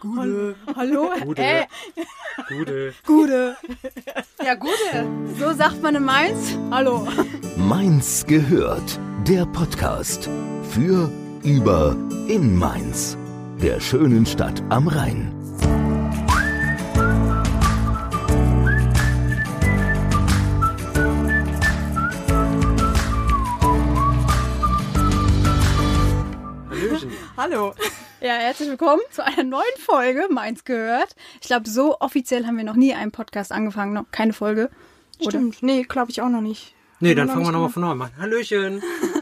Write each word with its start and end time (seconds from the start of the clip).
Gute. 0.00 0.54
Hallo? 0.76 1.10
Gute. 1.24 1.42
Äh, 1.42 1.66
Gute. 2.48 2.94
Gude. 3.04 3.56
Ja, 4.44 4.54
Gude. 4.54 5.08
So 5.38 5.52
sagt 5.52 5.82
man 5.82 5.96
in 5.96 6.04
Mainz. 6.04 6.56
Hallo. 6.70 7.06
Mainz 7.56 8.24
gehört. 8.24 9.00
Der 9.26 9.44
Podcast 9.46 10.30
für, 10.70 11.10
über, 11.42 11.96
in 12.28 12.56
Mainz. 12.56 13.16
Der 13.60 13.80
schönen 13.80 14.24
Stadt 14.24 14.62
am 14.68 14.86
Rhein. 14.86 15.34
Hallöchen. 26.70 27.10
Hallo. 27.36 27.74
Ja, 28.28 28.34
herzlich 28.34 28.68
willkommen 28.68 29.00
zu 29.10 29.24
einer 29.24 29.42
neuen 29.42 29.64
Folge 29.78 30.26
Mainz 30.30 30.64
gehört. 30.64 31.16
Ich 31.40 31.46
glaube, 31.46 31.66
so 31.66 31.98
offiziell 31.98 32.44
haben 32.44 32.58
wir 32.58 32.64
noch 32.64 32.76
nie 32.76 32.92
einen 32.92 33.10
Podcast 33.10 33.52
angefangen. 33.52 33.94
Noch 33.94 34.04
keine 34.10 34.34
Folge. 34.34 34.68
Oder? 35.18 35.30
Stimmt. 35.30 35.62
Nee, 35.62 35.84
glaube 35.84 36.10
ich 36.10 36.20
auch 36.20 36.28
noch 36.28 36.42
nicht. 36.42 36.74
Nee, 37.00 37.14
dann 37.14 37.30
fangen 37.30 37.46
wir 37.46 37.52
nochmal 37.52 37.70
von 37.70 37.80
neuem 37.80 38.02
an. 38.02 38.10
Hallöchen. 38.18 38.82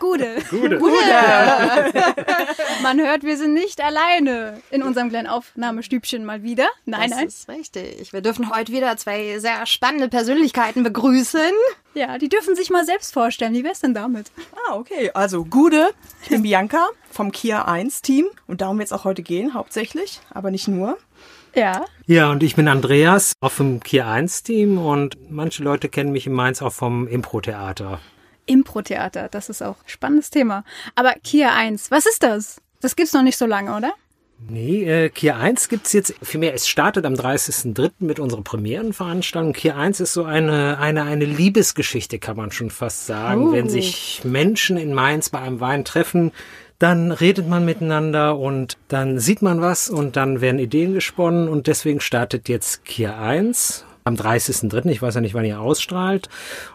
Gude. 0.00 0.36
Gute. 0.50 0.78
Man 2.82 3.00
hört, 3.00 3.22
wir 3.22 3.36
sind 3.36 3.54
nicht 3.54 3.82
alleine 3.82 4.60
in 4.70 4.82
unserem 4.82 5.08
kleinen 5.08 5.26
Aufnahmestübchen 5.26 6.24
mal 6.24 6.42
wieder. 6.42 6.68
Nein, 6.84 7.10
das 7.10 7.18
nein. 7.18 7.28
ist 7.28 7.48
richtig. 7.48 8.12
Wir 8.12 8.20
dürfen 8.20 8.54
heute 8.54 8.72
wieder 8.72 8.96
zwei 8.96 9.38
sehr 9.38 9.66
spannende 9.66 10.08
Persönlichkeiten 10.08 10.82
begrüßen. 10.82 11.52
Ja, 11.94 12.18
die 12.18 12.28
dürfen 12.28 12.54
sich 12.54 12.70
mal 12.70 12.84
selbst 12.84 13.12
vorstellen. 13.12 13.54
Wie 13.54 13.64
wär's 13.64 13.80
denn 13.80 13.94
damit? 13.94 14.30
Ah, 14.68 14.74
okay. 14.74 15.10
Also, 15.14 15.44
Gude. 15.44 15.90
Ich 16.22 16.28
bin 16.28 16.42
Bianca 16.42 16.88
vom 17.10 17.32
Kia 17.32 17.64
1 17.64 18.02
Team. 18.02 18.26
Und 18.46 18.60
darum 18.60 18.78
wird 18.78 18.86
es 18.86 18.92
auch 18.92 19.04
heute 19.04 19.22
gehen, 19.22 19.54
hauptsächlich. 19.54 20.20
Aber 20.30 20.50
nicht 20.50 20.68
nur. 20.68 20.98
Ja. 21.56 21.86
Ja, 22.06 22.30
und 22.30 22.42
ich 22.42 22.54
bin 22.54 22.68
Andreas, 22.68 23.32
auch 23.40 23.50
vom 23.50 23.80
Kier 23.80 24.06
1 24.06 24.42
Team 24.42 24.78
und 24.78 25.16
manche 25.30 25.64
Leute 25.64 25.88
kennen 25.88 26.12
mich 26.12 26.26
in 26.26 26.34
Mainz 26.34 26.60
auch 26.60 26.72
vom 26.72 27.08
Impro-Theater. 27.08 27.98
Impro-Theater, 28.46 29.28
das 29.28 29.48
ist 29.48 29.62
auch 29.62 29.76
ein 29.76 29.88
spannendes 29.88 30.30
Thema. 30.30 30.64
Aber 30.94 31.14
Kia 31.22 31.54
1, 31.54 31.90
was 31.90 32.06
ist 32.06 32.22
das? 32.22 32.60
Das 32.80 32.96
gibt's 32.96 33.12
noch 33.12 33.22
nicht 33.22 33.38
so 33.38 33.46
lange, 33.46 33.76
oder? 33.76 33.92
Nee, 34.48 34.84
äh, 34.84 35.08
Kier 35.08 35.36
1 35.36 35.68
gibt's 35.68 35.92
jetzt, 35.92 36.14
vielmehr, 36.22 36.52
es 36.52 36.68
startet 36.68 37.06
am 37.06 37.14
30.03. 37.14 37.92
mit 38.00 38.20
unserer 38.20 38.42
Premierenveranstaltung. 38.42 39.54
Kier 39.54 39.76
1 39.76 40.00
ist 40.00 40.12
so 40.12 40.24
eine, 40.24 40.78
eine, 40.78 41.04
eine 41.04 41.24
Liebesgeschichte, 41.24 42.18
kann 42.18 42.36
man 42.36 42.52
schon 42.52 42.70
fast 42.70 43.06
sagen. 43.06 43.48
Oh. 43.48 43.52
Wenn 43.52 43.68
sich 43.68 44.20
Menschen 44.24 44.76
in 44.76 44.92
Mainz 44.92 45.30
bei 45.30 45.40
einem 45.40 45.60
Wein 45.60 45.84
treffen, 45.84 46.32
dann 46.78 47.12
redet 47.12 47.48
man 47.48 47.64
miteinander 47.64 48.38
und 48.38 48.76
dann 48.88 49.18
sieht 49.18 49.40
man 49.40 49.62
was 49.62 49.88
und 49.88 50.16
dann 50.16 50.42
werden 50.42 50.60
Ideen 50.60 50.92
gesponnen 50.92 51.48
und 51.48 51.66
deswegen 51.66 52.00
startet 52.00 52.50
jetzt 52.50 52.84
Kier 52.84 53.18
1 53.18 53.86
am 54.06 54.14
30.03. 54.14 54.86
Ich 54.90 55.02
weiß 55.02 55.16
ja 55.16 55.20
nicht, 55.20 55.34
wann 55.34 55.44
ihr 55.44 55.60
ausstrahlt. 55.60 56.28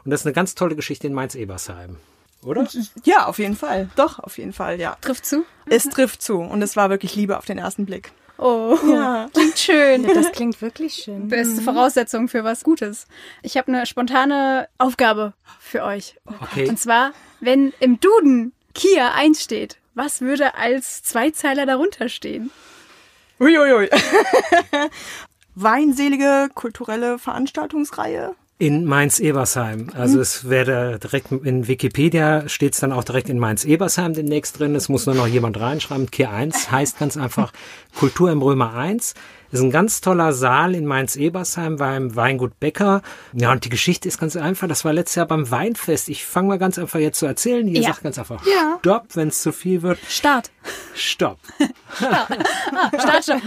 Und 0.04 0.12
das 0.12 0.22
ist 0.22 0.26
eine 0.28 0.34
ganz 0.34 0.54
tolle 0.54 0.76
Geschichte 0.76 1.08
in 1.08 1.14
Mainz-Ebersheim. 1.14 1.98
Oder? 2.44 2.68
Ja, 3.04 3.26
auf 3.28 3.40
jeden 3.40 3.56
Fall. 3.56 3.90
Doch, 3.96 4.20
auf 4.20 4.38
jeden 4.38 4.54
Fall, 4.54 4.80
ja. 4.80 4.98
Trifft 5.02 5.26
zu? 5.26 5.46
Es 5.68 5.86
trifft 5.86 6.22
zu. 6.22 6.40
Und 6.40 6.62
es 6.62 6.76
war 6.76 6.90
wirklich 6.90 7.16
Liebe 7.16 7.38
auf 7.38 7.46
den 7.46 7.58
ersten 7.58 7.86
Blick. 7.86 8.12
Oh, 8.38 8.78
Ja. 8.90 9.30
klingt 9.34 9.60
schön. 9.60 10.08
Das 10.14 10.32
klingt 10.32 10.60
wirklich 10.62 10.96
schön. 10.96 11.28
Beste 11.28 11.62
Voraussetzung 11.62 12.28
für 12.28 12.44
was 12.44 12.64
Gutes. 12.64 13.06
Ich 13.44 13.56
habe 13.58 13.68
eine 13.72 13.86
spontane 13.86 14.68
Aufgabe 14.80 15.34
für 15.60 15.84
euch. 15.84 16.16
Okay. 16.42 16.68
Und 16.68 16.80
zwar, 16.80 17.12
wenn 17.40 17.72
im 17.80 18.00
Duden 18.00 18.52
Kia 18.74 19.14
1 19.14 19.42
steht, 19.44 19.78
was 19.94 20.22
würde 20.22 20.56
als 20.56 21.04
Zweizeiler 21.04 21.66
darunter 21.68 22.10
stehen? 22.10 22.50
Uiuiui. 23.40 23.90
Weinselige 25.56 26.50
kulturelle 26.54 27.20
Veranstaltungsreihe. 27.20 28.36
In 28.58 28.86
Mainz-Ebersheim. 28.86 29.90
Also 29.96 30.20
es 30.20 30.48
wäre 30.48 31.00
direkt 31.00 31.32
in 31.32 31.68
Wikipedia 31.68 32.48
steht 32.48 32.74
es 32.74 32.80
dann 32.80 32.92
auch 32.92 33.04
direkt 33.04 33.28
in 33.28 33.40
Mainz-Ebersheim 33.40 34.14
demnächst 34.14 34.60
drin. 34.60 34.76
Es 34.76 34.88
muss 34.88 35.08
nur 35.08 35.16
noch 35.16 35.26
jemand 35.26 35.60
reinschreiben. 35.60 36.12
Kier 36.12 36.30
1 36.30 36.70
heißt 36.70 37.00
ganz 37.00 37.18
einfach 37.18 37.54
Kultur 37.98 38.32
im 38.32 38.42
Römer 38.42 38.76
1. 38.76 39.16
Ist 39.52 39.62
ein 39.62 39.72
ganz 39.72 40.02
toller 40.02 40.34
Saal 40.34 40.76
in 40.76 40.86
Mainz-Ebersheim 40.86 41.76
beim 41.78 42.16
Weingut 42.16 42.60
Becker. 42.60 43.02
Ja, 43.34 43.52
und 43.52 43.66
die 43.66 43.70
Geschichte 43.70 44.08
ist 44.08 44.20
ganz 44.20 44.36
einfach. 44.36 44.68
Das 44.68 44.86
war 44.86 44.94
letztes 44.94 45.16
Jahr 45.16 45.26
beim 45.28 45.50
Weinfest. 45.52 46.10
Ich 46.10 46.26
fange 46.26 46.48
mal 46.50 46.58
ganz 46.58 46.80
einfach 46.80 47.00
jetzt 47.00 47.20
zu 47.20 47.26
erzählen. 47.26 47.68
Ihr 47.68 47.82
Ja. 47.82 47.90
sagt 47.90 48.04
ganz 48.04 48.18
einfach 48.20 48.46
Ja. 48.46 48.78
Stopp, 48.80 49.08
wenn 49.16 49.28
es 49.30 49.42
zu 49.42 49.52
viel 49.52 49.82
wird. 49.82 50.00
Start. 50.08 50.52
Stopp. 50.94 51.38
Start 51.98 53.26
schon. 53.26 53.42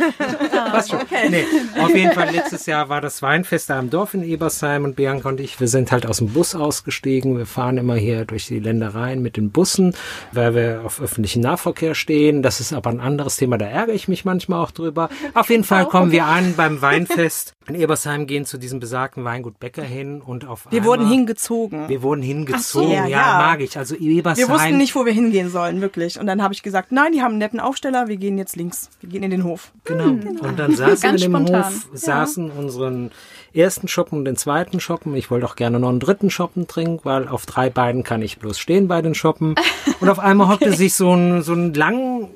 Passt 0.50 0.90
schon. 0.90 1.00
Nee, 1.30 1.44
auf 1.80 1.94
jeden 1.94 2.12
Fall 2.12 2.30
letztes 2.30 2.66
Jahr 2.66 2.88
war 2.88 3.00
das 3.00 3.22
Weinfest 3.22 3.70
da 3.70 3.78
am 3.78 3.90
Dorf 3.90 4.14
in 4.14 4.22
Ebersheim 4.24 4.84
und 4.84 4.96
Bianca 4.96 5.28
und 5.28 5.40
ich, 5.40 5.60
wir 5.60 5.68
sind 5.68 5.92
halt 5.92 6.06
aus 6.06 6.18
dem 6.18 6.28
Bus 6.28 6.54
ausgestiegen. 6.54 7.38
Wir 7.38 7.46
fahren 7.46 7.78
immer 7.78 7.94
hier 7.96 8.24
durch 8.24 8.46
die 8.46 8.58
Ländereien 8.58 9.22
mit 9.22 9.36
den 9.36 9.50
Bussen, 9.50 9.94
weil 10.32 10.54
wir 10.54 10.82
auf 10.84 11.00
öffentlichen 11.00 11.40
Nahverkehr 11.42 11.94
stehen. 11.94 12.42
Das 12.42 12.60
ist 12.60 12.72
aber 12.72 12.90
ein 12.90 13.00
anderes 13.00 13.36
Thema, 13.36 13.58
da 13.58 13.66
ärgere 13.66 13.94
ich 13.94 14.08
mich 14.08 14.24
manchmal 14.24 14.60
auch 14.62 14.70
drüber. 14.70 15.08
Auf 15.34 15.50
jeden 15.50 15.64
Fall 15.64 15.86
kommen 15.94 16.12
wir 16.12 16.26
an 16.26 16.54
beim 16.56 16.82
Weinfest 16.82 17.54
in 17.68 17.74
Ebersheim, 17.74 18.26
gehen 18.26 18.44
zu 18.44 18.58
diesem 18.58 18.80
besagten 18.80 19.24
Weingut 19.24 19.58
Becker 19.60 19.82
hin 19.82 20.20
und 20.20 20.46
auf 20.46 20.66
Wir 20.70 20.80
einmal, 20.80 20.98
wurden 20.98 21.08
hingezogen. 21.08 21.88
Wir 21.88 22.02
wurden 22.02 22.22
hingezogen, 22.22 22.90
ja, 22.90 23.06
ja, 23.06 23.08
ja. 23.08 23.38
mag 23.38 23.60
ich. 23.60 23.78
Also 23.78 23.94
Ebersheim. 23.94 24.48
Wir 24.48 24.54
wussten 24.54 24.76
nicht, 24.76 24.94
wo 24.94 25.06
wir 25.06 25.12
hingehen 25.12 25.50
sollen, 25.50 25.80
wirklich. 25.80 26.18
Und 26.18 26.26
dann 26.26 26.42
habe 26.42 26.52
ich 26.52 26.62
gesagt, 26.62 26.92
nein, 26.92 27.12
die 27.12 27.22
haben 27.22 27.32
einen 27.32 27.38
netten 27.38 27.60
Aufsteller, 27.60 28.08
wir 28.08 28.16
gehen 28.16 28.38
jetzt 28.38 28.56
links. 28.56 28.90
Wir 29.00 29.08
gehen 29.08 29.22
in 29.22 29.30
den 29.30 29.44
Hof. 29.44 29.72
Genau. 29.84 30.04
Und 30.04 30.58
dann 30.58 30.74
saßen 30.76 31.02
wir 31.02 31.10
in 31.10 31.16
dem 31.16 31.32
spontan. 31.32 31.64
Hof, 31.64 31.86
saßen 31.92 32.50
unseren 32.50 33.10
ersten 33.54 33.88
Shoppen 33.88 34.18
und 34.18 34.24
den 34.24 34.36
zweiten 34.36 34.80
Shoppen. 34.80 35.14
Ich 35.14 35.30
wollte 35.30 35.46
auch 35.46 35.56
gerne 35.56 35.78
noch 35.78 35.88
einen 35.88 36.00
dritten 36.00 36.30
Shoppen 36.30 36.66
trinken, 36.66 37.00
weil 37.04 37.28
auf 37.28 37.46
drei 37.46 37.70
Beinen 37.70 38.02
kann 38.02 38.20
ich 38.20 38.38
bloß 38.38 38.58
stehen 38.58 38.88
bei 38.88 39.00
den 39.00 39.14
Shoppen. 39.14 39.54
Und 40.00 40.08
auf 40.08 40.18
einmal 40.18 40.48
hockte 40.48 40.72
sich 40.72 40.94
so 40.94 41.14
ein, 41.14 41.42
so 41.42 41.54
ein 41.54 41.72
lang, 41.72 42.28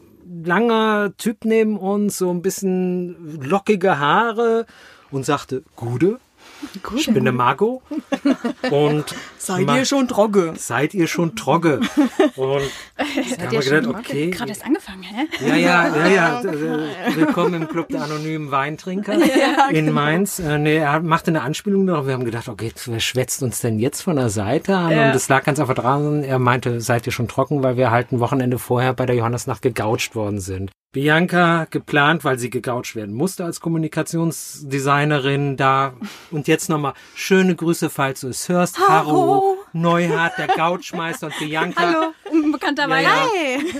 langer 0.44 1.12
Typ 1.16 1.44
neben 1.44 1.78
uns, 1.78 2.18
so 2.18 2.30
ein 2.30 2.42
bisschen 2.42 3.40
lockige 3.42 3.98
Haare 3.98 4.66
und 5.10 5.24
sagte, 5.24 5.62
Gude, 5.76 6.18
ich 6.96 7.06
bin 7.12 7.24
der 7.24 7.32
Margot. 7.32 7.82
Und 8.70 9.14
Seid 9.38 9.66
Ma- 9.66 9.76
ihr 9.76 9.84
schon 9.84 10.06
Drogge? 10.08 10.54
Seid 10.56 10.94
ihr 10.94 11.06
schon 11.06 11.36
Trogge? 11.36 11.80
Und 12.36 12.62
da 12.96 13.04
haben 13.44 13.50
wir 13.52 13.60
gedacht, 13.60 13.86
okay. 13.86 14.30
Gerade 14.30 14.50
erst 14.50 14.64
angefangen, 14.64 15.02
hä? 15.02 15.26
Ja, 15.46 15.54
ja, 15.56 15.96
ja, 15.96 16.42
ja. 16.42 16.42
Willkommen 17.14 17.54
im 17.62 17.68
Club 17.68 17.88
der 17.88 18.02
anonymen 18.02 18.50
Weintrinker 18.50 19.14
in 19.70 19.92
Mainz. 19.92 20.38
Äh, 20.38 20.58
nee, 20.58 20.76
er 20.76 21.00
machte 21.00 21.30
eine 21.30 21.42
Anspielung 21.42 21.86
darauf. 21.86 22.06
Wir 22.06 22.14
haben 22.14 22.24
gedacht, 22.24 22.48
okay, 22.48 22.72
wer 22.86 23.00
schwätzt 23.00 23.42
uns 23.42 23.60
denn 23.60 23.78
jetzt 23.78 24.02
von 24.02 24.16
der 24.16 24.28
Seite 24.28 24.76
an? 24.76 24.90
Ja. 24.90 25.08
Und 25.08 25.16
es 25.16 25.28
lag 25.28 25.44
ganz 25.44 25.60
einfach 25.60 25.74
dran. 25.74 26.22
Er 26.24 26.38
meinte, 26.38 26.80
seid 26.80 27.06
ihr 27.06 27.12
schon 27.12 27.28
trocken, 27.28 27.62
weil 27.62 27.76
wir 27.76 27.90
halt 27.90 28.12
ein 28.12 28.20
Wochenende 28.20 28.58
vorher 28.58 28.92
bei 28.92 29.06
der 29.06 29.16
Johannesnacht 29.16 29.62
gegoucht 29.62 30.14
worden 30.14 30.40
sind. 30.40 30.70
Bianca 30.90 31.66
geplant, 31.70 32.24
weil 32.24 32.38
sie 32.38 32.48
gegoucht 32.48 32.96
werden 32.96 33.14
musste 33.14 33.44
als 33.44 33.60
Kommunikationsdesignerin 33.60 35.56
da. 35.56 35.92
Und 36.30 36.48
jetzt 36.48 36.68
nochmal 36.68 36.94
schöne 37.14 37.54
Grüße, 37.54 37.90
falls 37.90 38.20
du 38.20 38.28
es 38.28 38.48
hörst. 38.48 38.78
Haro, 38.78 39.58
Neuhardt, 39.74 40.38
der 40.38 40.48
Gouchmeister 40.48 41.26
und 41.26 41.38
Bianca. 41.38 41.82
Hallo, 41.82 42.12
unbekannterweise. 42.58 43.04
Ja, 43.04 43.26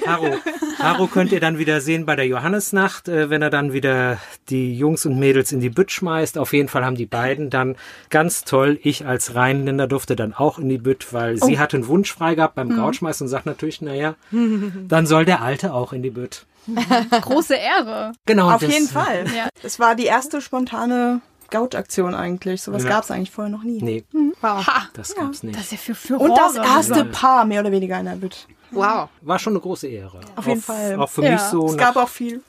ja. 0.04 0.06
Haro. 0.06 0.36
Haro 0.78 1.06
könnt 1.06 1.32
ihr 1.32 1.40
dann 1.40 1.58
wieder 1.58 1.80
sehen 1.80 2.06
bei 2.06 2.16
der 2.16 2.26
Johannesnacht, 2.26 3.08
äh, 3.08 3.30
wenn 3.30 3.42
er 3.42 3.50
dann 3.50 3.72
wieder 3.72 4.18
die 4.48 4.76
Jungs 4.76 5.04
und 5.06 5.18
Mädels 5.18 5.52
in 5.52 5.60
die 5.60 5.70
Bütt 5.70 5.90
schmeißt. 5.90 6.38
Auf 6.38 6.52
jeden 6.52 6.68
Fall 6.68 6.84
haben 6.84 6.96
die 6.96 7.06
beiden 7.06 7.50
dann 7.50 7.76
ganz 8.10 8.44
toll. 8.44 8.78
Ich 8.82 9.06
als 9.06 9.34
Rheinländer 9.34 9.86
durfte 9.86 10.16
dann 10.16 10.34
auch 10.34 10.58
in 10.58 10.68
die 10.68 10.78
Bütt, 10.78 11.12
weil 11.12 11.36
sie 11.42 11.58
hatte 11.58 11.76
einen 11.76 11.88
Wunsch 11.88 12.12
frei 12.12 12.34
gehabt 12.34 12.54
beim 12.54 12.74
Gouchmeister 12.74 13.24
und 13.24 13.28
sagt 13.28 13.46
natürlich, 13.46 13.80
naja, 13.82 14.14
dann 14.30 15.06
soll 15.06 15.24
der 15.24 15.42
Alte 15.42 15.72
auch 15.74 15.92
in 15.92 16.02
die 16.02 16.10
Bütt. 16.10 16.44
Große 17.22 17.54
Ehre. 17.54 18.12
Genau. 18.26 18.50
Auf 18.50 18.60
das- 18.60 18.72
jeden 18.72 18.88
Fall. 18.88 19.24
Ja. 19.36 19.48
Das 19.62 19.78
war 19.80 19.94
die 19.94 20.04
erste 20.04 20.40
spontane 20.40 21.20
Goutaktion 21.50 22.14
eigentlich. 22.14 22.62
Sowas 22.62 22.82
Ja. 22.84 22.90
gab 22.90 23.04
es 23.04 23.10
eigentlich 23.10 23.30
vorher 23.30 23.50
noch 23.50 23.62
nie. 23.62 23.80
Nee, 23.82 24.04
Wow. 24.40 24.66
das 24.92 25.14
gab's 25.14 25.42
nicht. 25.42 25.56
Das 25.56 25.64
ist 25.64 25.72
ja 25.72 25.78
für, 25.78 25.94
für 25.94 26.18
Und 26.18 26.36
das 26.36 26.56
erste 26.56 27.04
Paar 27.06 27.44
mehr 27.44 27.60
oder 27.60 27.72
weniger 27.72 27.98
in 27.98 28.06
der 28.06 28.12
Bütt. 28.16 28.46
Wow. 28.70 29.08
War 29.22 29.38
schon 29.38 29.54
eine 29.54 29.60
große 29.60 29.86
Ehre. 29.86 30.20
Auf 30.36 30.46
jeden 30.46 30.60
Fall. 30.60 30.96
Auch 31.00 31.08
für 31.08 31.24
Ja. 31.24 31.32
mich 31.32 31.40
so. 31.40 31.66
Es 31.68 31.76
gab 31.76 31.96
auch 31.96 32.08
viel, 32.08 32.42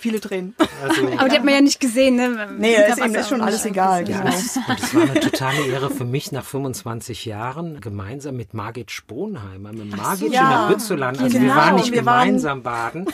viele 0.00 0.20
Tränen. 0.20 0.54
also, 0.82 1.06
Aber 1.18 1.28
die 1.28 1.36
hat 1.36 1.44
man 1.44 1.54
ja 1.54 1.60
nicht 1.60 1.78
gesehen, 1.80 2.16
ne? 2.16 2.48
Nee, 2.58 2.74
ist, 2.74 2.98
eben, 2.98 3.14
ist 3.14 3.28
schon 3.28 3.40
alles 3.40 3.62
so. 3.62 3.68
egal. 3.68 4.08
Ja, 4.08 4.18
Genau. 4.20 4.30
das, 4.30 4.56
und 4.56 4.80
das 4.80 4.94
war 4.94 5.02
eine 5.02 5.20
totale 5.20 5.66
Ehre 5.66 5.90
für 5.90 6.04
mich 6.04 6.32
nach 6.32 6.44
25 6.44 7.24
Jahren 7.24 7.80
gemeinsam 7.80 8.36
mit 8.36 8.54
Margit 8.54 8.90
Sponheimer, 8.90 9.72
mit 9.72 9.96
Margit 9.96 10.32
ja. 10.32 10.42
in 10.42 10.68
der 10.68 10.74
Bützeland. 10.74 11.18
Also 11.20 11.32
wir 11.34 11.40
Genau, 11.40 11.56
waren 11.56 11.74
nicht 11.76 11.92
wir 11.92 12.04
waren- 12.04 12.26
gemeinsam 12.26 12.62
baden, 12.62 13.06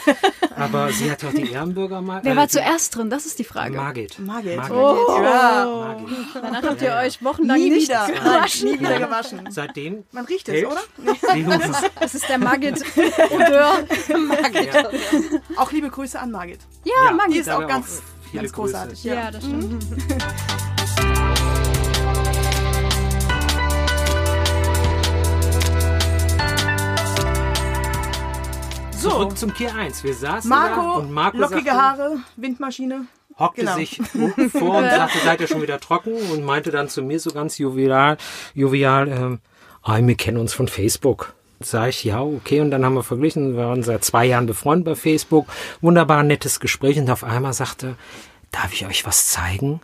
aber 0.56 0.90
sie 0.92 1.10
hat 1.10 1.22
ja 1.22 1.28
auch 1.28 1.34
die 1.34 1.50
Ehrenbürger 1.50 2.02
Wer 2.22 2.36
war 2.36 2.48
zuerst 2.48 2.94
drin? 2.96 3.10
Das 3.10 3.26
ist 3.26 3.38
die 3.38 3.44
Frage. 3.44 3.76
Margit. 3.76 4.18
Margit. 4.18 4.58
Oh. 4.70 4.96
Ja. 5.22 5.66
Margit. 5.66 6.08
Danach 6.34 6.62
habt 6.62 6.82
ihr 6.82 6.94
euch 6.94 7.22
wochenlang 7.24 7.58
Nie 7.58 7.70
nicht 7.70 7.88
wieder. 7.88 8.06
gewaschen. 8.06 8.70
Nie 8.70 8.80
wieder 8.80 8.98
gewaschen. 8.98 9.40
Seitdem 9.50 10.04
Man 10.12 10.24
riecht 10.26 10.48
es, 10.48 10.64
oder? 10.64 10.80
Das 12.00 12.14
ist 12.14 12.28
der 12.28 12.38
Margit 12.38 12.82
Odeur. 13.30 13.84
Auch 15.56 15.72
liebe 15.72 15.88
Grüße 15.90 16.18
an 16.18 16.30
Margit. 16.30 16.60
Ja, 16.86 17.12
mag 17.12 17.26
Die 17.28 17.34
ich. 17.34 17.40
ist 17.40 17.50
auch 17.50 17.66
ganz, 17.66 18.02
viele 18.30 18.42
ganz 18.44 18.52
großartig. 18.54 19.02
Ja, 19.04 19.14
Ja. 19.14 19.30
das 19.32 19.42
stimmt. 19.44 19.84
So, 28.92 29.10
Zurück 29.10 29.36
zum 29.38 29.54
Kier 29.54 29.74
1. 29.74 30.02
Wir 30.04 30.14
saßen 30.14 30.48
Marco, 30.48 30.80
da 30.80 30.90
und 30.94 31.12
Marco 31.12 31.36
lockige 31.36 31.64
sagte, 31.70 31.80
Haare, 31.80 32.16
Windmaschine. 32.36 33.06
hockte 33.38 33.60
Genau. 33.60 33.76
sich 33.76 34.00
unten 34.14 34.50
vor 34.58 34.78
und 34.78 34.90
sagte, 34.90 35.18
seid 35.24 35.40
ihr 35.40 35.46
schon 35.46 35.62
wieder 35.62 35.78
trocken? 35.78 36.14
Und 36.32 36.44
meinte 36.44 36.70
dann 36.70 36.88
zu 36.88 37.02
mir 37.02 37.20
so 37.20 37.30
ganz 37.30 37.58
jovial, 37.58 38.16
jovial 38.54 39.08
ähm, 39.08 39.38
ah, 39.82 39.98
wir 40.00 40.14
kennen 40.16 40.38
uns 40.38 40.54
von 40.54 40.66
Facebook. 40.66 41.34
Sag 41.60 41.88
ich, 41.88 42.04
ja, 42.04 42.20
okay. 42.20 42.60
Und 42.60 42.70
dann 42.70 42.84
haben 42.84 42.94
wir 42.94 43.02
verglichen, 43.02 43.56
wir 43.56 43.64
waren 43.66 43.82
seit 43.82 44.04
zwei 44.04 44.26
Jahren 44.26 44.46
befreundet 44.46 44.84
bei 44.84 44.94
Facebook. 44.94 45.46
Wunderbar 45.80 46.22
nettes 46.22 46.60
Gespräch. 46.60 46.98
Und 46.98 47.08
auf 47.10 47.24
einmal 47.24 47.52
sagte, 47.52 47.96
darf 48.52 48.72
ich 48.72 48.86
euch 48.86 49.06
was 49.06 49.28
zeigen? 49.28 49.80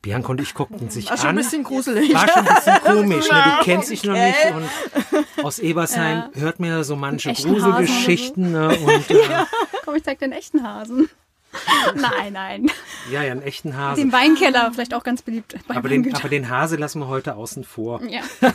Bianca 0.00 0.28
und 0.28 0.40
ich 0.40 0.54
guckten 0.54 0.90
sich 0.90 1.10
War 1.10 1.16
schon 1.16 1.26
an. 1.30 1.34
ein 1.34 1.42
bisschen 1.42 1.64
gruselig. 1.64 2.14
War 2.14 2.28
schon 2.28 2.46
ein 2.46 2.54
bisschen 2.54 2.80
komisch, 2.84 3.30
ne? 3.30 3.42
Du 3.58 3.64
kennst 3.64 3.90
dich 3.90 4.04
noch 4.04 4.14
nicht 4.14 4.36
und 4.54 5.44
aus 5.44 5.58
Ebersheim 5.58 6.24
hört 6.34 6.60
mir 6.60 6.84
so 6.84 6.94
manche 6.94 7.32
Gruselgeschichten. 7.32 8.52
Ne? 8.52 8.68
Und 8.78 9.10
äh, 9.10 9.16
Komm, 9.84 9.96
ich 9.96 10.04
zeig 10.04 10.20
den 10.20 10.30
echten 10.32 10.62
Hasen. 10.62 11.08
nein, 11.94 12.32
nein. 12.32 12.70
ja, 13.10 13.22
ja, 13.22 13.32
einen 13.32 13.42
echten 13.42 13.76
Hase. 13.76 14.00
Den 14.00 14.12
Weinkeller, 14.12 14.70
vielleicht 14.72 14.94
auch 14.94 15.02
ganz 15.02 15.22
beliebt. 15.22 15.54
Aber 15.68 15.88
den, 15.88 16.14
aber 16.14 16.28
den 16.28 16.48
Hase 16.48 16.76
lassen 16.76 17.00
wir 17.00 17.08
heute 17.08 17.36
außen 17.36 17.64
vor. 17.64 18.02
ja. 18.04 18.20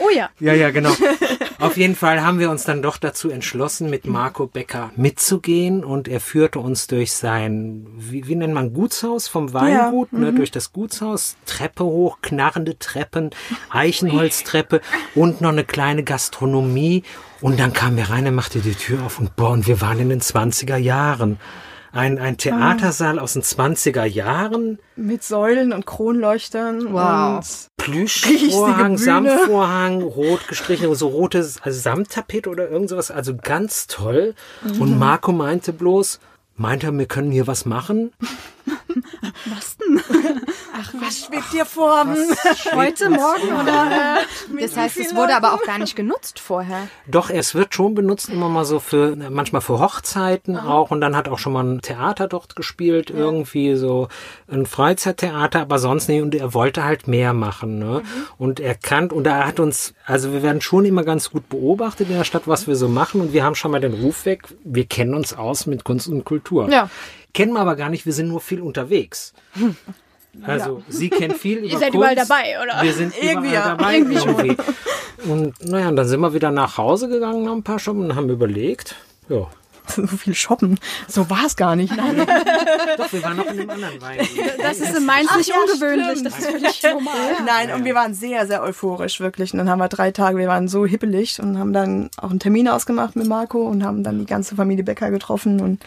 Oh 0.00 0.10
ja. 0.12 0.28
Ja, 0.40 0.52
ja, 0.54 0.70
genau. 0.70 0.92
Auf 1.60 1.76
jeden 1.76 1.94
Fall 1.94 2.22
haben 2.22 2.40
wir 2.40 2.50
uns 2.50 2.64
dann 2.64 2.82
doch 2.82 2.96
dazu 2.96 3.30
entschlossen, 3.30 3.90
mit 3.90 4.06
Marco 4.06 4.46
Becker 4.46 4.90
mitzugehen 4.96 5.84
und 5.84 6.08
er 6.08 6.20
führte 6.20 6.58
uns 6.58 6.88
durch 6.88 7.12
sein, 7.12 7.86
wie, 7.96 8.26
wie 8.26 8.34
nennt 8.34 8.54
man, 8.54 8.72
Gutshaus 8.72 9.28
vom 9.28 9.52
Weingut, 9.52 10.12
ne, 10.12 10.32
durch 10.32 10.50
das 10.50 10.72
Gutshaus, 10.72 11.36
Treppe 11.46 11.84
hoch, 11.84 12.18
knarrende 12.22 12.78
Treppen, 12.78 13.30
Eichenholztreppe 13.70 14.80
und 15.14 15.40
noch 15.40 15.50
eine 15.50 15.64
kleine 15.64 16.02
Gastronomie. 16.02 17.04
Und 17.40 17.60
dann 17.60 17.72
kamen 17.72 17.96
wir 17.96 18.10
rein, 18.10 18.26
er 18.26 18.32
machte 18.32 18.60
die 18.60 18.74
Tür 18.74 19.04
auf 19.04 19.18
und 19.20 19.36
boah, 19.36 19.50
und 19.50 19.66
wir 19.66 19.80
waren 19.80 20.00
in 20.00 20.08
den 20.08 20.20
20er 20.20 20.76
Jahren. 20.76 21.38
Ein, 21.94 22.18
ein 22.18 22.36
Theatersaal 22.36 23.20
aus 23.20 23.34
den 23.34 23.42
20er 23.42 24.04
Jahren, 24.04 24.80
Mit 24.96 25.22
Säulen 25.22 25.72
und 25.72 25.86
Kronleuchtern. 25.86 26.92
Wow. 26.92 27.36
Und 27.36 27.68
Plüschvorhang. 27.76 28.98
Samtvorhang, 28.98 30.02
rot 30.02 30.48
gestrichen, 30.48 30.92
so 30.94 31.06
rotes, 31.08 31.62
also 31.62 31.80
Samttapet 31.80 32.48
oder 32.48 32.68
irgend 32.68 32.88
sowas, 32.88 33.12
also 33.12 33.36
ganz 33.36 33.86
toll. 33.86 34.34
Mhm. 34.62 34.80
Und 34.82 34.98
Marco 34.98 35.30
meinte 35.30 35.72
bloß, 35.72 36.18
meint 36.56 36.82
er, 36.82 36.92
wir 36.92 37.06
können 37.06 37.30
hier 37.30 37.46
was 37.46 37.64
machen? 37.64 38.12
was 39.46 39.76
schwebt 40.82 41.52
dir 41.52 41.64
vor? 41.64 42.06
Heute, 42.74 43.10
morgen 43.10 43.52
oder 43.52 44.18
äh, 44.20 44.60
Das 44.60 44.76
heißt, 44.76 44.98
es 44.98 45.14
wurde 45.14 45.36
aber 45.36 45.54
auch 45.54 45.62
gar 45.62 45.78
nicht 45.78 45.96
genutzt 45.96 46.40
vorher. 46.40 46.88
Doch, 47.06 47.30
es 47.30 47.54
wird 47.54 47.74
schon 47.74 47.94
benutzt, 47.94 48.28
immer 48.28 48.48
mal 48.48 48.64
so 48.64 48.80
für, 48.80 49.16
manchmal 49.30 49.62
für 49.62 49.78
Hochzeiten 49.78 50.56
auch. 50.56 50.90
Und 50.90 51.00
dann 51.00 51.16
hat 51.16 51.28
auch 51.28 51.38
schon 51.38 51.52
mal 51.52 51.64
ein 51.64 51.80
Theater 51.80 52.28
dort 52.28 52.56
gespielt, 52.56 53.10
irgendwie 53.10 53.76
so 53.76 54.08
ein 54.48 54.66
Freizeittheater, 54.66 55.60
aber 55.60 55.78
sonst 55.78 56.08
nicht. 56.08 56.22
Und 56.22 56.34
er 56.34 56.54
wollte 56.54 56.84
halt 56.84 57.08
mehr 57.08 57.32
machen. 57.32 57.78
Ne? 57.78 58.02
Und 58.38 58.60
er 58.60 58.74
kann, 58.74 59.10
und 59.10 59.26
er 59.26 59.46
hat 59.46 59.60
uns, 59.60 59.94
also 60.06 60.32
wir 60.32 60.42
werden 60.42 60.60
schon 60.60 60.84
immer 60.84 61.04
ganz 61.04 61.30
gut 61.30 61.48
beobachtet 61.48 62.08
in 62.08 62.16
der 62.16 62.24
Stadt, 62.24 62.46
was 62.46 62.66
wir 62.66 62.76
so 62.76 62.88
machen. 62.88 63.20
Und 63.20 63.32
wir 63.32 63.44
haben 63.44 63.54
schon 63.54 63.70
mal 63.70 63.80
den 63.80 63.94
Ruf 63.94 64.26
weg, 64.26 64.42
wir 64.64 64.86
kennen 64.86 65.14
uns 65.14 65.34
aus 65.34 65.66
mit 65.66 65.84
Kunst 65.84 66.08
und 66.08 66.24
Kultur. 66.24 66.70
Ja. 66.70 66.90
Kennen 67.32 67.52
wir 67.52 67.60
aber 67.60 67.74
gar 67.74 67.90
nicht, 67.90 68.06
wir 68.06 68.12
sind 68.12 68.28
nur 68.28 68.40
viel 68.40 68.60
unterwegs. 68.60 69.34
Also, 70.42 70.82
sie 70.88 71.10
kennt 71.10 71.36
viel 71.36 71.58
über 71.64 71.66
Ihr 71.66 71.78
seid 71.78 71.92
Kunst. 71.92 71.96
überall 71.96 72.14
dabei, 72.16 72.56
oder? 72.62 72.82
Wir 72.82 72.92
sind 72.92 73.14
Irgendwie 73.20 73.48
überall 73.50 73.54
ja. 73.54 73.76
dabei. 73.76 73.98
Irgendwie. 73.98 74.56
Und 75.28 75.64
naja, 75.64 75.88
und 75.88 75.96
dann 75.96 76.06
sind 76.08 76.20
wir 76.20 76.34
wieder 76.34 76.50
nach 76.50 76.76
Hause 76.76 77.08
gegangen 77.08 77.44
nach 77.44 77.52
ein 77.52 77.62
paar 77.62 77.78
Stunden 77.78 78.04
und 78.04 78.16
haben 78.16 78.28
überlegt. 78.28 78.96
Ja, 79.28 79.46
So 79.88 80.06
viel 80.06 80.34
shoppen. 80.34 80.78
So 81.08 81.28
war 81.30 81.44
es 81.46 81.56
gar 81.56 81.76
nicht. 81.76 81.94
Nein. 81.94 82.16
doch, 82.96 83.12
wir 83.12 83.22
waren 83.22 83.36
noch 83.36 83.44
in 83.46 83.60
einem 83.60 83.70
anderen 83.70 84.00
Wein. 84.00 84.18
Das 84.58 84.78
ist 84.78 84.96
in 84.96 85.04
Mainz 85.04 85.34
nicht 85.36 85.50
ja, 85.50 85.56
ungewöhnlich. 85.56 86.18
stimmt. 86.18 86.26
Das 86.26 86.38
ist 86.38 86.50
völlig 86.50 86.82
normal. 86.82 87.14
Nein, 87.44 87.72
und 87.72 87.84
wir 87.84 87.94
waren 87.94 88.14
sehr, 88.14 88.46
sehr 88.46 88.62
euphorisch, 88.62 89.20
wirklich. 89.20 89.52
Und 89.52 89.58
dann 89.58 89.68
haben 89.68 89.78
wir 89.78 89.88
drei 89.88 90.10
Tage, 90.10 90.38
wir 90.38 90.48
waren 90.48 90.68
so 90.68 90.86
hippelig 90.86 91.40
und 91.40 91.58
haben 91.58 91.72
dann 91.72 92.10
auch 92.16 92.30
einen 92.30 92.40
Termin 92.40 92.68
ausgemacht 92.68 93.14
mit 93.16 93.26
Marco 93.26 93.62
und 93.62 93.84
haben 93.84 94.02
dann 94.02 94.18
die 94.20 94.26
ganze 94.26 94.56
Familie 94.56 94.84
Becker 94.84 95.10
getroffen 95.10 95.60
und 95.60 95.82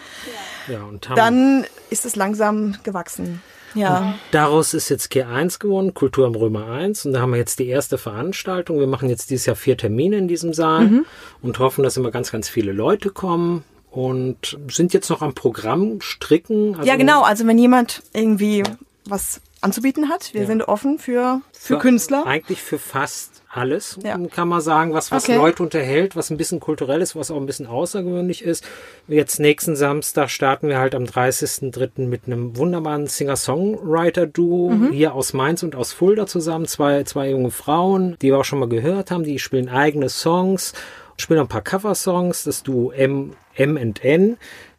Ja, 0.67 0.83
und 0.83 1.09
haben, 1.09 1.15
dann 1.15 1.65
ist 1.89 2.05
es 2.05 2.15
langsam 2.15 2.75
gewachsen. 2.83 3.41
Ja. 3.77 4.15
daraus 4.31 4.73
ist 4.73 4.89
jetzt 4.89 5.11
K1 5.11 5.59
geworden, 5.59 5.93
Kultur 5.93 6.25
am 6.27 6.35
Römer 6.35 6.67
1. 6.67 7.05
Und 7.05 7.13
da 7.13 7.21
haben 7.21 7.31
wir 7.31 7.37
jetzt 7.37 7.59
die 7.59 7.67
erste 7.67 7.97
Veranstaltung. 7.97 8.79
Wir 8.79 8.87
machen 8.87 9.09
jetzt 9.09 9.29
dieses 9.29 9.45
Jahr 9.45 9.55
vier 9.55 9.77
Termine 9.77 10.17
in 10.17 10.27
diesem 10.27 10.53
Saal 10.53 10.85
Mhm. 10.85 11.05
und 11.41 11.59
hoffen, 11.59 11.83
dass 11.83 11.97
immer 11.97 12.11
ganz, 12.11 12.31
ganz 12.31 12.49
viele 12.49 12.71
Leute 12.71 13.09
kommen. 13.09 13.63
Und 13.89 14.57
sind 14.69 14.93
jetzt 14.93 15.09
noch 15.09 15.21
am 15.21 15.33
Programm 15.33 16.01
stricken. 16.01 16.75
Also 16.75 16.87
Ja, 16.87 16.97
genau. 16.97 17.23
Also 17.23 17.47
wenn 17.47 17.57
jemand 17.57 18.03
irgendwie 18.13 18.61
was 19.05 19.41
anzubieten 19.61 20.09
hat, 20.09 20.33
wir 20.33 20.45
sind 20.45 20.61
offen 20.67 20.99
für, 20.99 21.41
für, 21.51 21.79
Künstler. 21.79 22.25
Eigentlich 22.27 22.61
für 22.61 22.77
fast 22.77 23.41
alles, 23.57 23.97
Ja. 24.03 24.17
kann 24.33 24.47
man 24.47 24.61
sagen, 24.61 24.93
was, 24.93 25.11
was 25.11 25.23
Okay. 25.25 25.35
Leute 25.35 25.63
unterhält, 25.63 26.15
was 26.15 26.29
ein 26.29 26.37
bisschen 26.37 26.59
kulturell 26.59 27.01
ist, 27.01 27.15
was 27.15 27.31
auch 27.31 27.37
ein 27.37 27.45
bisschen 27.45 27.65
außergewöhnlich 27.67 28.43
ist. 28.43 28.63
Jetzt 29.07 29.39
nächsten 29.39 29.75
Samstag 29.75 30.29
starten 30.29 30.67
wir 30.69 30.77
halt 30.77 30.93
am 30.95 31.03
30.03. 31.05 32.05
mit 32.07 32.21
einem 32.27 32.55
wunderbaren 32.55 33.07
Singer-Songwriter-Duo 33.07 34.69
Mhm. 34.71 34.91
hier 34.91 35.13
aus 35.13 35.33
Mainz 35.33 35.63
und 35.63 35.75
aus 35.75 35.93
Fulda 35.93 36.27
zusammen. 36.27 36.65
Zwei, 36.65 37.03
zwei 37.03 37.29
junge 37.31 37.51
Frauen, 37.51 38.17
die 38.21 38.27
wir 38.31 38.37
auch 38.39 38.45
schon 38.45 38.59
mal 38.59 38.69
gehört 38.69 39.11
haben, 39.11 39.23
die 39.23 39.39
spielen 39.39 39.69
eigene 39.69 40.09
Songs, 40.09 40.73
spielen 41.17 41.39
ein 41.39 41.47
paar 41.47 41.61
Cover-Songs, 41.61 42.43
das 42.43 42.63
Duo 42.63 42.91
M, 42.91 43.33
M 43.55 43.77
and 43.77 44.03
N. 44.03 44.37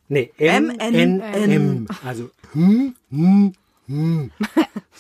Nee, 0.09 0.31
M, 0.39 0.71
N, 0.79 1.21
M. 1.21 1.87
Also, 2.07 2.31
hm, 2.53 2.95
hm, 3.11 3.53
hm. 3.87 4.31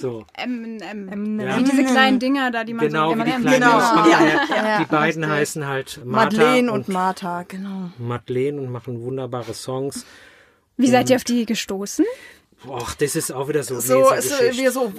So. 0.00 0.24
M, 0.34 0.78
M. 0.80 1.40
Ja. 1.40 1.58
Wie 1.58 1.64
diese 1.64 1.84
kleinen 1.84 2.18
Dinger 2.20 2.50
da, 2.50 2.64
die 2.64 2.72
man 2.74 2.86
Genau, 2.86 3.10
so 3.12 3.18
wie 3.18 3.24
die 3.24 3.30
kleinen. 3.30 3.52
Genau, 3.54 3.78
ja. 3.78 4.78
Die 4.80 4.84
beiden 4.84 5.28
heißen 5.28 5.66
halt 5.66 6.00
Martha 6.04 6.36
Madeleine 6.36 6.72
und, 6.72 6.78
und 6.86 6.88
Martha, 6.88 7.42
genau. 7.42 7.90
Madeleine 7.98 8.60
und 8.60 8.70
machen 8.70 9.02
wunderbare 9.02 9.54
Songs. 9.54 10.04
Wie 10.76 10.86
seid 10.88 11.10
ihr 11.10 11.16
auf 11.16 11.24
die 11.24 11.44
gestoßen? 11.46 12.04
Och, 12.66 12.94
das 12.94 13.14
ist 13.16 13.30
auch 13.32 13.48
wieder 13.48 13.62
so 13.62 13.78
So 13.78 14.10
ist 14.12 14.30
wie 14.56 14.66
so 14.68 14.90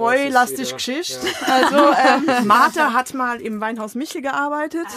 wieder- 0.67 0.75
Geschichte. 0.75 1.27
Also 1.45 1.77
ähm, 1.77 2.47
Martha 2.47 2.93
hat 2.93 3.13
mal 3.13 3.41
im 3.41 3.59
Weinhaus 3.59 3.95
Michel 3.95 4.21
gearbeitet 4.21 4.87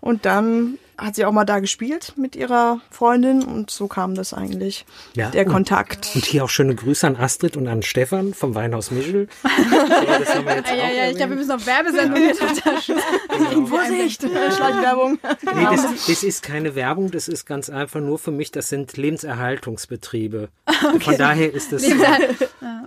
und 0.00 0.24
dann 0.26 0.78
hat 0.96 1.14
sie 1.14 1.24
auch 1.24 1.32
mal 1.32 1.44
da 1.44 1.60
gespielt 1.60 2.14
mit 2.16 2.34
ihrer 2.34 2.80
Freundin 2.90 3.44
und 3.44 3.70
so 3.70 3.86
kam 3.86 4.16
das 4.16 4.34
eigentlich, 4.34 4.84
Ja, 5.14 5.30
der 5.30 5.46
und- 5.46 5.52
Kontakt. 5.52 6.10
Und 6.16 6.24
hier 6.24 6.42
auch 6.42 6.50
schöne 6.50 6.74
Grüße 6.74 7.06
an 7.06 7.14
Astrid 7.16 7.56
und 7.56 7.68
an 7.68 7.82
Stefan 7.82 8.34
vom 8.34 8.56
Weinhaus 8.56 8.90
Michel. 8.90 9.28
ja, 9.44 10.02
Ja, 10.02 10.16
auch 10.18 10.76
ja, 10.76 10.90
ja, 11.04 11.10
ich 11.10 11.16
glaube, 11.16 11.30
wir 11.30 11.36
müssen 11.36 11.52
auf 11.52 11.64
Werbesendung 11.66 12.20
mit 12.20 12.40
unterstützen. 12.40 13.66
Vorsicht, 13.68 14.22
Schleichwerbung. 14.22 15.18
Nee, 15.54 15.64
das, 15.70 16.06
das 16.06 16.22
ist 16.24 16.42
keine 16.42 16.74
Werbung, 16.74 17.12
das 17.12 17.28
ist 17.28 17.46
ganz 17.46 17.70
einfach 17.70 18.00
nur 18.00 18.18
für 18.18 18.32
mich, 18.32 18.50
das 18.50 18.68
sind 18.68 18.96
Lebenserhaltungsbetriebe. 18.96 20.48
Von 21.00 21.16
daher 21.16 21.52
ist 21.54 21.72
das, 21.72 21.82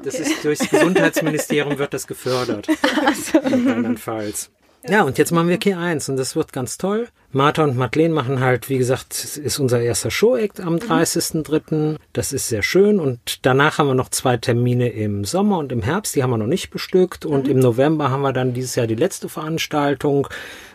das 0.04 0.16
ist 0.16 0.44
durchs 0.44 0.70
Gesundheitsministerium 0.70 1.78
wird 1.78 1.94
das 1.94 2.08
gefördert. 2.08 2.68
In 3.50 3.70
Rheinland-Pfalz. 3.70 4.50
Ja, 4.88 5.04
und 5.04 5.18
jetzt 5.20 5.32
machen 5.32 5.48
wir 5.48 5.60
K1 5.60 6.10
und 6.10 6.18
das 6.18 6.36
wird 6.36 6.54
ganz 6.54 6.78
toll. 6.78 7.08
Martha 7.32 7.64
und 7.64 7.78
Madeleine 7.78 8.14
machen 8.14 8.40
halt, 8.40 8.68
wie 8.68 8.80
gesagt, 8.80 9.14
es 9.14 9.38
ist 9.38 9.60
unser 9.60 9.80
erster 9.80 10.10
Show-Act 10.10 10.60
am 10.60 10.78
30.03. 10.78 11.98
Das 12.14 12.34
ist 12.34 12.48
sehr 12.48 12.64
schön 12.64 13.00
und 13.00 13.46
danach 13.46 13.78
haben 13.78 13.88
wir 13.88 13.96
noch 13.96 14.10
zwei 14.10 14.38
Termine 14.38 14.90
im 14.90 15.24
Sommer 15.24 15.60
und 15.60 15.72
im 15.72 15.84
Herbst, 15.84 16.16
die 16.16 16.24
haben 16.24 16.32
wir 16.32 16.38
noch 16.38 16.48
nicht 16.48 16.72
bestückt 16.72 17.26
und 17.26 17.48
im 17.48 17.60
November 17.60 18.10
haben 18.10 18.22
wir 18.22 18.34
dann 18.34 18.54
dieses 18.54 18.76
Jahr 18.76 18.88
die 18.88 18.96
letzte 18.96 19.30
Veranstaltung. 19.30 20.28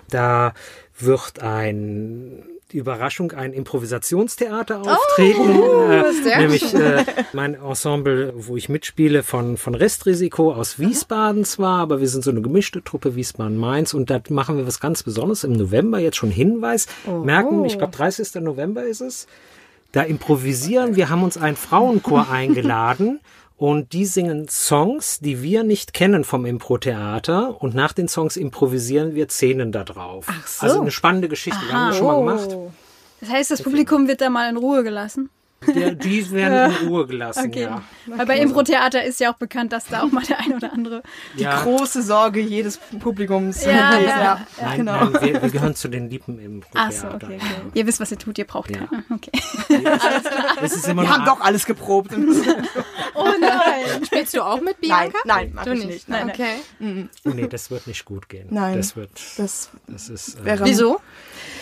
Da 0.09 0.55
wird 0.99 1.41
ein 1.43 2.45
die 2.73 2.79
Überraschung, 2.79 3.33
ein 3.33 3.53
Improvisationstheater 3.53 4.81
auftreten, 4.81 5.51
äh, 5.91 6.13
sehr 6.13 6.39
nämlich 6.39 6.75
äh, 6.75 7.05
mein 7.33 7.55
Ensemble, 7.55 8.33
wo 8.37 8.57
ich 8.57 8.69
mitspiele, 8.69 9.23
von, 9.23 9.57
von 9.57 9.75
Restrisiko 9.75 10.53
aus 10.53 10.79
Wiesbaden 10.79 11.45
zwar, 11.45 11.81
aber 11.81 12.01
wir 12.01 12.09
sind 12.09 12.25
so 12.25 12.31
eine 12.31 12.43
gemischte 12.43 12.83
Truppe 12.83 13.15
Wiesbaden-Mainz 13.15 13.95
und 13.95 14.11
da 14.11 14.21
machen 14.31 14.57
wir 14.57 14.67
was 14.67 14.81
ganz 14.81 15.05
Besonderes. 15.05 15.45
Im 15.45 15.53
November, 15.53 16.01
jetzt 16.01 16.17
schon 16.17 16.31
Hinweis, 16.31 16.87
merken, 17.07 17.65
ich 17.65 17.79
glaube 17.79 17.97
30. 17.97 18.43
November 18.43 18.83
ist 18.83 19.01
es, 19.01 19.29
da 19.93 20.03
improvisieren, 20.03 20.97
wir 20.97 21.09
haben 21.09 21.23
uns 21.23 21.37
einen 21.37 21.57
Frauenchor 21.57 22.29
eingeladen 22.31 23.21
und 23.57 23.93
die 23.93 24.05
singen 24.05 24.49
Songs, 24.49 25.19
die 25.21 25.43
wir 25.43 25.63
nicht 25.63 25.95
kennen 25.95 26.25
vom 26.25 26.45
Impro-Theater 26.45 27.63
und 27.63 27.75
nach 27.75 27.93
den 27.93 28.09
Songs 28.09 28.37
improvisieren 28.37 29.15
wir 29.15 29.29
Szenen 29.29 29.73
da 29.73 29.85
drauf. 29.85 30.27
Ach 30.29 30.47
so. 30.47 30.67
Also 30.67 30.81
eine 30.83 30.91
spannende 30.91 31.29
Geschichte, 31.29 31.61
wir 31.67 31.73
haben 31.73 31.89
das 31.89 31.99
schon 31.99 32.07
mal 32.07 32.19
gemacht. 32.19 32.57
Das 33.21 33.31
heißt, 33.31 33.51
das 33.51 33.63
Publikum 33.63 34.09
wird 34.09 34.21
da 34.21 34.29
mal 34.29 34.51
in 34.51 34.57
Ruhe 34.57 34.83
gelassen. 34.85 35.31
Der, 35.75 35.93
die 35.95 36.31
werden 36.31 36.71
in 36.83 36.89
Ruhe 36.89 37.07
gelassen, 37.07 37.47
Okay. 37.47 37.63
ja. 37.63 37.83
Weil 38.07 38.27
bei 38.27 38.39
Impro-Theater 38.39 39.03
ist 39.05 39.19
ja 39.21 39.33
auch 39.33 39.37
bekannt, 39.39 39.73
dass 39.73 39.87
da 39.87 40.03
auch 40.03 40.13
mal 40.13 40.23
der 40.25 40.39
ein 40.39 40.53
oder 40.55 40.73
andere. 40.73 41.03
ja. 41.37 41.63
Große 41.63 42.03
Sorge 42.03 42.41
jedes 42.41 42.79
Publikums. 43.01 43.65
Ja, 43.65 43.99
ja. 43.99 44.47
Nein, 44.61 44.77
genau. 44.79 45.05
nein 45.07 45.23
wir, 45.23 45.43
wir 45.43 45.51
gehören 45.51 45.75
zu 45.75 45.89
den 45.89 46.09
Lieben 46.11 46.39
im 46.39 46.63
Ach 46.75 46.93
so, 46.93 47.09
Theater. 47.09 47.27
okay, 47.27 47.37
okay. 47.37 47.71
Ihr 47.75 47.87
wisst, 47.87 48.01
was 48.01 48.11
ihr 48.13 48.19
tut, 48.19 48.39
ihr 48.39 48.45
braucht 48.47 48.71
Ja. 48.71 48.87
keinen. 48.87 49.05
Okay. 49.11 49.31
Wir 49.69 51.09
haben 51.11 51.25
doch 51.25 51.41
alles 51.41 51.65
geprobt. 51.67 52.13
Oh 53.19 53.33
nein. 53.41 54.05
Spielst 54.05 54.35
du 54.35 54.43
auch 54.43 54.61
mit 54.61 54.77
nein, 54.83 55.11
Bianca? 55.11 55.19
nein, 55.25 55.53
mach 55.55 55.65
Du 55.65 55.73
ich 55.73 55.79
nicht. 55.79 55.89
nicht. 55.89 56.09
Nein, 56.11 56.31
Okay. 56.31 57.09
Oh, 57.25 57.31
nee, 57.31 57.47
das 57.49 57.71
wird 57.71 57.87
nicht 57.87 58.05
gut 58.05 58.29
gehen. 58.29 58.49
Nein. 58.51 58.77
Das 58.77 58.95
wird, 58.95 59.11
Das 59.39 59.71
das 59.87 60.11
ist, 60.11 60.39
äh, 60.41 60.45
wäre. 60.45 60.65
Wieso? 60.67 61.01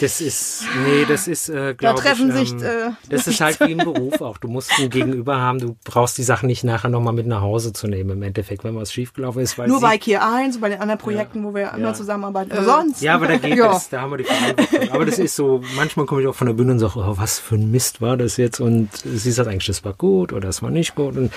Das 0.00 0.20
ist, 0.20 0.64
nee, 0.84 1.04
das 1.06 1.28
ist, 1.28 1.48
äh, 1.48 1.54
Da 1.54 1.72
glaube 1.74 2.00
treffen 2.00 2.30
ich, 2.30 2.50
sich. 2.50 2.52
ähm, 2.52 2.66
Äh, 2.66 2.90
das 3.08 3.26
ist 3.26 3.40
halt 3.40 3.60
wie 3.60 3.72
im 3.72 3.78
Beruf 3.78 4.20
auch. 4.20 4.38
Du 4.38 4.48
musst 4.48 4.72
ein 4.78 4.90
Gegenüber 4.90 5.38
haben. 5.38 5.58
Du 5.60 5.76
brauchst 5.84 6.18
die 6.18 6.22
Sachen 6.22 6.46
nicht 6.46 6.64
nachher 6.64 6.88
nochmal 6.88 7.12
mit 7.12 7.26
nach 7.26 7.40
Hause 7.40 7.72
zu 7.72 7.86
nehmen 7.86 8.10
im 8.10 8.22
Endeffekt, 8.22 8.64
wenn 8.64 8.76
was 8.76 8.92
schiefgelaufen 8.92 9.42
ist. 9.42 9.56
Weil 9.58 9.68
nur 9.68 9.80
bei 9.80 9.98
Kier 9.98 10.24
1 10.24 10.56
und 10.56 10.60
bei 10.60 10.68
den 10.68 10.80
anderen 10.80 10.98
Projekten, 11.00 11.44
wo 11.44 11.54
wir 11.54 11.72
immer 11.74 11.94
zusammenarbeiten. 11.94 12.52
Aber 12.52 12.64
sonst. 12.64 13.00
Ja, 13.02 13.14
aber 13.14 13.26
da 13.28 13.36
geht 13.36 13.56
Ja. 13.58 13.76
es, 13.76 13.88
da 13.88 14.00
haben 14.00 14.10
wir 14.10 14.18
die 14.18 14.24
Verantwortung. 14.24 14.90
Aber 14.90 15.04
das 15.06 15.18
ist 15.18 15.36
so, 15.36 15.62
manchmal 15.76 16.06
komme 16.06 16.22
ich 16.22 16.26
auch 16.28 16.34
von 16.34 16.46
der 16.48 16.54
Bühne 16.54 16.72
und 16.72 16.78
sage, 16.80 16.94
oh, 16.98 17.14
was 17.16 17.38
für 17.38 17.54
ein 17.54 17.70
Mist 17.70 18.00
war 18.00 18.16
das 18.16 18.36
jetzt? 18.36 18.60
Und 18.60 18.90
sie 18.96 19.30
sagt 19.32 19.48
eigentlich, 19.48 19.66
das 19.66 19.84
war 19.84 19.92
gut 19.94 20.32
oder 20.32 20.46
das 20.48 20.62
war 20.62 20.70
nicht 20.70 20.94
gut. 20.94 21.16
Und 21.16 21.32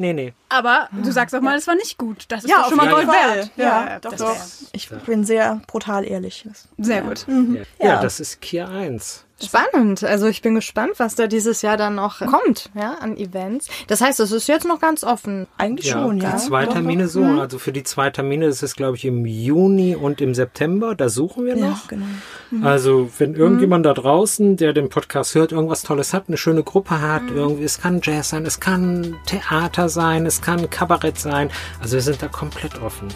nee, 0.00 0.12
nee. 0.12 0.32
Aber 0.48 0.88
du 0.92 1.12
sagst 1.12 1.34
auch 1.34 1.40
mal, 1.40 1.56
es 1.56 1.66
war 1.66 1.74
nicht 1.76 1.96
gut. 1.98 2.24
Das 2.28 2.44
ist 2.44 2.50
Ja, 2.50 2.56
doch 2.62 2.68
schon 2.68 2.76
mal 2.78 2.88
Gold 2.90 3.06
wert. 3.08 3.50
Ja, 3.56 3.98
doch, 4.00 4.10
das 4.10 4.20
doch. 4.20 4.34
wär- 4.34 4.68
Ich 4.72 4.88
bin 4.90 5.24
sehr 5.24 5.60
brutal 5.66 6.04
ehrlich. 6.04 6.46
Sehr 6.78 7.02
gut. 7.02 7.26
Ja, 7.28 7.34
ja. 7.78 7.94
Ja. 7.94 8.00
das 8.02 8.18
ist 8.20 8.40
Kier 8.40 8.68
1. 8.68 9.24
Spannend. 9.42 10.04
Also 10.04 10.26
ich 10.26 10.42
bin 10.42 10.54
gespannt, 10.54 10.92
was 10.98 11.14
da 11.14 11.26
dieses 11.26 11.62
Jahr 11.62 11.76
dann 11.76 11.94
noch 11.94 12.18
kommt, 12.20 12.70
ja, 12.74 12.94
an 13.00 13.16
Events. 13.16 13.68
Das 13.86 14.00
heißt, 14.00 14.20
es 14.20 14.32
ist 14.32 14.46
jetzt 14.48 14.66
noch 14.66 14.80
ganz 14.80 15.02
offen. 15.04 15.46
Eigentlich 15.58 15.86
Ja, 15.86 16.02
schon, 16.02 16.18
ja. 16.18 16.32
die 16.32 16.36
zwei 16.38 16.66
Doch, 16.66 16.74
Termine 16.74 17.04
doch. 17.04 17.10
so. 17.10 17.24
Also 17.24 17.58
für 17.58 17.72
die 17.72 17.82
zwei 17.82 18.10
Termine 18.10 18.46
ist 18.46 18.62
es, 18.62 18.76
glaube 18.76 18.96
ich, 18.96 19.04
im 19.04 19.24
Juni 19.26 19.96
und 19.96 20.20
im 20.20 20.34
September. 20.34 20.94
Da 20.94 21.08
suchen 21.08 21.46
wir 21.46 21.56
Ja, 21.56 21.68
noch. 21.70 21.88
genau. 21.88 22.04
Also, 22.62 23.08
wenn 23.18 23.34
irgendjemand 23.34 23.86
da 23.86 23.94
draußen, 23.94 24.56
der 24.56 24.72
den 24.72 24.88
Podcast 24.88 25.34
hört, 25.34 25.52
irgendwas 25.52 25.82
Tolles 25.82 26.12
hat, 26.12 26.24
eine 26.28 26.36
schöne 26.36 26.62
Gruppe 26.64 27.00
hat, 27.00 27.22
irgendwie, 27.32 27.64
es 27.64 27.80
kann 27.80 28.00
Jazz 28.02 28.30
sein, 28.30 28.44
es 28.44 28.58
kann 28.60 29.16
Theater 29.26 29.88
sein, 29.88 30.26
es 30.26 30.40
kann 30.42 30.68
Kabarett 30.68 31.18
sein. 31.18 31.50
Also, 31.80 31.94
wir 31.94 32.02
sind 32.02 32.20
da 32.22 32.28
komplett 32.28 32.80
offen. 32.82 33.08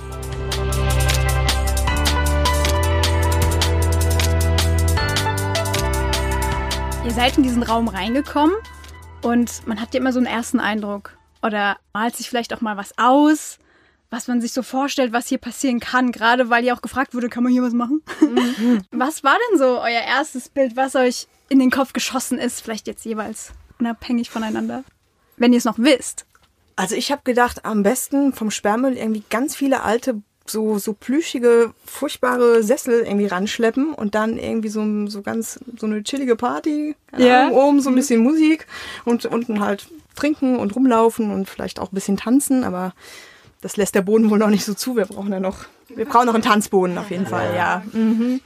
Ihr 7.04 7.10
seid 7.10 7.36
in 7.36 7.42
diesen 7.42 7.62
Raum 7.62 7.88
reingekommen 7.88 8.56
und 9.20 9.66
man 9.66 9.78
hat 9.78 9.92
ja 9.92 10.00
immer 10.00 10.12
so 10.12 10.18
einen 10.18 10.26
ersten 10.26 10.58
Eindruck. 10.58 11.18
Oder 11.42 11.76
malt 11.92 12.16
sich 12.16 12.30
vielleicht 12.30 12.54
auch 12.54 12.62
mal 12.62 12.78
was 12.78 12.96
aus, 12.96 13.58
was 14.08 14.26
man 14.26 14.40
sich 14.40 14.52
so 14.52 14.62
vorstellt, 14.62 15.12
was 15.12 15.28
hier 15.28 15.36
passieren 15.36 15.80
kann. 15.80 16.12
Gerade 16.12 16.48
weil 16.48 16.64
ihr 16.64 16.74
auch 16.74 16.80
gefragt 16.80 17.14
wurde, 17.14 17.28
kann 17.28 17.42
man 17.42 17.52
hier 17.52 17.62
was 17.62 17.74
machen? 17.74 18.00
was 18.90 19.22
war 19.22 19.36
denn 19.50 19.58
so 19.58 19.80
euer 19.80 20.00
erstes 20.00 20.48
Bild, 20.48 20.76
was 20.76 20.96
euch 20.96 21.28
in 21.50 21.58
den 21.58 21.70
Kopf 21.70 21.92
geschossen 21.92 22.38
ist? 22.38 22.62
Vielleicht 22.62 22.86
jetzt 22.86 23.04
jeweils 23.04 23.52
unabhängig 23.78 24.30
voneinander. 24.30 24.82
Wenn 25.36 25.52
ihr 25.52 25.58
es 25.58 25.66
noch 25.66 25.78
wisst. 25.78 26.24
Also 26.74 26.94
ich 26.94 27.12
habe 27.12 27.20
gedacht, 27.24 27.66
am 27.66 27.82
besten 27.82 28.32
vom 28.32 28.50
Sperrmüll 28.50 28.96
irgendwie 28.96 29.24
ganz 29.28 29.54
viele 29.54 29.82
alte, 29.82 30.22
so, 30.46 30.78
so 30.78 30.92
plüschige, 30.92 31.72
furchtbare 31.86 32.62
Sessel 32.62 33.02
irgendwie 33.04 33.26
ranschleppen 33.26 33.94
und 33.94 34.14
dann 34.14 34.38
irgendwie 34.38 34.68
so, 34.68 35.06
so 35.06 35.22
ganz, 35.22 35.60
so 35.78 35.86
eine 35.86 36.02
chillige 36.02 36.36
Party. 36.36 36.96
Ja. 37.16 37.46
Ahnung, 37.46 37.58
oben 37.58 37.80
so 37.80 37.88
ein 37.88 37.94
bisschen 37.94 38.22
Musik 38.22 38.66
und 39.04 39.24
unten 39.26 39.60
halt 39.60 39.88
trinken 40.14 40.56
und 40.56 40.76
rumlaufen 40.76 41.30
und 41.30 41.48
vielleicht 41.48 41.80
auch 41.80 41.90
ein 41.90 41.94
bisschen 41.94 42.16
tanzen, 42.16 42.64
aber 42.64 42.92
das 43.60 43.76
lässt 43.76 43.94
der 43.94 44.02
Boden 44.02 44.30
wohl 44.30 44.38
noch 44.38 44.50
nicht 44.50 44.64
so 44.64 44.74
zu. 44.74 44.96
Wir 44.96 45.06
brauchen 45.06 45.32
ja 45.32 45.40
noch, 45.40 45.64
wir 45.88 46.04
brauchen 46.04 46.26
noch 46.26 46.34
einen 46.34 46.42
Tanzboden 46.42 46.98
auf 46.98 47.10
jeden 47.10 47.26
Fall, 47.26 47.54
ja. 47.56 47.82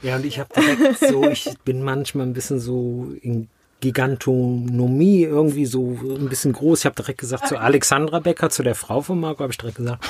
Ja, 0.01 0.15
und 0.15 0.25
ich 0.25 0.39
habe 0.39 0.49
direkt 0.55 0.99
so, 0.99 1.25
ich 1.25 1.49
bin 1.65 1.83
manchmal 1.83 2.25
ein 2.25 2.33
bisschen 2.33 2.59
so 2.59 3.11
in 3.21 3.49
Gigantonomie 3.81 5.23
irgendwie 5.23 5.65
so 5.65 5.97
ein 6.01 6.29
bisschen 6.29 6.53
groß. 6.53 6.79
Ich 6.79 6.85
habe 6.85 6.95
direkt 6.95 7.19
gesagt 7.19 7.47
zu 7.47 7.57
Alexandra 7.57 8.19
Becker, 8.19 8.49
zu 8.49 8.63
der 8.63 8.75
Frau 8.75 9.01
von 9.01 9.19
Marco, 9.19 9.41
habe 9.41 9.51
ich 9.51 9.57
direkt 9.57 9.77
gesagt, 9.77 10.05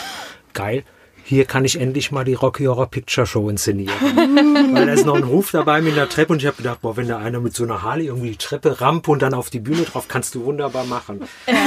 geil. 0.53 0.83
Hier 1.29 1.45
kann 1.45 1.63
ich 1.63 1.79
endlich 1.79 2.11
mal 2.11 2.25
die 2.25 2.33
Rocky 2.33 2.65
Horror 2.65 2.87
Picture 2.87 3.27
Show 3.27 3.49
inszenieren. 3.49 3.93
Weil 4.73 4.87
da 4.87 4.93
ist 4.93 5.05
noch 5.05 5.13
ein 5.13 5.21
Ruf 5.21 5.51
dabei 5.51 5.79
mit 5.79 5.93
einer 5.93 6.09
Treppe 6.09 6.33
und 6.33 6.39
ich 6.39 6.47
habe 6.47 6.57
gedacht, 6.57 6.81
boah, 6.81 6.97
wenn 6.97 7.07
da 7.07 7.19
einer 7.19 7.39
mit 7.39 7.53
so 7.55 7.65
einer 7.65 7.83
Harley 7.83 8.07
irgendwie 8.07 8.31
die 8.31 8.37
Treppe 8.37 8.81
rampe 8.81 9.11
und 9.11 9.21
dann 9.21 9.35
auf 9.35 9.51
die 9.51 9.59
Bühne 9.59 9.83
drauf, 9.83 10.07
kannst 10.07 10.33
du 10.33 10.45
wunderbar 10.45 10.85
machen. 10.85 11.21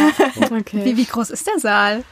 Okay. 0.50 0.84
Wie, 0.84 0.96
wie 0.96 1.04
groß 1.04 1.30
ist 1.30 1.46
der 1.46 1.58
Saal? 1.58 2.04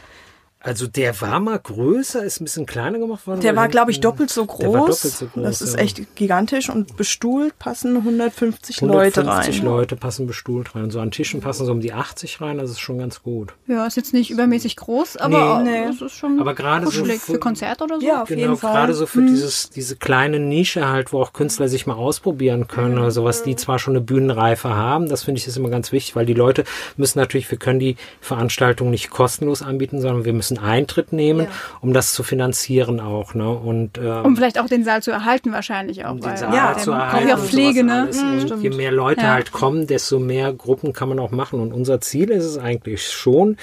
Also 0.62 0.86
der 0.86 1.18
war 1.22 1.40
mal 1.40 1.58
größer, 1.58 2.22
ist 2.22 2.38
ein 2.40 2.44
bisschen 2.44 2.66
kleiner 2.66 2.98
gemacht 2.98 3.26
worden. 3.26 3.40
Der 3.40 3.56
war, 3.56 3.68
glaube 3.68 3.90
ich, 3.92 4.00
doppelt 4.00 4.28
so 4.28 4.44
groß. 4.44 4.58
Der 4.60 4.72
war 4.74 4.80
doppelt 4.80 4.98
so 4.98 5.26
groß. 5.26 5.42
das 5.42 5.62
ist 5.62 5.78
echt 5.78 6.14
gigantisch 6.16 6.68
und 6.68 6.98
bestuhlt 6.98 7.58
passen 7.58 7.96
150, 7.96 8.82
Leute 8.82 9.20
150 9.22 9.60
rein. 9.60 9.64
Leute 9.64 9.96
passen 9.96 10.26
bestuhlt 10.26 10.74
rein. 10.74 10.90
So 10.90 11.00
an 11.00 11.10
Tischen 11.10 11.40
passen 11.40 11.64
so 11.64 11.72
um 11.72 11.80
die 11.80 11.94
80 11.94 12.42
rein, 12.42 12.58
das 12.58 12.70
ist 12.70 12.80
schon 12.80 12.98
ganz 12.98 13.22
gut. 13.22 13.54
Ja, 13.68 13.86
ist 13.86 13.96
jetzt 13.96 14.12
nicht 14.12 14.30
übermäßig 14.30 14.76
groß, 14.76 15.16
aber 15.16 15.62
Nee. 15.62 15.70
nee. 15.70 15.84
es 15.88 16.02
ist 16.02 16.12
schon 16.12 16.38
Aber 16.38 16.54
gerade 16.54 16.86
so 16.88 17.04
für- 17.06 17.12
für 17.18 17.38
Konzert 17.38 17.80
oder 17.80 17.98
so. 17.98 18.06
Ja, 18.06 18.22
auf 18.22 18.28
Genau, 18.28 18.40
jeden 18.42 18.56
Fall. 18.58 18.72
gerade 18.74 18.92
so 18.92 19.06
für 19.06 19.22
dieses, 19.22 19.70
diese 19.70 19.96
kleine 19.96 20.38
Nische 20.40 20.86
halt, 20.90 21.14
wo 21.14 21.22
auch 21.22 21.32
Künstler 21.32 21.68
sich 21.68 21.86
mal 21.86 21.94
ausprobieren 21.94 22.68
können 22.68 22.98
oder 22.98 23.10
sowas, 23.10 23.42
die 23.42 23.56
zwar 23.56 23.78
schon 23.78 23.94
eine 23.94 24.02
Bühnenreife 24.02 24.68
haben, 24.68 25.08
das 25.08 25.22
finde 25.24 25.40
ich 25.40 25.46
ist 25.46 25.56
immer 25.56 25.70
ganz 25.70 25.90
wichtig, 25.90 26.16
weil 26.16 26.26
die 26.26 26.34
Leute 26.34 26.64
müssen 26.98 27.18
natürlich, 27.18 27.50
wir 27.50 27.56
können 27.58 27.80
die 27.80 27.96
Veranstaltung 28.20 28.90
nicht 28.90 29.08
kostenlos 29.10 29.62
anbieten, 29.62 30.02
sondern 30.02 30.26
wir 30.26 30.34
müssen 30.34 30.49
Eintritt 30.58 31.12
nehmen, 31.12 31.48
um 31.80 31.92
das 31.92 32.12
zu 32.12 32.22
finanzieren 32.22 33.00
auch, 33.00 33.34
ne, 33.34 33.48
und, 33.50 33.98
ähm, 33.98 34.24
Um 34.24 34.36
vielleicht 34.36 34.58
auch 34.58 34.66
den 34.66 34.84
Saal 34.84 35.02
zu 35.02 35.10
erhalten 35.10 35.52
wahrscheinlich 35.52 36.04
auch. 36.04 36.12
um 36.12 36.20
den 36.20 36.36
Saal 36.36 36.54
Ja, 36.54 36.76
zu 36.76 36.92
erhalten. 36.92 37.28
ja 37.28 37.36
Pflege, 37.36 37.84
ne? 37.84 38.08
Und 38.52 38.62
je 38.62 38.70
mehr 38.70 38.92
Leute 38.92 39.22
Ja. 39.26 39.32
halt 39.34 39.52
kommen, 39.52 39.86
desto 39.86 40.18
mehr 40.18 40.52
Gruppen 40.52 40.92
kann 40.92 41.08
man 41.08 41.18
auch 41.18 41.30
machen. 41.30 41.60
Und 41.60 41.72
unser 41.72 42.00
Ziel 42.00 42.30
ist 42.30 42.44
es 42.44 42.58
eigentlich 42.58 43.08
schon, 43.10 43.56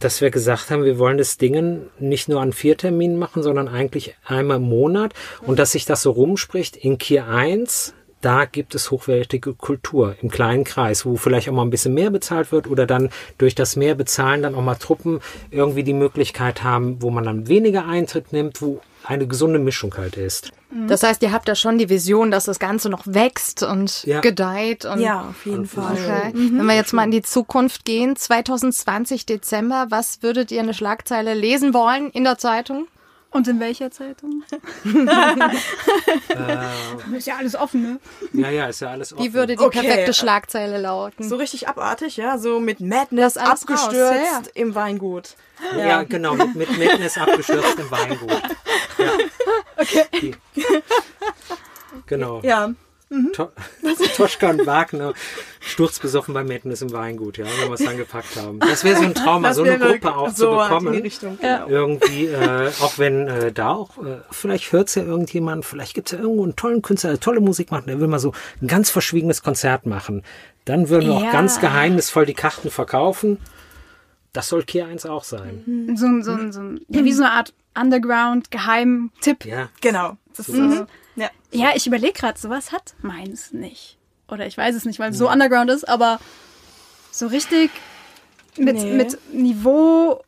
dass 0.00 0.20
wir 0.20 0.30
gesagt 0.30 0.70
haben, 0.70 0.84
wir 0.84 0.98
wollen 0.98 1.18
das 1.18 1.38
Ding 1.38 1.80
nicht 1.98 2.28
nur 2.28 2.40
an 2.40 2.52
vier 2.52 2.76
Terminen 2.76 3.18
machen, 3.18 3.42
sondern 3.42 3.66
eigentlich 3.68 4.14
einmal 4.24 4.58
im 4.58 4.62
Monat. 4.68 5.12
Und 5.42 5.58
dass 5.58 5.72
sich 5.72 5.86
das 5.86 6.02
so 6.02 6.12
rumspricht, 6.12 6.76
in 6.76 6.98
Kier 6.98 7.26
1, 7.26 7.94
da 8.20 8.44
gibt 8.44 8.74
es 8.74 8.90
hochwertige 8.90 9.54
Kultur 9.54 10.16
im 10.20 10.30
kleinen 10.30 10.64
Kreis, 10.64 11.06
wo 11.06 11.16
vielleicht 11.16 11.48
auch 11.48 11.52
mal 11.52 11.62
ein 11.62 11.70
bisschen 11.70 11.94
mehr 11.94 12.10
bezahlt 12.10 12.50
wird 12.52 12.66
oder 12.66 12.86
dann 12.86 13.10
durch 13.38 13.54
das 13.54 13.76
mehr 13.76 13.94
bezahlen 13.94 14.42
dann 14.42 14.54
auch 14.54 14.62
mal 14.62 14.74
Truppen 14.74 15.20
irgendwie 15.50 15.84
die 15.84 15.92
Möglichkeit 15.92 16.64
haben, 16.64 17.00
wo 17.00 17.10
man 17.10 17.24
dann 17.24 17.48
weniger 17.48 17.86
Eintritt 17.86 18.32
nimmt, 18.32 18.60
wo 18.60 18.80
eine 19.04 19.26
gesunde 19.26 19.58
Mischung 19.58 19.94
halt 19.96 20.16
ist. 20.16 20.50
Das 20.86 21.02
heißt, 21.02 21.22
ihr 21.22 21.32
habt 21.32 21.48
da 21.48 21.54
schon 21.54 21.78
die 21.78 21.88
Vision, 21.88 22.30
dass 22.30 22.44
das 22.44 22.58
Ganze 22.58 22.90
noch 22.90 23.06
wächst 23.06 23.62
und 23.62 24.04
Ja. 24.04 24.20
gedeiht 24.20 24.84
und 24.84 25.00
Ja, 25.00 25.28
auf 25.30 25.46
jeden 25.46 25.64
Fall. 25.64 25.92
Okay. 25.92 26.32
Wenn 26.34 26.66
wir 26.66 26.74
jetzt 26.74 26.92
mal 26.92 27.04
in 27.04 27.10
die 27.10 27.22
Zukunft 27.22 27.86
gehen, 27.86 28.16
2020 28.16 29.24
Dezember, 29.24 29.86
was 29.88 30.22
würdet 30.22 30.50
ihr 30.50 30.60
eine 30.60 30.74
Schlagzeile 30.74 31.32
lesen 31.32 31.72
wollen 31.72 32.10
in 32.10 32.24
der 32.24 32.36
Zeitung? 32.36 32.86
Und 33.30 33.46
in 33.46 33.60
welcher 33.60 33.90
Zeitung? 33.90 34.42
ist 37.16 37.26
ja 37.26 37.36
alles 37.36 37.56
offen, 37.56 37.82
ne? 37.82 38.00
Ja, 38.32 38.48
ja, 38.48 38.68
ist 38.68 38.80
ja 38.80 38.88
alles 38.88 39.12
offen. 39.12 39.22
Wie 39.22 39.34
würde 39.34 39.54
die 39.54 39.62
Okay. 39.62 39.82
perfekte 39.82 40.14
Schlagzeile 40.14 40.80
lauten? 40.80 41.28
So 41.28 41.36
richtig 41.36 41.68
abartig, 41.68 42.16
ja, 42.16 42.38
so 42.38 42.58
mit 42.58 42.80
Madness 42.80 43.36
alles 43.36 43.50
raus, 43.50 43.62
abgestürzt 43.64 44.14
ja, 44.14 44.40
ja. 44.40 44.42
im 44.54 44.74
Weingut. 44.74 45.34
Ja, 45.76 46.04
genau, 46.04 46.34
mit, 46.34 46.54
mit 46.54 46.78
Madness 46.78 47.18
abgestürzt 47.18 47.78
im 47.78 47.90
Weingut. 47.90 48.42
Ja. 48.98 49.12
Okay. 49.80 50.34
Genau. 52.06 52.40
Ja, 52.42 52.72
To 53.32 53.50
Toschka 54.16 54.50
und 54.50 54.66
Wagner 54.66 55.14
sturzbesoffen 55.60 56.34
bei 56.34 56.44
Madness 56.44 56.82
im 56.82 56.92
Weingut, 56.92 57.38
ja, 57.38 57.46
wenn 57.46 57.68
wir 57.68 57.74
es 57.74 57.84
dann 57.84 57.96
gepackt 57.96 58.36
haben. 58.36 58.58
Das 58.60 58.84
wäre 58.84 58.96
so 58.98 59.04
ein 59.04 59.14
Trauma, 59.14 59.54
so 59.54 59.62
eine 59.62 59.78
Gruppe 59.78 60.14
auch 60.14 60.28
so 60.30 60.34
zu 60.34 60.44
in 60.52 60.58
die 60.58 60.62
bekommen. 60.68 61.02
Richtung. 61.02 61.38
Genau. 61.40 61.68
Irgendwie, 61.68 62.26
äh, 62.26 62.68
auch 62.80 62.98
wenn 62.98 63.26
äh, 63.28 63.50
da 63.52 63.70
auch, 63.70 63.96
äh, 64.04 64.18
vielleicht 64.30 64.72
hört 64.72 64.88
es 64.88 64.94
ja 64.96 65.02
irgendjemand, 65.04 65.64
vielleicht 65.64 65.94
gibt 65.94 66.08
es 66.08 66.12
ja 66.12 66.18
irgendwo 66.22 66.42
einen 66.44 66.56
tollen 66.56 66.82
Künstler, 66.82 67.10
der 67.10 67.20
tolle 67.20 67.40
Musik 67.40 67.70
macht, 67.70 67.86
der 67.88 67.98
will 67.98 68.08
mal 68.08 68.18
so 68.18 68.32
ein 68.60 68.68
ganz 68.68 68.90
verschwiegenes 68.90 69.42
Konzert 69.42 69.86
machen. 69.86 70.22
Dann 70.66 70.90
würden 70.90 71.06
wir 71.08 71.14
auch 71.14 71.22
Ja. 71.24 71.32
ganz 71.32 71.60
geheimnisvoll 71.60 72.26
die 72.26 72.34
Karten 72.34 72.70
verkaufen. 72.70 73.38
Das 74.34 74.48
soll 74.48 74.64
Kier 74.64 74.86
1 74.86 75.06
auch 75.06 75.24
sein. 75.24 75.94
So, 75.96 76.06
ein- 76.06 76.22
so, 76.22 76.32
ein- 76.32 76.52
so, 76.52 76.60
ein- 76.60 76.80
ja, 76.88 77.02
wie 77.04 77.12
so 77.12 77.22
eine 77.22 77.32
Art 77.32 77.54
Underground-Geheim-Tipp. 77.80 79.44
Ja. 79.44 79.68
Genau. 79.80 80.16
Das 80.38 80.48
ist 80.48 80.54
Mhm. 80.56 80.86
ja. 81.16 81.30
Ja, 81.52 81.70
ich 81.74 81.86
überlege 81.86 82.12
gerade, 82.14 82.38
sowas 82.38 82.72
hat 82.72 82.94
meins 83.02 83.52
nicht. 83.52 83.98
Oder 84.28 84.46
ich 84.46 84.56
weiß 84.56 84.74
es 84.74 84.84
nicht, 84.84 84.98
weil 84.98 85.10
es 85.10 85.18
so 85.18 85.30
underground 85.30 85.70
ist, 85.70 85.88
aber 85.88 86.18
so 87.10 87.26
richtig 87.26 87.70
mit, 88.56 88.76
Nee. 88.76 88.92
mit 88.94 89.18
Niveau. 89.32 90.22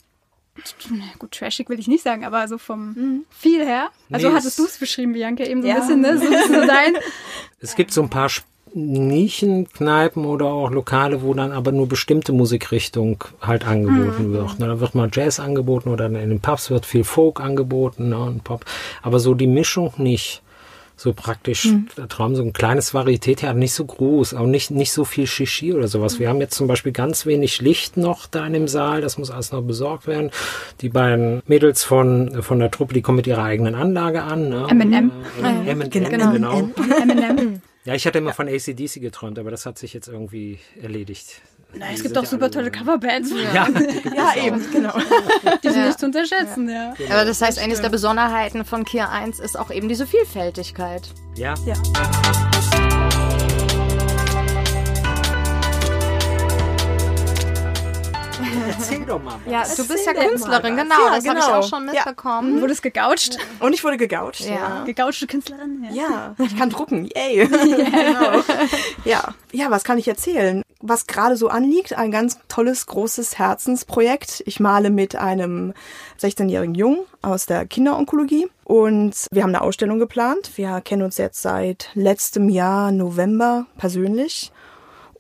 Gut, 1.19 1.31
trashig 1.33 1.69
will 1.71 1.79
ich 1.79 1.89
nicht 1.89 2.03
sagen, 2.03 2.25
aber 2.25 2.47
so 2.49 2.59
vom 2.59 3.25
viel 3.31 3.65
her. 3.65 3.91
Also 4.13 4.29
Nee, 4.29 4.35
hattest 4.35 4.49
es- 4.49 4.57
du 4.57 4.65
es 4.67 4.79
beschrieben, 4.79 5.13
Bianca, 5.15 5.45
eben 5.45 5.63
so 5.63 5.69
ein 5.69 5.75
Ja. 5.75 5.81
bisschen, 5.81 6.01
ne? 6.01 6.19
So, 6.19 6.25
so 6.27 6.67
dein. 6.67 6.95
Es 7.61 7.75
gibt 7.77 7.93
so 7.93 8.03
ein 8.03 8.11
paar 8.11 8.27
Sp- 8.29 8.45
Nischenkneipen 8.75 10.25
oder 10.25 10.47
auch 10.47 10.71
Lokale, 10.71 11.23
wo 11.23 11.35
dann 11.35 11.53
aber 11.53 11.73
nur 11.73 11.89
bestimmte 11.89 12.33
Musikrichtung 12.33 13.23
halt 13.41 13.67
angeboten 13.67 14.29
Mhm. 14.29 14.33
wird. 14.33 14.59
Ne, 14.59 14.67
Da 14.67 14.81
wird 14.81 14.95
mal 14.95 15.09
Jazz 15.13 15.41
angeboten 15.41 15.89
oder 15.89 16.07
in 16.07 16.15
den 16.15 16.41
Pubs 16.41 16.71
wird 16.71 16.87
viel 16.87 17.05
Folk 17.05 17.41
angeboten 17.41 18.11
ne, 18.11 18.19
und 18.19 18.45
Pop. 18.45 18.65
Aber 19.03 19.19
so 19.21 19.35
die 19.35 19.47
Mischung 19.47 19.93
nicht. 19.99 20.43
So 20.97 21.15
praktisch, 21.15 21.65
Mhm. 21.65 21.87
der 21.97 22.09
Traum, 22.09 22.37
so 22.37 22.43
ein 22.43 22.53
kleines 22.53 22.93
Varietät, 22.93 23.43
nicht 23.57 23.73
so 23.73 23.87
groß, 23.87 24.35
auch 24.35 24.45
nicht, 24.45 24.71
nicht 24.71 24.93
so 24.93 25.05
viel 25.07 25.27
Shishi 25.27 25.73
oder 25.73 25.89
sowas. 25.89 26.19
Wir 26.19 26.29
haben 26.29 26.43
jetzt 26.43 26.55
zum 26.55 26.67
Beispiel 26.67 26.93
ganz 26.93 27.25
wenig 27.25 27.63
Licht 27.63 27.97
noch 27.97 28.27
da 28.27 28.47
in 28.47 28.53
dem 28.53 28.69
Saal, 28.69 29.01
das 29.01 29.17
muss 29.17 29.31
alles 29.31 29.51
noch 29.51 29.63
besorgt 29.63 30.07
werden. 30.07 30.31
Die 30.83 30.91
beiden 30.91 31.41
Mädels 31.47 31.85
von, 31.85 32.43
von 32.43 32.59
der 32.59 32.71
Truppe, 32.71 32.93
die 32.93 33.01
kommen 33.01 33.17
mit 33.17 33.27
ihrer 33.27 33.45
eigenen 33.45 33.75
Anlage 33.77 34.23
an. 34.23 34.51
Ne? 34.51 34.67
M&M. 34.69 35.11
Äh, 35.43 35.71
M&M, 35.71 35.89
Genau. 35.89 36.33
genau. 36.33 36.69
Eminem. 37.01 37.63
Ja, 37.85 37.95
ich 37.95 38.07
hatte 38.07 38.19
immer 38.19 38.35
von 38.35 38.47
ACDC 38.49 39.01
geträumt, 39.01 39.39
aber 39.39 39.51
das 39.51 39.65
hat 39.67 39.79
sich 39.79 39.95
jetzt 39.95 40.09
irgendwie 40.09 40.59
erledigt. 40.83 41.41
Na, 41.73 41.87
es 41.95 42.03
gibt 42.03 42.19
auch 42.19 42.25
super 42.27 42.45
alle- 42.45 42.51
tolle 42.51 42.71
Coverbands. 42.71 43.31
Ja, 43.55 43.69
Ja, 44.17 44.35
eben, 44.45 44.61
genau. 44.73 44.93
Die 45.63 45.69
sind 45.71 45.87
nicht 45.87 45.99
zu 46.01 46.07
unterschätzen, 46.07 46.69
ja. 46.69 46.95
Aber 47.11 47.25
das 47.25 47.41
heißt, 47.41 47.59
eines 47.59 47.81
der 47.81 47.89
Besonderheiten 47.91 48.65
von 48.65 48.85
Kier 48.85 49.09
1 49.09 49.39
ist 49.41 49.59
auch 49.59 49.71
eben 49.71 49.89
diese 49.89 50.07
Vielfältigkeit. 50.07 51.09
ja. 51.37 51.55
Ja. 51.65 51.75
Doch 59.11 59.23
mal. 59.23 59.35
was. 59.45 59.53
Ja, 59.53 59.63
du 59.77 59.87
bist 59.89 60.07
ja 60.07 60.15
Künstlerin, 60.15 60.77
genau, 60.77 60.95
Ja, 61.07 61.17
das 61.17 61.29
habe 61.29 61.39
ich 61.39 61.45
genau. 61.45 61.59
auch 61.59 61.69
schon 61.69 61.87
Ja. 61.87 61.93
mitbekommen. 61.93 62.61
Wurde 62.61 62.73
es 62.73 62.83
gegoucht? 62.83 63.39
Und 63.61 63.73
ich 63.75 63.85
wurde 63.85 63.97
gegoucht. 63.97 64.41
Ja. 64.41 64.85
Gegouchte 64.85 65.27
Künstlerin? 65.27 65.87
Ja, 65.93 66.35
ich 66.45 66.57
kann 66.57 66.71
drucken. 66.71 67.09
Yay. 67.15 67.47
genau. 67.47 68.43
Ja. 69.05 69.35
Ja, 69.53 69.71
was 69.71 69.85
kann 69.85 69.99
ich 69.99 70.07
erzählen? 70.09 70.63
Was 70.81 71.07
gerade 71.07 71.37
so 71.37 71.49
anliegt, 71.49 71.93
ein 71.99 72.11
ganz 72.11 72.39
tolles, 72.49 72.87
großes 72.87 73.39
Herzensprojekt. 73.39 74.43
Ich 74.47 74.61
male 74.61 74.91
mit 74.91 75.17
einem 75.17 75.75
16-jährigen 76.21 76.75
Jungen 76.75 77.01
aus 77.23 77.47
der 77.47 77.67
Kinderonkologie 77.67 78.49
und 78.65 79.27
wir 79.31 79.43
haben 79.43 79.51
eine 79.51 79.61
Ausstellung 79.61 79.99
geplant. 79.99 80.53
Wir 80.57 80.81
kennen 80.81 81.03
uns 81.03 81.19
jetzt 81.19 81.43
seit 81.43 81.91
letztem 81.95 82.49
Jahr 82.49 82.93
November 82.93 83.67
persönlich 83.77 84.53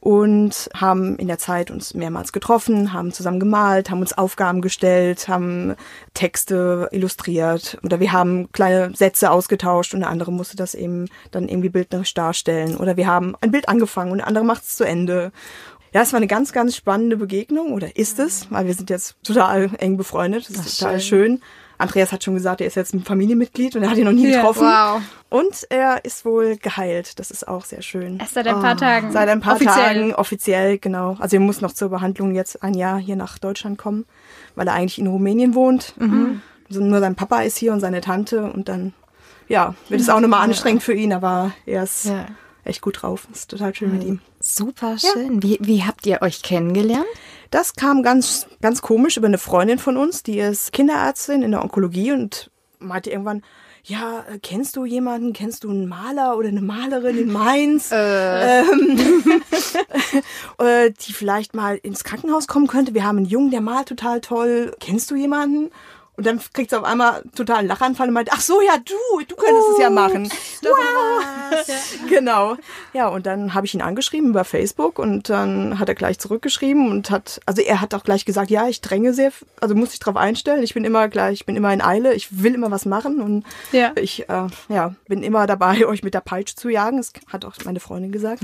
und 0.00 0.70
haben 0.74 1.16
in 1.16 1.28
der 1.28 1.38
Zeit 1.38 1.70
uns 1.70 1.92
mehrmals 1.94 2.32
getroffen, 2.32 2.92
haben 2.94 3.12
zusammen 3.12 3.38
gemalt, 3.38 3.90
haben 3.90 4.00
uns 4.00 4.16
Aufgaben 4.16 4.62
gestellt, 4.62 5.28
haben 5.28 5.76
Texte 6.14 6.88
illustriert 6.90 7.78
oder 7.84 8.00
wir 8.00 8.12
haben 8.12 8.50
kleine 8.52 8.94
Sätze 8.96 9.30
ausgetauscht 9.30 9.92
und 9.92 10.00
der 10.00 10.08
andere 10.08 10.32
musste 10.32 10.56
das 10.56 10.74
eben 10.74 11.06
dann 11.30 11.48
irgendwie 11.48 11.68
bildnerisch 11.68 12.14
darstellen 12.14 12.76
oder 12.76 12.96
wir 12.96 13.06
haben 13.06 13.36
ein 13.42 13.50
Bild 13.50 13.68
angefangen 13.68 14.12
und 14.12 14.18
der 14.18 14.26
andere 14.26 14.44
macht 14.44 14.62
es 14.62 14.76
zu 14.76 14.84
Ende. 14.84 15.32
Ja, 15.92 16.02
es 16.02 16.12
war 16.12 16.18
eine 16.18 16.28
ganz, 16.28 16.52
ganz 16.52 16.76
spannende 16.76 17.16
Begegnung 17.16 17.72
oder 17.72 17.96
ist 17.96 18.18
es, 18.20 18.46
weil 18.50 18.66
wir 18.66 18.74
sind 18.74 18.90
jetzt 18.90 19.16
total 19.22 19.70
eng 19.78 19.96
befreundet. 19.96 20.48
Das 20.48 20.64
ist 20.66 20.78
total 20.78 21.00
schön. 21.00 21.42
Andreas 21.80 22.12
hat 22.12 22.22
schon 22.24 22.34
gesagt, 22.34 22.60
er 22.60 22.66
ist 22.66 22.76
jetzt 22.76 22.94
ein 22.94 23.02
Familienmitglied 23.04 23.74
und 23.76 23.82
er 23.82 23.90
hat 23.90 23.96
ihn 23.98 24.04
noch 24.04 24.12
nie 24.12 24.28
Ja. 24.30 24.36
getroffen. 24.38 24.62
Wow. 24.66 25.02
Und 25.28 25.66
er 25.70 26.04
ist 26.04 26.24
wohl 26.24 26.56
geheilt. 26.56 27.18
Das 27.18 27.30
ist 27.30 27.46
auch 27.48 27.64
sehr 27.64 27.82
schön. 27.82 28.18
Erst 28.18 28.34
seit 28.34 28.46
ein 28.46 28.60
paar 28.60 28.76
Tagen. 28.76 29.12
Seit 29.12 29.28
ein 29.28 29.40
paar 29.40 29.54
Offiziell. 29.56 29.74
Tagen 29.74 30.14
offiziell, 30.14 30.78
genau. 30.78 31.16
Also 31.18 31.36
er 31.36 31.40
muss 31.40 31.60
noch 31.60 31.72
zur 31.72 31.88
Behandlung 31.88 32.34
jetzt 32.34 32.62
ein 32.62 32.74
Jahr 32.74 32.98
hier 32.98 33.16
nach 33.16 33.38
Deutschland 33.38 33.78
kommen, 33.78 34.04
weil 34.54 34.66
er 34.68 34.74
eigentlich 34.74 34.98
in 34.98 35.06
Rumänien 35.06 35.54
wohnt. 35.54 35.94
Also 36.68 36.80
nur 36.82 37.00
sein 37.00 37.14
Papa 37.16 37.42
ist 37.42 37.56
hier 37.58 37.72
und 37.72 37.80
seine 37.80 38.00
Tante 38.00 38.44
und 38.44 38.68
dann, 38.68 38.92
ja, 39.48 39.74
wird 39.88 40.00
es 40.00 40.08
auch 40.08 40.20
nochmal 40.20 40.42
anstrengend 40.42 40.82
für 40.82 40.94
ihn, 40.94 41.12
aber 41.12 41.52
er 41.66 41.82
ist 41.84 42.04
Ja. 42.06 42.26
echt 42.64 42.80
gut 42.80 43.02
drauf. 43.02 43.26
Ist 43.32 43.50
total 43.50 43.74
schön 43.74 43.92
mit 43.92 44.04
ihm. 44.04 44.20
Super 44.38 44.96
schön. 44.98 45.42
Wie, 45.42 45.58
wie 45.60 45.84
habt 45.84 46.06
ihr 46.06 46.22
euch 46.22 46.42
kennengelernt? 46.42 47.06
Das 47.50 47.74
kam 47.74 48.02
ganz, 48.02 48.46
ganz 48.62 48.80
komisch 48.80 49.16
über 49.16 49.26
eine 49.26 49.38
Freundin 49.38 49.78
von 49.78 49.96
uns, 49.96 50.22
die 50.22 50.38
ist 50.38 50.72
Kinderärztin 50.72 51.42
in 51.42 51.50
der 51.50 51.62
Onkologie 51.62 52.12
und 52.12 52.50
meinte 52.78 53.10
irgendwann, 53.10 53.42
ja, 53.84 54.24
äh, 54.30 54.38
kennst 54.38 54.76
du 54.76 54.84
jemanden, 54.84 55.32
kennst 55.32 55.64
du 55.64 55.70
einen 55.70 55.88
Maler 55.88 56.36
oder 56.36 56.48
eine 56.48 56.60
Malerin 56.60 57.18
in 57.18 57.32
Mainz, 57.32 57.90
ähm, 57.92 59.42
äh, 60.58 60.90
die 60.90 61.12
vielleicht 61.12 61.54
mal 61.54 61.76
ins 61.76 62.04
Krankenhaus 62.04 62.46
kommen 62.46 62.66
könnte? 62.66 62.94
Wir 62.94 63.04
haben 63.04 63.18
einen 63.18 63.26
Jungen, 63.26 63.50
der 63.50 63.62
malt 63.62 63.88
total 63.88 64.20
toll. 64.20 64.74
Kennst 64.80 65.10
du 65.10 65.16
jemanden? 65.16 65.70
Und 66.20 66.26
dann 66.26 66.38
kriegt 66.52 66.68
sie 66.68 66.76
auf 66.78 66.84
einmal 66.84 67.22
total 67.34 67.60
einen 67.60 67.68
Lachanfall 67.68 68.08
und 68.08 68.12
meint, 68.12 68.28
ach 68.30 68.42
so, 68.42 68.60
ja, 68.60 68.76
du, 68.76 69.24
du 69.26 69.36
könntest 69.36 69.68
es 69.72 69.78
ja 69.78 69.88
machen. 69.88 70.30
Genau. 72.08 72.56
Ja, 72.92 73.08
und 73.08 73.24
dann 73.26 73.54
habe 73.54 73.66
ich 73.66 73.74
ihn 73.74 73.80
angeschrieben 73.82 74.28
über 74.30 74.44
Facebook 74.44 74.98
und 74.98 75.28
dann 75.30 75.78
hat 75.78 75.88
er 75.88 75.94
gleich 75.94 76.18
zurückgeschrieben 76.18 76.90
und 76.90 77.10
hat, 77.10 77.40
also 77.46 77.62
er 77.62 77.80
hat 77.80 77.94
auch 77.94 78.04
gleich 78.04 78.24
gesagt, 78.26 78.50
ja, 78.50 78.68
ich 78.68 78.80
dränge 78.82 79.14
sehr, 79.14 79.32
also 79.60 79.74
muss 79.74 79.92
ich 79.94 79.98
drauf 80.00 80.16
einstellen. 80.16 80.62
Ich 80.62 80.74
bin 80.74 80.84
immer 80.84 81.08
gleich, 81.08 81.40
ich 81.40 81.46
bin 81.46 81.56
immer 81.56 81.72
in 81.72 81.80
Eile, 81.80 82.12
ich 82.14 82.42
will 82.42 82.54
immer 82.54 82.70
was 82.70 82.84
machen 82.84 83.20
und 83.22 83.44
Ja. 83.72 83.92
ich 83.96 84.28
äh, 84.28 84.46
ja, 84.68 84.94
bin 85.08 85.22
immer 85.22 85.46
dabei, 85.46 85.86
euch 85.86 86.02
mit 86.02 86.12
der 86.14 86.20
Peitsche 86.20 86.54
zu 86.54 86.68
jagen. 86.68 86.98
Das 86.98 87.12
hat 87.32 87.44
auch 87.46 87.54
meine 87.64 87.80
Freundin 87.80 88.12
gesagt. 88.12 88.42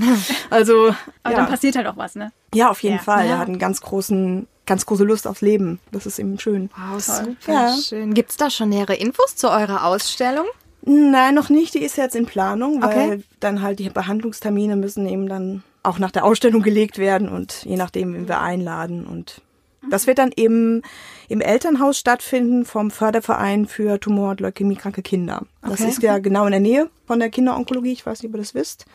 Also, 0.49 0.95
Aber 1.23 1.35
ja. 1.35 1.41
dann 1.41 1.49
passiert 1.49 1.75
halt 1.75 1.85
auch 1.87 1.97
was, 1.97 2.15
ne? 2.15 2.31
ja, 2.53 2.69
auf 2.71 2.81
jeden 2.81 2.95
Ja. 2.97 3.01
Fall. 3.03 3.25
Er 3.27 3.37
hat 3.39 3.47
einen 3.47 3.59
ganz 3.59 3.81
großen, 3.81 4.47
ganz 4.67 4.85
große 4.85 5.03
Lust 5.03 5.25
aufs 5.27 5.41
Leben. 5.41 5.79
Das 5.91 6.05
ist 6.05 6.19
eben 6.19 6.37
schön. 6.39 6.69
Wow, 6.77 7.01
super 7.01 7.31
Ja. 7.51 7.75
schön. 7.75 8.13
Gibt 8.13 8.29
es 8.31 8.37
da 8.37 8.51
schon 8.51 8.69
nähere 8.69 8.93
Infos 8.95 9.35
zu 9.35 9.49
eurer 9.49 9.85
Ausstellung? 9.85 10.45
Nein, 10.83 11.33
noch 11.33 11.49
nicht. 11.49 11.73
Die 11.73 11.79
ist 11.83 11.97
jetzt 11.97 12.15
in 12.15 12.25
Planung, 12.27 12.81
weil 12.83 12.89
Okay. 13.13 13.23
dann 13.39 13.61
halt 13.61 13.79
die 13.79 13.89
Behandlungstermine 13.89 14.75
müssen 14.75 15.07
eben 15.07 15.27
dann 15.27 15.63
auch 15.83 15.99
nach 15.99 16.11
der 16.11 16.23
Ausstellung 16.25 16.61
gelegt 16.61 16.97
werden 16.97 17.29
und 17.29 17.63
je 17.63 17.75
nachdem, 17.77 18.13
wen 18.13 18.27
wir 18.27 18.39
einladen. 18.41 19.05
Und 19.05 19.41
das 19.89 20.05
wird 20.07 20.17
dann 20.17 20.31
eben 20.35 20.81
im 21.29 21.39
Elternhaus 21.41 21.97
stattfinden 21.97 22.65
vom 22.65 22.91
Förderverein 22.91 23.65
für 23.67 23.99
Tumor- 23.99 24.31
und 24.31 24.39
Leukämiekranke 24.41 25.01
Kinder. 25.01 25.43
Das 25.61 25.79
Okay. 25.81 25.89
ist 25.89 26.01
ja 26.03 26.19
genau 26.19 26.45
in 26.45 26.51
der 26.51 26.59
Nähe 26.59 26.89
von 27.05 27.19
der 27.19 27.29
Kinderonkologie. 27.29 27.91
Ich 27.93 28.05
weiß 28.05 28.21
nicht, 28.21 28.29
ob 28.31 28.35
ihr 28.35 28.41
das 28.41 28.53
wisst. 28.53 28.85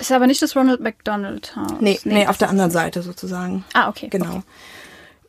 Ist 0.00 0.12
aber 0.12 0.26
nicht 0.26 0.40
das 0.42 0.54
Ronald 0.56 0.80
McDonald 0.80 1.54
Haus. 1.56 1.72
Nee, 1.80 1.98
nee, 2.04 2.22
auf 2.22 2.28
das 2.28 2.38
der 2.38 2.50
anderen 2.50 2.70
Seite 2.70 3.02
sozusagen. 3.02 3.64
Ah, 3.74 3.88
okay. 3.88 4.08
Genau. 4.10 4.26
Okay. 4.26 4.42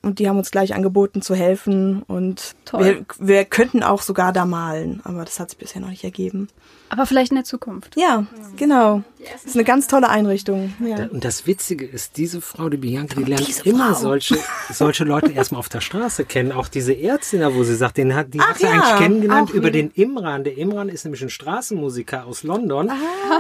Und 0.02 0.20
die 0.20 0.30
haben 0.30 0.38
uns 0.38 0.50
gleich 0.50 0.74
angeboten 0.74 1.22
zu 1.22 1.36
helfen 1.36 2.04
und 2.04 2.56
Toll. 2.64 2.86
wir, 2.86 3.06
wir 3.20 3.46
könnten 3.46 3.84
auch 3.84 4.02
sogar 4.02 4.32
da 4.32 4.46
malen, 4.46 5.02
aber 5.04 5.26
das 5.26 5.42
hat 5.42 5.50
sich 5.50 5.60
bisher 5.60 5.82
noch 5.82 5.90
nicht 5.90 6.06
ergeben. 6.06 6.48
Aber 6.88 7.06
vielleicht 7.06 7.32
in 7.32 7.36
der 7.36 7.44
Zukunft. 7.44 7.96
Ja, 7.98 8.26
genau. 8.56 9.04
Das 9.20 9.44
ist 9.44 9.56
eine 9.56 9.64
ganz 9.64 9.88
tolle 9.88 10.10
Einrichtung. 10.10 10.74
Ja. 10.84 11.06
Und 11.12 11.24
das 11.24 11.46
Witzige 11.46 11.86
ist, 11.86 12.18
diese 12.18 12.42
Frau, 12.42 12.70
die 12.70 12.78
Bianca, 12.78 13.16
die 13.16 13.26
lernt 13.26 13.66
immer 13.66 13.94
Frau. 13.94 14.00
solche, 14.00 14.38
solche 14.72 15.04
Leute 15.04 15.32
erstmal 15.32 15.60
auf 15.60 15.70
der 15.70 15.82
Straße 15.82 16.26
kennen. 16.26 16.52
Auch 16.52 16.68
diese 16.68 16.98
Ärztin, 16.98 17.42
da, 17.42 17.54
wo 17.54 17.64
sie 17.64 17.76
sagt, 17.76 17.98
den 17.98 18.16
hat, 18.16 18.34
die 18.34 18.40
Ach 18.40 18.50
hat 18.50 18.58
sie 18.58 18.64
ja, 18.64 18.72
eigentlich 18.72 18.96
kennengelernt 18.98 19.52
auch 19.52 19.54
über 19.54 19.70
den 19.70 19.92
Imran. 19.92 20.46
Der 20.46 20.58
Imran 20.58 20.90
ist 20.90 21.04
nämlich 21.04 21.22
ein 21.22 21.30
Straßenmusiker 21.30 22.26
aus 22.26 22.44
London, 22.44 22.90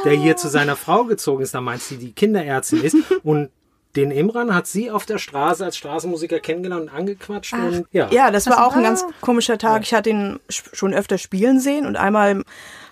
der 0.05 0.13
hier 0.13 0.35
zu 0.35 0.49
seiner 0.49 0.75
Frau 0.75 1.05
gezogen 1.05 1.41
ist. 1.41 1.55
Da 1.55 1.61
meint 1.61 1.81
sie, 1.81 1.97
die 1.97 2.11
Kinderärztin 2.11 2.83
ist. 2.83 2.97
Und 3.23 3.49
den 3.95 4.11
Imran 4.11 4.53
hat 4.53 4.67
sie 4.67 4.91
auf 4.91 5.05
der 5.05 5.17
Straße 5.17 5.65
als 5.65 5.75
Straßenmusiker 5.77 6.39
kennengelernt 6.39 6.83
und 6.83 6.89
angequatscht. 6.95 7.53
Und, 7.53 7.87
ja. 7.91 8.07
Ja, 8.11 8.29
das 8.31 8.45
war 8.47 8.65
auch 8.67 8.75
ein 8.75 8.83
ganz 8.83 9.03
komischer 9.21 9.57
Tag. 9.57 9.81
Ich 9.83 9.93
hatte 9.93 10.11
ihn 10.11 10.39
sch- 10.49 10.73
schon 10.75 10.93
öfter 10.93 11.17
spielen 11.17 11.59
sehen 11.59 11.85
und 11.87 11.95
einmal 11.95 12.43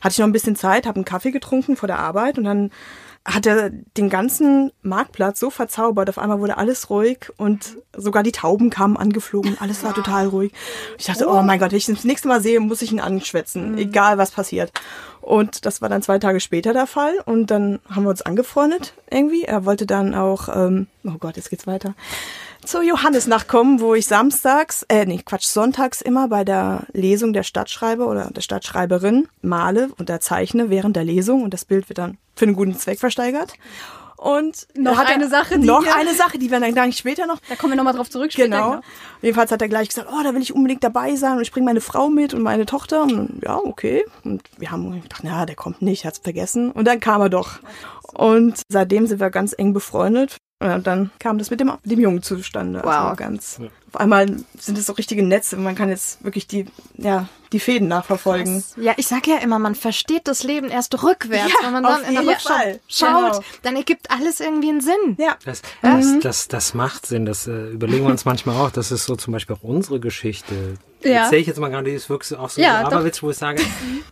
hatte 0.01 0.13
ich 0.13 0.17
noch 0.17 0.25
ein 0.25 0.31
bisschen 0.31 0.55
Zeit, 0.55 0.87
habe 0.87 0.95
einen 0.95 1.05
Kaffee 1.05 1.31
getrunken 1.31 1.75
vor 1.75 1.87
der 1.87 1.99
Arbeit 1.99 2.37
und 2.39 2.45
dann 2.45 2.71
hat 3.27 3.45
er 3.45 3.69
den 3.69 4.09
ganzen 4.09 4.71
Marktplatz 4.81 5.41
so 5.41 5.49
verzaubert. 5.49 6.09
Auf 6.09 6.17
einmal 6.17 6.39
wurde 6.39 6.57
alles 6.57 6.89
ruhig 6.89 7.29
und 7.35 7.77
sogar 7.95 8.23
die 8.23 8.31
Tauben 8.31 8.69
kamen 8.69 8.95
angeflogen. 8.95 9.57
Alles 9.59 9.83
war 9.83 9.93
total 9.93 10.27
ruhig. 10.27 10.53
Ich 10.97 11.05
dachte, 11.05 11.27
oh 11.27 11.41
mein 11.41 11.59
Gott, 11.59 11.71
wenn 11.71 11.77
ich 11.77 11.89
ihn 11.89 11.95
das 11.95 12.05
nächste 12.05 12.29
Mal 12.29 12.41
sehe, 12.41 12.61
muss 12.61 12.81
ich 12.81 12.93
ihn 12.93 13.01
anschwätzen, 13.01 13.77
egal 13.77 14.17
was 14.17 14.31
passiert. 14.31 14.71
Und 15.19 15.65
das 15.65 15.81
war 15.81 15.89
dann 15.89 16.01
zwei 16.01 16.19
Tage 16.19 16.39
später 16.39 16.71
der 16.71 16.87
Fall 16.87 17.15
und 17.25 17.51
dann 17.51 17.79
haben 17.89 18.03
wir 18.03 18.11
uns 18.11 18.21
angefreundet 18.21 18.93
irgendwie. 19.11 19.43
Er 19.43 19.65
wollte 19.65 19.85
dann 19.85 20.15
auch, 20.15 20.47
ähm, 20.47 20.87
oh 21.03 21.17
Gott, 21.19 21.35
jetzt 21.35 21.49
geht's 21.49 21.67
weiter 21.67 21.95
zur 22.67 22.83
Johannesnacht 22.83 23.47
kommen, 23.47 23.79
wo 23.79 23.95
ich 23.95 24.05
samstags, 24.05 24.83
äh, 24.89 25.05
nee, 25.05 25.21
Quatsch, 25.25 25.45
sonntags 25.45 26.01
immer 26.01 26.27
bei 26.27 26.43
der 26.43 26.83
Lesung 26.93 27.33
der 27.33 27.43
Stadtschreiber 27.43 28.07
oder 28.07 28.29
der 28.31 28.41
Stadtschreiberin 28.41 29.27
male 29.41 29.89
und 29.97 30.11
zeichne 30.21 30.69
während 30.69 30.95
der 30.95 31.03
Lesung 31.03 31.43
und 31.43 31.53
das 31.53 31.65
Bild 31.65 31.89
wird 31.89 31.97
dann 31.97 32.17
für 32.35 32.45
einen 32.45 32.55
guten 32.55 32.75
Zweck 32.77 32.99
versteigert. 32.99 33.53
Und 34.17 34.67
Noch 34.75 34.97
er- 34.99 35.05
eine 35.07 35.27
Sache, 35.29 35.59
die 35.59 35.67
noch 35.67 35.83
wir- 35.85 35.95
eine 35.95 36.13
Sache, 36.15 36.39
die 36.39 36.49
wir 36.49 36.59
dann 36.59 36.73
gleich 36.73 36.97
später 36.97 37.27
noch 37.27 37.37
Da 37.49 37.55
kommen 37.55 37.73
wir 37.73 37.77
nochmal 37.77 37.93
drauf 37.93 38.09
zurück. 38.09 38.31
später, 38.33 38.47
Genau. 38.49 38.81
Jedenfalls 39.21 39.51
hat 39.51 39.61
er 39.61 39.67
gleich 39.67 39.89
gesagt, 39.89 40.09
oh, 40.11 40.23
da 40.23 40.33
will 40.33 40.41
ich 40.41 40.55
unbedingt 40.55 40.83
dabei 40.83 41.15
sein 41.15 41.33
und 41.37 41.41
ich 41.43 41.51
bringe 41.51 41.65
meine 41.67 41.81
Frau 41.81 42.09
mit 42.09 42.33
und 42.33 42.41
meine 42.41 42.65
Tochter. 42.65 43.03
Und 43.03 43.41
ja, 43.43 43.57
okay. 43.57 44.05
Und 44.23 44.41
wir 44.57 44.71
haben 44.71 45.01
gedacht, 45.03 45.21
na, 45.23 45.45
der 45.45 45.55
kommt 45.55 45.83
nicht, 45.83 46.03
hat's 46.03 46.17
vergessen. 46.17 46.71
Und 46.71 46.85
dann 46.85 46.99
kam 46.99 47.21
er 47.21 47.29
doch. 47.29 47.59
Und 48.13 48.61
seitdem 48.69 49.05
sind 49.05 49.19
wir 49.19 49.29
ganz 49.29 49.53
eng 49.55 49.73
befreundet. 49.73 50.37
Ja, 50.61 50.75
Und 50.75 50.87
dann 50.87 51.11
kam 51.19 51.37
das 51.37 51.51
mit 51.51 51.59
dem, 51.59 51.71
dem 51.83 51.99
Jungen 51.99 52.21
zustande. 52.23 52.81
Wow. 52.83 52.87
Also 52.87 53.15
ganz 53.15 53.59
auf 53.91 53.99
einmal 53.99 54.25
sind 54.59 54.77
es 54.77 54.85
so 54.85 54.93
richtige 54.93 55.23
Netze. 55.23 55.55
Man 55.57 55.75
kann 55.75 55.89
jetzt 55.89 56.23
wirklich 56.23 56.47
die, 56.47 56.65
ja, 56.97 57.27
die 57.53 57.59
Fäden 57.59 57.87
nachverfolgen. 57.87 58.63
Ja, 58.75 58.93
ich 58.97 59.07
sage 59.07 59.31
ja 59.31 59.37
immer, 59.37 59.59
man 59.59 59.75
versteht 59.75 60.27
das 60.27 60.43
Leben 60.43 60.69
erst 60.69 61.01
rückwärts. 61.01 61.51
Ja, 61.53 61.65
Wenn 61.65 61.73
man 61.73 61.83
dann 61.83 62.03
in 62.03 62.13
der 62.15 62.27
Rückschau 62.27 62.53
Fall. 62.53 62.79
schaut, 62.89 63.31
Genau. 63.31 63.43
dann 63.61 63.75
ergibt 63.77 64.11
alles 64.11 64.39
irgendwie 64.41 64.69
einen 64.69 64.81
Sinn. 64.81 65.15
Ja. 65.17 65.37
Das, 65.45 65.61
das, 65.81 66.19
das, 66.21 66.47
das 66.49 66.73
macht 66.73 67.05
Sinn. 67.05 67.25
Das 67.25 67.47
äh, 67.47 67.69
überlegen 67.69 68.03
wir 68.05 68.11
uns 68.11 68.25
manchmal 68.25 68.57
auch. 68.57 68.71
Das 68.71 68.91
ist 68.91 69.05
so 69.05 69.15
zum 69.15 69.31
Beispiel 69.33 69.55
auch 69.55 69.63
unsere 69.63 69.99
Geschichte. 70.01 70.53
Ja. 71.03 71.23
Erzähle 71.23 71.41
ich 71.41 71.47
jetzt 71.47 71.59
mal 71.59 71.69
gerade, 71.69 71.91
ist 71.91 72.09
wirklich 72.09 72.37
auch 72.37 72.49
so 72.49 72.59
Ja. 72.59 72.79
Aberwitz, 72.85 73.21
wo 73.23 73.29
ich 73.29 73.37
sage, 73.37 73.61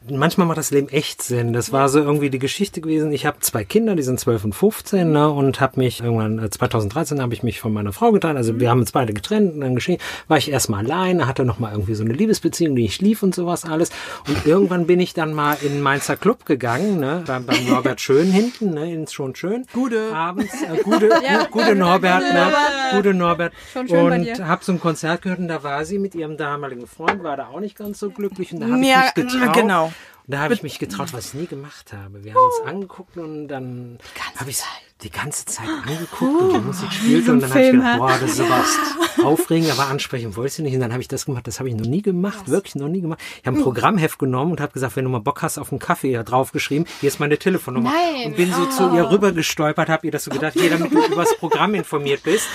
manchmal 0.07 0.45
macht 0.47 0.59
das 0.59 0.69
Leben 0.71 0.87
echt 0.89 1.21
Sinn. 1.23 1.51
Das 1.51 1.71
war 1.71 1.89
so 1.89 1.99
irgendwie 1.99 2.29
die 2.29 2.39
Geschichte 2.39 2.79
gewesen. 2.79 3.11
Ich 3.11 3.25
habe 3.25 3.39
zwei 3.39 3.63
Kinder, 3.65 3.95
die 3.95 4.03
sind 4.03 4.19
12 4.19 4.45
und 4.45 4.53
15, 4.53 5.11
ne, 5.11 5.29
und 5.29 5.59
habe 5.59 5.79
mich 5.79 5.99
irgendwann, 6.01 6.39
äh, 6.39 6.49
2013 6.49 7.21
habe 7.21 7.33
ich 7.33 7.41
mich 7.43 7.59
von 7.59 7.73
meiner 7.73 7.91
Frau 7.91 8.11
getrennt. 8.11 8.37
Also 8.37 8.59
wir 8.59 8.69
haben 8.69 8.79
uns 8.81 8.91
beide 8.91 9.13
getrennt 9.13 9.55
und 9.55 9.61
dann 9.65 9.75
geschehen, 9.75 9.99
war 10.27 10.37
ich 10.37 10.49
erstmal 10.51 10.85
alleine, 10.85 11.27
hatte 11.27 11.43
noch 11.45 11.59
mal 11.59 11.71
irgendwie 11.71 11.95
so 11.95 12.03
eine 12.03 12.13
Liebesbeziehung, 12.13 12.75
die 12.75 12.85
ich 12.85 13.01
lief 13.01 13.21
und 13.23 13.35
sowas 13.35 13.65
alles. 13.65 13.89
Und 14.27 14.45
irgendwann 14.45 14.87
bin 14.87 14.99
ich 14.99 15.13
dann 15.13 15.33
mal 15.33 15.57
in 15.61 15.73
den 15.73 15.81
Mainzer 15.81 16.15
Club 16.17 16.45
gegangen, 16.45 16.99
ne, 16.99 17.23
beim, 17.27 17.45
beim 17.45 17.65
Norbert 17.67 17.99
Schön 18.01 18.31
hinten, 18.31 18.71
ne, 18.71 18.93
ins 18.93 19.13
schon 19.13 19.35
schön. 19.35 19.65
Gute. 19.73 20.13
Abends, 20.13 20.53
äh, 20.61 20.81
gute, 20.83 21.09
gute 21.51 21.75
Norbert, 21.75 22.21
ne, 22.21 22.53
gute 22.91 23.13
Norbert. 23.13 23.53
Schon 23.73 23.87
schön 23.87 24.09
bei 24.09 24.15
und 24.15 24.23
dir. 24.23 24.47
habe 24.47 24.63
so 24.63 24.71
ein 24.71 24.79
Konzert 24.79 25.21
gehört 25.21 25.39
und 25.39 25.47
da 25.47 25.63
war 25.63 25.83
sie 25.85 25.99
mit 25.99 26.15
ihrem 26.15 26.37
damaligen 26.37 26.87
Freund, 26.87 27.23
war 27.23 27.37
da 27.37 27.47
auch 27.47 27.59
nicht 27.59 27.77
ganz 27.77 27.99
so 27.99 28.09
glücklich 28.09 28.53
und 28.53 28.61
da 28.61 28.67
habe 28.67 28.85
Ja, 28.85 29.05
ich 29.15 29.23
mich 29.23 29.33
getraut. 29.33 29.53
genau. 29.53 29.85
Und 29.87 30.33
da 30.33 30.39
habe 30.39 30.53
ich 30.55 30.63
mich 30.63 30.79
getraut, 30.79 31.13
was 31.13 31.27
ich 31.27 31.33
nie 31.35 31.45
gemacht 31.45 31.93
habe. 31.93 32.23
Wir 32.23 32.33
haben 32.33 32.41
uns 32.45 32.67
angeguckt 32.67 33.15
und 33.17 33.47
dann 33.47 33.99
habe 34.37 34.49
ich 34.49 34.57
die 35.01 35.09
ganze 35.09 35.45
Zeit 35.45 35.67
angeguckt 35.67 36.41
und 36.41 36.53
die 36.53 36.59
Musik 36.59 36.91
spielte 36.91 37.33
und 37.33 37.41
dann 37.41 37.49
habe 37.49 37.61
ich 37.61 37.71
gedacht, 37.71 37.97
boah, 37.97 38.17
das 38.19 38.31
ist 38.31 38.39
aber 38.39 38.63
aufregend, 39.27 39.71
aber 39.71 39.87
ansprechen 39.87 40.35
wollte 40.37 40.53
ich 40.53 40.59
nicht. 40.59 40.73
Und 40.73 40.79
dann 40.79 40.93
habe 40.93 41.01
ich 41.01 41.09
das 41.09 41.25
gemacht, 41.25 41.45
das 41.47 41.59
habe 41.59 41.67
ich 41.67 41.75
noch 41.75 41.85
nie 41.85 42.01
gemacht, 42.01 42.47
wirklich 42.47 42.75
noch 42.75 42.87
nie 42.87 43.01
gemacht. 43.01 43.19
Ich 43.41 43.45
habe 43.45 43.57
ein 43.57 43.63
Programmheft 43.63 44.19
genommen 44.19 44.51
und 44.51 44.61
habe 44.61 44.71
gesagt, 44.71 44.95
wenn 44.95 45.03
du 45.03 45.11
mal 45.11 45.19
Bock 45.19 45.41
hast 45.41 45.57
auf 45.57 45.71
einen 45.71 45.79
Kaffee, 45.79 46.11
ja 46.11 46.23
draufgeschrieben, 46.23 46.87
hier 47.01 47.09
ist 47.09 47.19
meine 47.19 47.37
Telefonnummer. 47.37 47.91
Nein. 47.91 48.27
Und 48.27 48.37
bin 48.37 48.53
so 48.53 48.65
zu 48.67 48.95
ihr 48.95 49.09
rüber 49.11 49.33
gestolpert, 49.33 49.89
habe 49.89 50.07
ihr 50.07 50.11
das 50.11 50.23
so 50.23 50.31
gedacht, 50.31 50.53
hier, 50.53 50.69
damit 50.69 50.93
du 50.93 51.05
über 51.05 51.23
das 51.23 51.35
Programm 51.37 51.75
informiert 51.75 52.23
bist. 52.23 52.47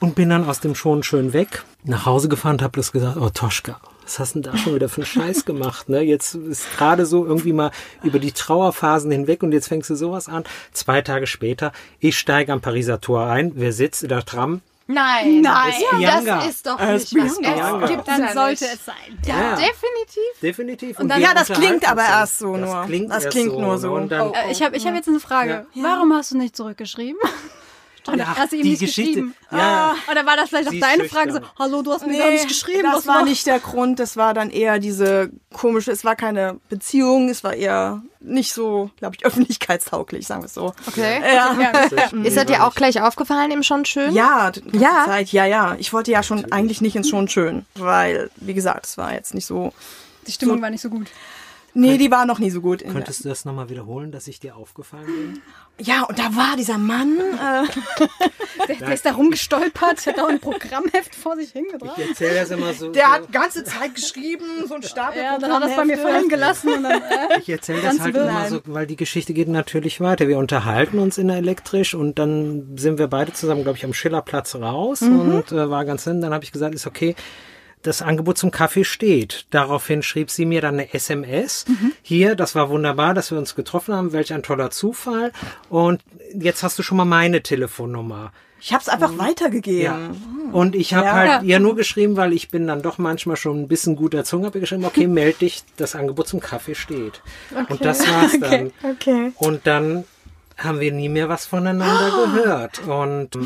Und 0.00 0.14
bin 0.14 0.30
dann 0.30 0.48
aus 0.48 0.60
dem 0.60 0.74
schon 0.74 1.02
schön 1.02 1.32
weg, 1.34 1.62
nach 1.84 2.06
Hause 2.06 2.28
gefahren 2.28 2.52
und 2.56 2.62
habe 2.62 2.76
das 2.76 2.90
gesagt, 2.90 3.18
oh 3.18 3.28
Toschka, 3.28 3.78
was 4.02 4.18
hast 4.18 4.34
du 4.34 4.40
denn 4.40 4.50
da 4.52 4.58
schon 4.58 4.74
wieder 4.74 4.88
für 4.88 5.02
einen 5.02 5.06
Scheiß 5.06 5.44
gemacht? 5.44 5.88
Ne? 5.90 6.00
Jetzt 6.00 6.34
ist 6.34 6.66
gerade 6.76 7.04
so 7.04 7.26
irgendwie 7.26 7.52
mal 7.52 7.70
über 8.02 8.18
die 8.18 8.32
Trauerphasen 8.32 9.10
hinweg 9.10 9.42
und 9.42 9.52
jetzt 9.52 9.68
fängst 9.68 9.90
du 9.90 9.94
sowas 9.96 10.28
an. 10.28 10.44
Zwei 10.72 11.02
Tage 11.02 11.26
später, 11.26 11.72
ich 11.98 12.18
steige 12.18 12.52
am 12.52 12.62
Pariser 12.62 13.00
Tor 13.00 13.26
ein, 13.26 13.52
wer 13.56 13.72
sitzt 13.74 14.02
in 14.02 14.08
der 14.08 14.24
Tram? 14.24 14.62
Nein, 14.86 15.42
Nein. 15.42 15.68
Ist 15.70 15.98
Bianca. 15.98 16.36
das 16.38 16.46
ist 16.48 16.66
doch 16.66 16.80
nicht 16.80 16.94
ist 17.12 17.16
was. 17.16 17.38
Bianca. 17.38 17.80
Es 17.84 17.90
gibt 17.90 18.08
Dann 18.08 18.20
ja 18.22 18.32
sollte 18.32 18.64
nicht. 18.64 18.74
es 18.74 18.84
sein. 18.86 18.94
Ja, 19.26 19.34
Ja. 19.40 19.50
definitiv. 19.56 20.40
Definitiv. 20.42 20.98
Und 20.98 21.08
dann- 21.10 21.20
Ja, 21.20 21.32
das 21.34 21.46
klingt 21.48 21.88
aber 21.88 22.02
erst 22.02 22.38
so 22.40 22.56
das 22.56 22.68
nur. 22.68 22.84
Klingt 22.86 23.10
Das 23.12 23.28
klingt 23.28 23.52
so, 23.52 23.60
nur 23.60 23.72
ne? 23.74 23.78
so. 23.78 23.92
Und 23.92 24.08
dann, 24.10 24.32
Äh, 24.32 24.50
ich 24.50 24.62
habe 24.62 24.76
ich 24.76 24.86
hab 24.86 24.94
jetzt 24.94 25.08
eine 25.08 25.20
Frage. 25.20 25.66
Warum 25.76 26.12
hast 26.14 26.32
du 26.32 26.38
nicht 26.38 26.56
zurückgeschrieben? 26.56 27.20
Oder 28.08 28.16
Ja, 28.18 28.36
hast 28.36 28.52
du 28.52 28.56
ihm 28.56 28.62
die 28.62 28.70
nicht 28.70 28.80
Geschichte- 28.80 29.10
geschrieben? 29.12 29.34
ja. 29.52 29.94
Ah, 30.08 30.10
Oder 30.10 30.24
war 30.26 30.36
das 30.36 30.48
vielleicht 30.48 30.68
auch 30.68 30.74
deine 30.80 31.04
Frage 31.08 31.32
so, 31.32 31.40
hallo, 31.58 31.82
du 31.82 31.92
hast 31.92 32.06
mir 32.06 32.12
Nee, 32.12 32.18
gar 32.18 32.30
nicht 32.30 32.48
geschrieben. 32.48 32.82
das 32.84 32.94
was 32.94 33.06
war 33.06 33.24
nicht 33.24 33.46
der 33.46 33.58
Grund, 33.60 33.98
das 33.98 34.16
war 34.16 34.32
dann 34.34 34.50
eher 34.50 34.78
diese 34.78 35.30
komische, 35.52 35.92
es 35.92 36.04
war 36.04 36.16
keine 36.16 36.58
Beziehung, 36.68 37.28
es 37.28 37.44
war 37.44 37.54
eher 37.54 38.02
nicht 38.20 38.52
so, 38.54 38.90
glaube 38.96 39.16
ich, 39.16 39.24
öffentlichkeitstauglich, 39.26 40.26
sagen 40.26 40.42
wir 40.42 40.46
es 40.46 40.54
so. 40.54 40.72
Okay. 40.86 41.20
Ja, 41.22 41.56
Ist 42.24 42.36
er 42.36 42.44
dir 42.44 42.64
auch 42.66 42.74
gleich 42.74 43.00
aufgefallen, 43.00 43.50
eben 43.50 43.62
schon 43.62 43.84
schön? 43.84 44.12
ja, 44.14 44.50
die 44.50 44.62
ganze 44.62 44.78
Ja. 44.78 45.04
Zeit, 45.06 45.28
ja, 45.32 45.44
ja. 45.44 45.76
Ich 45.78 45.92
wollte 45.92 46.10
ja 46.10 46.22
schon 46.22 46.50
eigentlich 46.52 46.80
nicht 46.80 46.96
ins 46.96 47.08
Schon 47.08 47.28
schön, 47.28 47.66
weil, 47.74 48.30
wie 48.36 48.54
gesagt, 48.54 48.86
es 48.86 48.96
war 48.98 49.12
jetzt 49.12 49.34
nicht 49.34 49.46
so. 49.46 49.72
Die 50.26 50.32
Stimmung 50.32 50.60
war 50.62 50.70
nicht 50.70 50.82
so 50.82 50.90
gut. 50.90 51.06
Nee, 51.74 51.98
die 51.98 52.10
war 52.10 52.26
noch 52.26 52.38
nie 52.38 52.50
so 52.50 52.60
gut. 52.60 52.82
Könntest 52.84 53.24
du 53.24 53.28
das 53.28 53.44
nochmal 53.44 53.68
wiederholen, 53.68 54.12
dass 54.12 54.28
ich 54.28 54.40
dir 54.40 54.56
aufgefallen 54.56 55.06
bin? 55.06 55.42
ja, 55.78 56.02
und 56.02 56.18
da 56.18 56.34
war 56.36 56.56
dieser 56.56 56.78
Mann. 56.78 57.18
Äh, 57.18 57.66
Der, 58.68 58.76
der 58.76 58.92
ist 58.92 59.06
da 59.06 59.12
rumgestolpert, 59.12 60.06
hat 60.06 60.18
auch 60.20 60.28
ein 60.28 60.38
Programmheft 60.38 61.14
vor 61.14 61.36
sich 61.36 61.52
hingebracht. 61.52 61.98
Ich 61.98 62.08
erzähle 62.08 62.34
das 62.34 62.50
immer 62.50 62.72
so. 62.74 62.90
der 62.90 63.06
so. 63.06 63.12
hat 63.12 63.32
ganze 63.32 63.64
Zeit 63.64 63.94
geschrieben, 63.94 64.44
so 64.66 64.74
ein 64.74 64.82
Stapel. 64.82 65.22
Ja, 65.22 65.38
dann 65.38 65.52
hat 65.52 65.62
er 65.62 65.70
es 65.70 65.76
bei 65.76 65.84
mir 65.84 65.98
fallen 65.98 66.28
gelassen 66.28 66.74
und 66.74 66.82
dann, 66.82 67.00
äh, 67.00 67.40
Ich 67.40 67.48
erzähle 67.48 67.80
das 67.82 68.00
halt 68.00 68.14
immer 68.14 68.48
so, 68.48 68.60
weil 68.66 68.86
die 68.86 68.96
Geschichte 68.96 69.32
geht 69.32 69.48
natürlich 69.48 70.00
weiter. 70.00 70.28
Wir 70.28 70.38
unterhalten 70.38 70.98
uns 70.98 71.18
in 71.18 71.28
der 71.28 71.38
Elektrisch 71.38 71.94
und 71.94 72.18
dann 72.18 72.76
sind 72.76 72.98
wir 72.98 73.08
beide 73.08 73.32
zusammen, 73.32 73.62
glaube 73.62 73.78
ich, 73.78 73.84
am 73.84 73.94
Schillerplatz 73.94 74.54
raus 74.54 75.02
und 75.02 75.52
äh, 75.52 75.70
war 75.70 75.84
ganz 75.84 76.04
hin. 76.04 76.20
Dann 76.20 76.34
habe 76.34 76.44
ich 76.44 76.52
gesagt, 76.52 76.74
ist 76.74 76.86
okay. 76.86 77.14
Das 77.82 78.02
Angebot 78.02 78.36
zum 78.36 78.50
Kaffee 78.50 78.84
steht. 78.84 79.46
Daraufhin 79.50 80.02
schrieb 80.02 80.30
sie 80.30 80.44
mir 80.44 80.60
dann 80.60 80.74
eine 80.74 80.92
SMS. 80.92 81.64
Hier, 82.02 82.34
das 82.34 82.54
war 82.54 82.68
wunderbar, 82.68 83.14
dass 83.14 83.30
wir 83.30 83.38
uns 83.38 83.54
getroffen 83.54 83.94
haben. 83.94 84.12
Welch 84.12 84.32
ein 84.34 84.42
toller 84.42 84.70
Zufall. 84.70 85.32
Und 85.70 86.02
jetzt 86.34 86.62
hast 86.62 86.78
du 86.78 86.82
schon 86.82 86.98
mal 86.98 87.06
meine 87.06 87.42
Telefonnummer. 87.42 88.32
Ich 88.62 88.74
habe 88.74 88.82
es 88.82 88.90
einfach 88.90 89.16
weitergegeben. 89.16 89.82
Ja. 89.82 89.98
Und 90.52 90.74
ich 90.76 90.92
habe 90.92 91.06
Ja. 91.06 91.12
halt 91.14 91.42
ihr 91.44 91.58
nur 91.60 91.74
geschrieben, 91.76 92.18
weil 92.18 92.34
ich 92.34 92.50
bin 92.50 92.66
dann 92.66 92.82
doch 92.82 92.98
manchmal 92.98 93.36
schon 93.36 93.62
ein 93.62 93.68
bisschen 93.68 93.96
gut 93.96 94.12
erzogen, 94.12 94.44
habe 94.44 94.58
ihr 94.58 94.60
geschrieben, 94.60 94.84
okay, 94.84 95.06
meld 95.06 95.40
dich, 95.40 95.62
das 95.78 95.94
Angebot 95.94 96.28
zum 96.28 96.40
Kaffee 96.40 96.74
steht. 96.74 97.22
Und 97.70 97.82
das 97.82 98.06
war's 98.06 98.38
dann. 98.38 98.72
Okay. 98.82 99.32
Und 99.36 99.66
dann 99.66 100.04
haben 100.62 100.80
wir 100.80 100.92
nie 100.92 101.08
mehr 101.08 101.28
was 101.28 101.46
voneinander 101.46 102.10
gehört. 102.10 102.80
Und, 102.86 103.30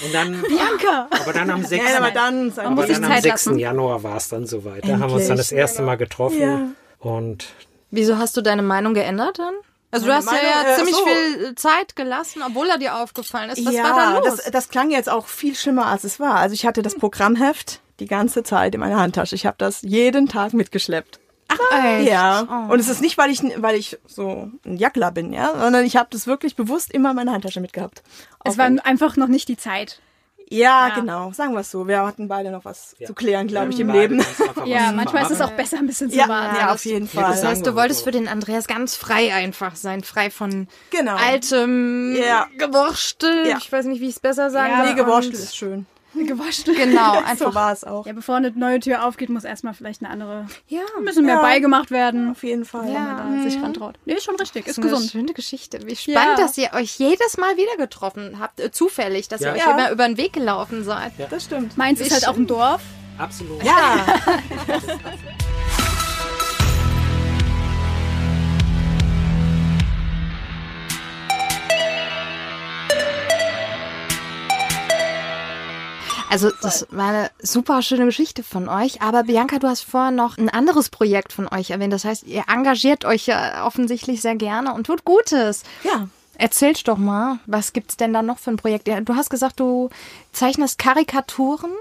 Und 0.03 0.13
dann, 0.15 0.41
Bianca! 0.41 1.07
aber 1.11 1.31
dann 1.31 1.49
am 1.51 1.63
6. 1.63 1.83
Ja, 1.91 1.97
aber 1.99 2.09
dann. 2.09 2.51
Aber 2.57 2.69
muss 2.71 2.87
dann 2.87 3.03
am 3.03 3.11
Zeit 3.11 3.21
6. 3.23 3.45
lassen. 3.45 3.59
Januar 3.59 4.01
war 4.01 4.17
es 4.17 4.29
dann 4.29 4.47
soweit. 4.47 4.83
Da 4.87 4.93
haben 4.97 5.09
wir 5.11 5.17
uns 5.17 5.27
dann 5.27 5.37
das 5.37 5.51
erste 5.51 5.83
Mal 5.83 5.95
getroffen. 5.95 6.41
Ja. 6.41 6.67
Und 6.97 7.45
Wieso 7.91 8.17
hast 8.17 8.35
du 8.35 8.41
deine 8.41 8.63
Meinung 8.63 8.95
geändert 8.95 9.37
dann? 9.37 9.53
Also 9.91 10.05
du 10.05 10.11
Meine 10.11 10.25
hast 10.25 10.33
ja, 10.33 10.41
Meinung, 10.41 10.65
ja 10.65 10.71
äh, 10.71 10.75
ziemlich 10.77 10.95
so. 10.95 11.05
viel 11.05 11.55
Zeit 11.55 11.95
gelassen, 11.95 12.41
obwohl 12.47 12.69
er 12.69 12.77
dir 12.77 12.95
aufgefallen 12.95 13.49
ist. 13.49 13.65
Was 13.65 13.73
ja, 13.73 13.83
war 13.83 13.95
da 13.95 14.17
los? 14.17 14.37
Das, 14.37 14.51
das 14.51 14.69
klang 14.69 14.89
jetzt 14.89 15.09
auch 15.09 15.27
viel 15.27 15.55
schlimmer, 15.55 15.87
als 15.87 16.03
es 16.05 16.19
war. 16.19 16.35
Also 16.35 16.53
ich 16.53 16.65
hatte 16.65 16.81
das 16.81 16.95
Programmheft 16.95 17.81
die 17.99 18.07
ganze 18.07 18.43
Zeit 18.43 18.73
in 18.73 18.79
meiner 18.79 18.99
Handtasche. 18.99 19.35
Ich 19.35 19.45
habe 19.45 19.57
das 19.57 19.81
jeden 19.81 20.27
Tag 20.27 20.53
mitgeschleppt. 20.53 21.19
Echt? 21.49 22.07
Ja. 22.07 22.67
Und 22.69 22.79
es 22.79 22.87
ist 22.87 23.01
nicht, 23.01 23.17
weil 23.17 23.29
ich, 23.29 23.41
weil 23.57 23.75
ich 23.75 23.99
so 24.07 24.49
ein 24.65 24.77
Jackler 24.77 25.11
bin, 25.11 25.33
ja, 25.33 25.53
sondern 25.59 25.85
ich 25.85 25.97
habe 25.97 26.07
das 26.09 26.25
wirklich 26.25 26.55
bewusst 26.55 26.91
immer 26.91 27.11
in 27.11 27.15
meiner 27.17 27.33
Handtasche 27.33 27.59
mitgehabt. 27.59 28.03
Es 28.43 28.57
war 28.57 28.65
einfach 28.83 29.17
noch 29.17 29.27
nicht 29.27 29.49
die 29.49 29.57
Zeit. 29.57 29.99
Ja, 30.51 30.87
Ja. 30.89 30.95
genau. 30.95 31.31
Sagen 31.31 31.53
wir 31.53 31.61
es 31.61 31.71
so. 31.71 31.87
Wir 31.87 32.05
hatten 32.05 32.27
beide 32.27 32.51
noch 32.51 32.65
was 32.65 32.95
Ja. 32.99 33.07
zu 33.07 33.13
klären, 33.13 33.47
glaube 33.47 33.71
ich, 33.71 33.79
im 33.79 33.89
Leben. 33.89 34.23
Ja, 34.65 34.91
manchmal 34.91 35.23
ist 35.23 35.31
es 35.31 35.41
auch 35.41 35.51
besser, 35.51 35.77
ein 35.77 35.87
bisschen 35.87 36.09
zu 36.11 36.17
Ja, 36.17 36.27
warten. 36.27 36.55
ja, 36.57 36.73
auf 36.73 36.85
jeden 36.85 37.07
Fall. 37.07 37.23
das 37.31 37.43
heißt, 37.43 37.65
du 37.65 37.75
wolltest 37.75 37.99
so. 38.01 38.05
für 38.05 38.11
den 38.11 38.27
Andreas 38.27 38.67
ganz 38.67 38.95
frei 38.95 39.33
einfach 39.33 39.75
sein, 39.75 40.03
frei 40.03 40.29
von 40.29 40.67
Genau. 40.91 41.15
altem 41.15 42.15
Ja. 42.15 42.47
Gewurstel. 42.57 43.47
Ja. 43.47 43.57
Ich 43.57 43.71
weiß 43.71 43.85
nicht, 43.85 44.01
wie 44.01 44.07
ich 44.09 44.15
es 44.15 44.19
besser 44.19 44.49
sagen 44.51 44.71
Ja, 44.73 44.85
soll. 44.85 44.93
Nee, 44.95 45.01
Gewurstel 45.01 45.33
ist 45.33 45.55
schön. 45.57 45.85
Gewurschtelt. 46.27 46.77
Genau, 46.77 47.13
So 47.19 47.19
einfach. 47.25 47.55
war 47.55 47.71
es 47.71 47.83
auch. 47.83 48.05
Ja, 48.05 48.13
bevor 48.13 48.35
eine 48.35 48.51
neue 48.51 48.79
Tür 48.79 49.05
aufgeht, 49.05 49.29
muss 49.29 49.43
erstmal 49.43 49.73
vielleicht 49.73 50.01
eine 50.03 50.11
andere, 50.11 50.45
Ja, 50.67 50.81
ein 50.97 51.05
bisschen 51.05 51.25
mehr 51.25 51.35
Ja. 51.35 51.41
beigemacht 51.41 51.89
werden, 51.91 52.31
Auf 52.31 52.43
jeden 52.43 52.65
Fall. 52.65 52.85
wenn 52.85 52.93
man 52.93 53.37
da 53.43 53.49
sich 53.49 53.61
rantraut. 53.61 53.95
Nee, 54.05 54.13
ist 54.13 54.23
schon 54.25 54.35
richtig, 54.35 54.67
ist 54.67 54.77
Das 54.77 54.83
ist 54.83 54.83
eine 54.83 54.91
gesund. 54.95 55.11
schöne 55.11 55.33
Geschichte. 55.33 55.79
Wie 55.85 55.95
spannend, 55.95 56.37
Ja. 56.39 56.43
dass 56.45 56.57
ihr 56.57 56.71
euch 56.73 56.97
jedes 56.99 57.37
Mal 57.37 57.55
wieder 57.57 57.77
getroffen 57.77 58.37
habt, 58.39 58.59
äh, 58.59 58.71
zufällig, 58.71 59.27
dass 59.29 59.41
Ja. 59.41 59.49
ihr 59.49 59.53
euch 59.53 59.65
Ja. 59.65 59.71
immer 59.71 59.91
über 59.91 60.05
den 60.07 60.17
Weg 60.17 60.33
gelaufen 60.33 60.83
seid. 60.83 61.13
Das 61.29 61.45
stimmt. 61.45 61.77
Mainz 61.77 61.99
ist 62.01 62.11
halt 62.11 62.27
auch 62.27 62.35
ein 62.35 62.47
Dorf. 62.47 62.81
Absolut. 63.17 63.63
Ja. 63.63 64.05
Also 76.31 76.49
das 76.61 76.87
war 76.91 77.09
eine 77.09 77.31
super 77.41 77.81
schöne 77.81 78.05
Geschichte 78.05 78.41
von 78.41 78.69
euch. 78.69 79.01
Aber 79.01 79.23
Bianca, 79.23 79.59
du 79.59 79.67
hast 79.67 79.81
vorher 79.81 80.11
noch 80.11 80.37
ein 80.37 80.47
anderes 80.47 80.87
Projekt 80.87 81.33
von 81.33 81.49
euch 81.49 81.71
erwähnt. 81.71 81.91
Das 81.91 82.05
heißt, 82.05 82.23
ihr 82.23 82.45
engagiert 82.47 83.03
euch 83.03 83.27
ja 83.27 83.65
offensichtlich 83.65 84.21
sehr 84.21 84.35
gerne 84.35 84.73
und 84.73 84.87
tut 84.87 85.03
Gutes. 85.03 85.63
Ja. 85.83 86.07
Erzählst 86.37 86.87
doch 86.87 86.97
mal, 86.97 87.39
was 87.47 87.73
gibt's 87.73 87.97
denn 87.97 88.13
da 88.13 88.21
noch 88.21 88.39
für 88.39 88.49
ein 88.49 88.55
Projekt? 88.55 88.87
Du 88.87 89.15
hast 89.15 89.29
gesagt, 89.29 89.59
du 89.59 89.89
zeichnest 90.31 90.79
Karikaturen. 90.79 91.71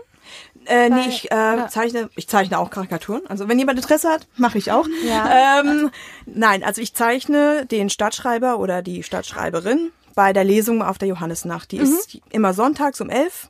Äh, 0.67 0.91
nee, 0.91 1.07
ich 1.09 1.31
äh, 1.31 1.69
zeichne, 1.69 2.11
ich 2.17 2.27
zeichne 2.27 2.59
auch 2.59 2.71
Karikaturen. 2.71 3.23
Also 3.29 3.49
wenn 3.49 3.59
jemand 3.59 3.79
Interesse 3.79 4.09
hat, 4.09 4.27
mache 4.37 4.59
ich 4.59 4.73
auch. 4.73 4.87
Ja. 5.05 5.61
Ähm, 5.61 5.91
nein, 6.27 6.65
also 6.65 6.81
ich 6.81 6.93
zeichne 6.93 7.67
den 7.67 7.89
Stadtschreiber 7.89 8.59
oder 8.59 8.83
die 8.83 9.05
Stadtschreiberin 9.05 9.93
bei 10.17 10.33
der 10.33 10.43
Lesung 10.43 10.83
auf 10.83 10.99
der 10.99 11.07
Johannisnacht. 11.07 11.71
Die 11.71 11.79
ist 11.79 12.19
immer 12.31 12.53
sonntags 12.53 13.01
um 13.01 13.11
elf. 13.11 13.49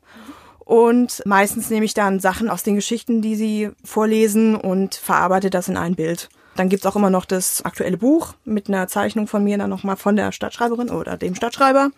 Und 0.70 1.22
meistens 1.26 1.68
nehme 1.68 1.85
ich 1.85 1.94
dann 1.94 2.20
Sachen 2.20 2.48
aus 2.48 2.62
den 2.62 2.76
Geschichten, 2.76 3.22
die 3.22 3.35
sie 3.35 3.70
vorlesen 3.83 4.54
und 4.54 4.94
verarbeite 4.94 5.50
das 5.50 5.66
in 5.66 5.76
ein 5.76 5.96
Bild. 5.96 6.28
Dann 6.54 6.68
gibt's 6.68 6.87
auch 6.87 6.94
immer 6.94 7.11
noch 7.11 7.24
das 7.24 7.64
aktuelle 7.64 7.96
Buch 7.96 8.35
mit 8.44 8.68
einer 8.68 8.87
Zeichnung 8.87 9.26
von 9.26 9.42
mir 9.42 9.59
dann 9.59 9.68
nochmal 9.68 9.96
von 9.96 10.14
der 10.14 10.30
Stadtschreiberin 10.30 10.90
oder 10.90 11.16
dem 11.16 11.35
Stadtschreiber. 11.35 11.90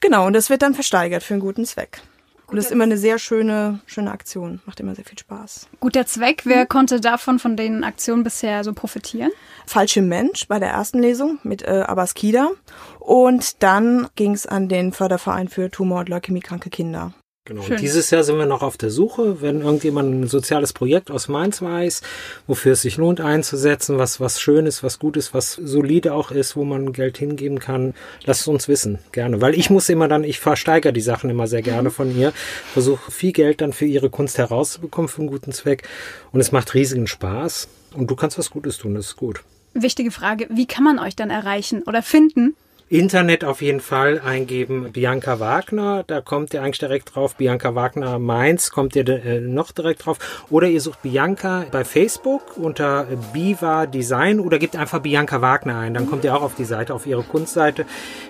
Genau, 0.00 0.26
und 0.26 0.34
das 0.34 0.50
wird 0.50 0.60
dann 0.60 0.74
versteigert 0.74 1.22
für 1.22 1.32
einen 1.32 1.40
guten 1.40 1.64
Zweck. 1.64 2.02
Und 2.46 2.56
das 2.56 2.66
ist 2.66 2.72
immer 2.72 2.84
eine 2.84 2.98
sehr 2.98 3.18
schöne, 3.18 3.80
schöne 3.86 4.10
Aktion. 4.10 4.60
Macht 4.66 4.80
immer 4.80 4.94
sehr 4.94 5.06
viel 5.06 5.18
Spaß. 5.18 5.68
Guter 5.80 6.04
Zweck. 6.04 6.42
Wer 6.44 6.66
konnte 6.66 7.00
davon, 7.00 7.38
von 7.38 7.56
den 7.56 7.84
Aktionen 7.84 8.22
bisher 8.22 8.64
so 8.64 8.74
profitieren? 8.74 9.30
Falsche 9.64 10.02
Mensch 10.02 10.46
bei 10.46 10.58
der 10.58 10.68
ersten 10.68 10.98
Lesung 10.98 11.38
mit 11.42 11.62
äh, 11.62 11.84
Abbas 11.86 12.12
Kida. 12.12 12.50
Und 12.98 13.62
dann 13.62 14.08
ging's 14.14 14.44
an 14.44 14.68
den 14.68 14.92
Förderverein 14.92 15.48
für 15.48 15.70
Tumor- 15.70 16.00
und 16.00 16.10
Leukämiekranke 16.10 16.68
Kinder. 16.68 17.14
Genau. 17.46 17.60
Schön. 17.60 17.72
Und 17.72 17.82
dieses 17.82 18.10
Jahr 18.10 18.24
sind 18.24 18.38
wir 18.38 18.46
noch 18.46 18.62
auf 18.62 18.78
der 18.78 18.88
Suche, 18.88 19.42
wenn 19.42 19.60
irgendjemand 19.60 20.14
ein 20.14 20.28
soziales 20.28 20.72
Projekt 20.72 21.10
aus 21.10 21.28
Mainz 21.28 21.60
weiß, 21.60 22.00
wofür 22.46 22.72
es 22.72 22.80
sich 22.80 22.96
lohnt 22.96 23.20
einzusetzen, 23.20 23.98
was, 23.98 24.18
was 24.18 24.40
schön 24.40 24.64
ist, 24.64 24.82
was 24.82 24.98
gut 24.98 25.18
ist, 25.18 25.34
was 25.34 25.52
solide 25.52 26.14
auch 26.14 26.30
ist, 26.30 26.56
wo 26.56 26.64
man 26.64 26.94
Geld 26.94 27.18
hingeben 27.18 27.58
kann, 27.58 27.92
lasst 28.24 28.42
es 28.42 28.48
uns 28.48 28.66
wissen, 28.66 28.98
gerne. 29.12 29.42
Weil 29.42 29.54
ich 29.54 29.68
muss 29.68 29.90
immer 29.90 30.08
dann, 30.08 30.24
ich 30.24 30.40
versteigere 30.40 30.94
die 30.94 31.02
Sachen 31.02 31.28
immer 31.28 31.46
sehr 31.46 31.60
gerne 31.60 31.90
von 31.90 32.16
ihr, 32.16 32.32
versuche 32.72 33.10
viel 33.10 33.32
Geld 33.32 33.60
dann 33.60 33.74
für 33.74 33.84
ihre 33.84 34.08
Kunst 34.08 34.38
herauszubekommen 34.38 35.08
für 35.10 35.20
einen 35.20 35.30
guten 35.30 35.52
Zweck 35.52 35.86
und 36.32 36.40
es 36.40 36.50
macht 36.50 36.72
riesigen 36.72 37.06
Spaß 37.06 37.68
und 37.92 38.10
du 38.10 38.16
kannst 38.16 38.38
was 38.38 38.50
Gutes 38.50 38.78
tun, 38.78 38.94
das 38.94 39.08
ist 39.08 39.16
gut. 39.16 39.42
Wichtige 39.74 40.12
Frage. 40.12 40.46
Wie 40.50 40.66
kann 40.66 40.84
man 40.84 40.98
euch 40.98 41.14
dann 41.14 41.28
erreichen 41.28 41.82
oder 41.82 42.00
finden? 42.00 42.56
Internet 42.88 43.44
auf 43.44 43.62
jeden 43.62 43.80
Fall 43.80 44.20
eingeben 44.20 44.92
Bianca 44.92 45.40
Wagner, 45.40 46.04
da 46.06 46.20
kommt 46.20 46.52
ihr 46.52 46.62
eigentlich 46.62 46.78
direkt 46.78 47.14
drauf. 47.14 47.34
Bianca 47.36 47.74
Wagner 47.74 48.18
Mainz 48.18 48.70
kommt 48.70 48.94
ihr 48.94 49.08
äh, 49.08 49.40
noch 49.40 49.72
direkt 49.72 50.04
drauf. 50.04 50.18
Oder 50.50 50.68
ihr 50.68 50.80
sucht 50.80 51.02
Bianca 51.02 51.64
bei 51.70 51.84
Facebook 51.84 52.56
unter 52.56 53.06
Biva 53.32 53.86
Design 53.86 54.38
oder 54.38 54.58
gebt 54.58 54.76
einfach 54.76 55.00
Bianca 55.00 55.40
Wagner 55.40 55.78
ein. 55.78 55.94
Dann 55.94 56.08
kommt 56.08 56.24
ihr 56.24 56.36
auch 56.36 56.42
auf 56.42 56.56
die 56.56 56.64
Seite, 56.64 56.94
auf 56.94 57.06
ihre 57.06 57.22
Kunstseite. 57.22 57.86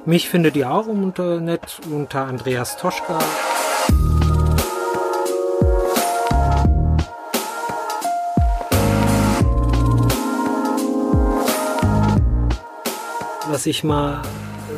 Mich 0.07 0.29
findet 0.29 0.57
ihr 0.57 0.71
auch 0.71 0.87
im 0.87 1.03
Internet 1.03 1.81
unter 1.91 2.25
Andreas 2.27 2.77
Toschka. 2.77 3.19
Was 13.55 13.67
ich 13.67 13.85
mal 13.85 14.21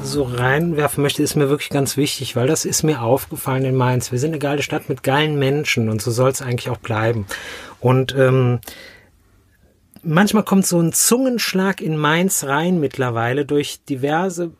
so 0.02 0.24
reinwerfen 0.24 1.00
möchte, 1.00 1.22
ist 1.22 1.34
mir 1.34 1.48
wirklich 1.48 1.70
ganz 1.70 1.96
wichtig, 1.96 2.36
weil 2.36 2.46
das 2.46 2.66
ist 2.66 2.82
mir 2.82 3.00
aufgefallen 3.00 3.64
in 3.64 3.74
Mainz. 3.74 4.12
Wir 4.12 4.18
sind 4.18 4.32
eine 4.32 4.38
geile 4.38 4.62
Stadt 4.62 4.90
mit 4.90 5.02
geilen 5.02 5.38
Menschen 5.38 5.88
und 5.88 6.02
so 6.02 6.10
soll 6.10 6.28
es 6.28 6.42
eigentlich 6.42 6.68
auch 6.68 6.76
bleiben. 6.76 7.24
Und 7.80 8.14
ähm, 8.14 8.60
manchmal 10.02 10.42
kommt 10.42 10.66
so 10.66 10.78
ein 10.78 10.92
Zungenschlag 10.92 11.80
in 11.80 11.96
Mainz 11.96 12.44
rein 12.44 12.78
mittlerweile 12.78 13.46
durch 13.46 13.82
diverse 13.88 14.50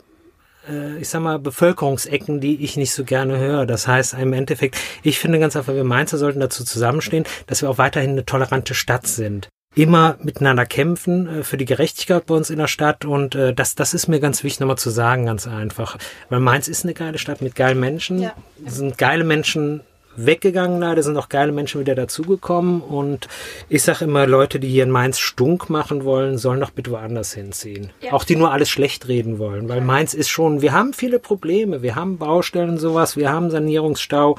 äh, 0.66 0.96
ich 0.96 1.10
sag 1.10 1.20
mal, 1.20 1.38
Bevölkerungsecken, 1.38 2.40
die 2.40 2.64
ich 2.64 2.78
nicht 2.78 2.92
so 2.92 3.04
gerne 3.04 3.36
höre. 3.36 3.66
Das 3.66 3.86
heißt, 3.86 4.14
im 4.14 4.32
Endeffekt, 4.32 4.78
ich 5.02 5.18
finde 5.18 5.38
ganz 5.38 5.56
einfach, 5.56 5.74
wir 5.74 5.84
Mainzer 5.84 6.16
sollten 6.16 6.40
dazu 6.40 6.64
zusammenstehen, 6.64 7.24
dass 7.48 7.60
wir 7.60 7.68
auch 7.68 7.76
weiterhin 7.76 8.12
eine 8.12 8.24
tolerante 8.24 8.72
Stadt 8.72 9.06
sind. 9.06 9.50
Immer 9.76 10.16
miteinander 10.22 10.66
kämpfen 10.66 11.28
äh, 11.28 11.42
für 11.44 11.56
die 11.56 11.66
Gerechtigkeit 11.66 12.26
bei 12.26 12.34
uns 12.34 12.50
in 12.50 12.58
der 12.58 12.66
Stadt. 12.66 13.04
Und 13.04 13.34
äh, 13.34 13.54
das, 13.54 13.76
das 13.76 13.94
ist 13.94 14.08
mir 14.08 14.18
ganz 14.18 14.42
wichtig 14.42 14.60
nochmal 14.60 14.78
zu 14.78 14.90
sagen, 14.90 15.26
ganz 15.26 15.46
einfach. 15.46 15.98
Weil 16.30 16.40
Mainz 16.40 16.66
ist 16.66 16.84
eine 16.84 16.94
geile 16.94 17.18
Stadt 17.18 17.42
mit 17.42 17.54
geilen 17.54 17.78
Menschen. 17.78 18.22
Ja. 18.22 18.32
Es 18.64 18.76
sind 18.76 18.98
geile 18.98 19.22
Menschen 19.22 19.82
weggegangen 20.16 20.80
leider, 20.80 21.02
sind 21.02 21.16
auch 21.16 21.28
geile 21.28 21.52
Menschen 21.52 21.80
wieder 21.80 21.94
dazugekommen. 21.94 22.80
Und 22.80 23.28
ich 23.68 23.82
sage 23.82 24.06
immer, 24.06 24.26
Leute, 24.26 24.58
die 24.58 24.68
hier 24.68 24.84
in 24.84 24.90
Mainz 24.90 25.18
stunk 25.18 25.70
machen 25.70 26.04
wollen, 26.04 26.38
sollen 26.38 26.60
doch 26.60 26.70
bitte 26.70 26.90
woanders 26.90 27.32
hinziehen. 27.34 27.90
Auch 28.10 28.24
die 28.24 28.36
nur 28.36 28.52
alles 28.52 28.70
schlecht 28.70 29.08
reden 29.08 29.38
wollen, 29.38 29.68
weil 29.68 29.80
Mainz 29.80 30.14
ist 30.14 30.28
schon, 30.28 30.62
wir 30.62 30.72
haben 30.72 30.92
viele 30.92 31.18
Probleme, 31.18 31.82
wir 31.82 31.94
haben 31.94 32.18
Baustellen 32.18 32.70
und 32.70 32.78
sowas, 32.78 33.16
wir 33.16 33.30
haben 33.30 33.50
Sanierungsstau, 33.50 34.38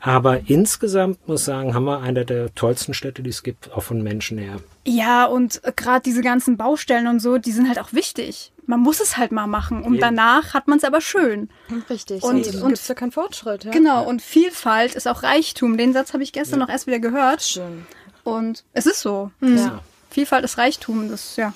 aber 0.00 0.48
insgesamt 0.48 1.26
muss 1.26 1.40
ich 1.40 1.46
sagen, 1.46 1.74
haben 1.74 1.84
wir 1.84 2.00
eine 2.00 2.24
der 2.24 2.54
tollsten 2.54 2.94
Städte, 2.94 3.22
die 3.22 3.30
es 3.30 3.42
gibt, 3.42 3.72
auch 3.72 3.82
von 3.82 4.02
Menschen 4.02 4.38
her. 4.38 4.56
Ja, 4.86 5.24
und 5.26 5.60
gerade 5.76 6.02
diese 6.02 6.22
ganzen 6.22 6.56
Baustellen 6.56 7.06
und 7.08 7.20
so, 7.20 7.38
die 7.38 7.52
sind 7.52 7.68
halt 7.68 7.78
auch 7.78 7.92
wichtig. 7.92 8.52
Man 8.66 8.80
muss 8.80 9.00
es 9.00 9.16
halt 9.16 9.32
mal 9.32 9.46
machen 9.46 9.82
und 9.82 9.94
Eben. 9.94 10.00
danach 10.00 10.52
hat 10.54 10.68
man 10.68 10.78
es 10.78 10.84
aber 10.84 11.00
schön. 11.00 11.48
Richtig. 11.88 12.22
Und- 12.22 12.46
Und, 12.46 12.54
und- 12.62 12.68
gibt's 12.68 12.86
ja 12.88 12.94
keinen 12.94 13.12
Fortschritt. 13.12 13.64
Ja? 13.64 13.70
Genau, 13.70 14.04
und 14.04 14.20
Vielfalt 14.22 14.94
ist 14.94 15.08
auch 15.08 15.22
Reichtum. 15.22 15.76
Den 15.78 15.92
Satz 15.92 16.12
habe 16.12 16.22
ich 16.22 16.32
gestern 16.32 16.58
noch 16.60 16.68
erst 16.68 16.86
wieder 16.86 16.98
gehört. 17.00 17.42
Schön. 17.42 17.86
Und 18.24 18.64
es 18.74 18.86
ist 18.86 19.00
so. 19.00 19.30
Ja. 19.40 19.80
Vielfalt 20.10 20.44
ist 20.44 20.58
Reichtum. 20.58 21.08
Das 21.10 21.36
ja. 21.36 21.54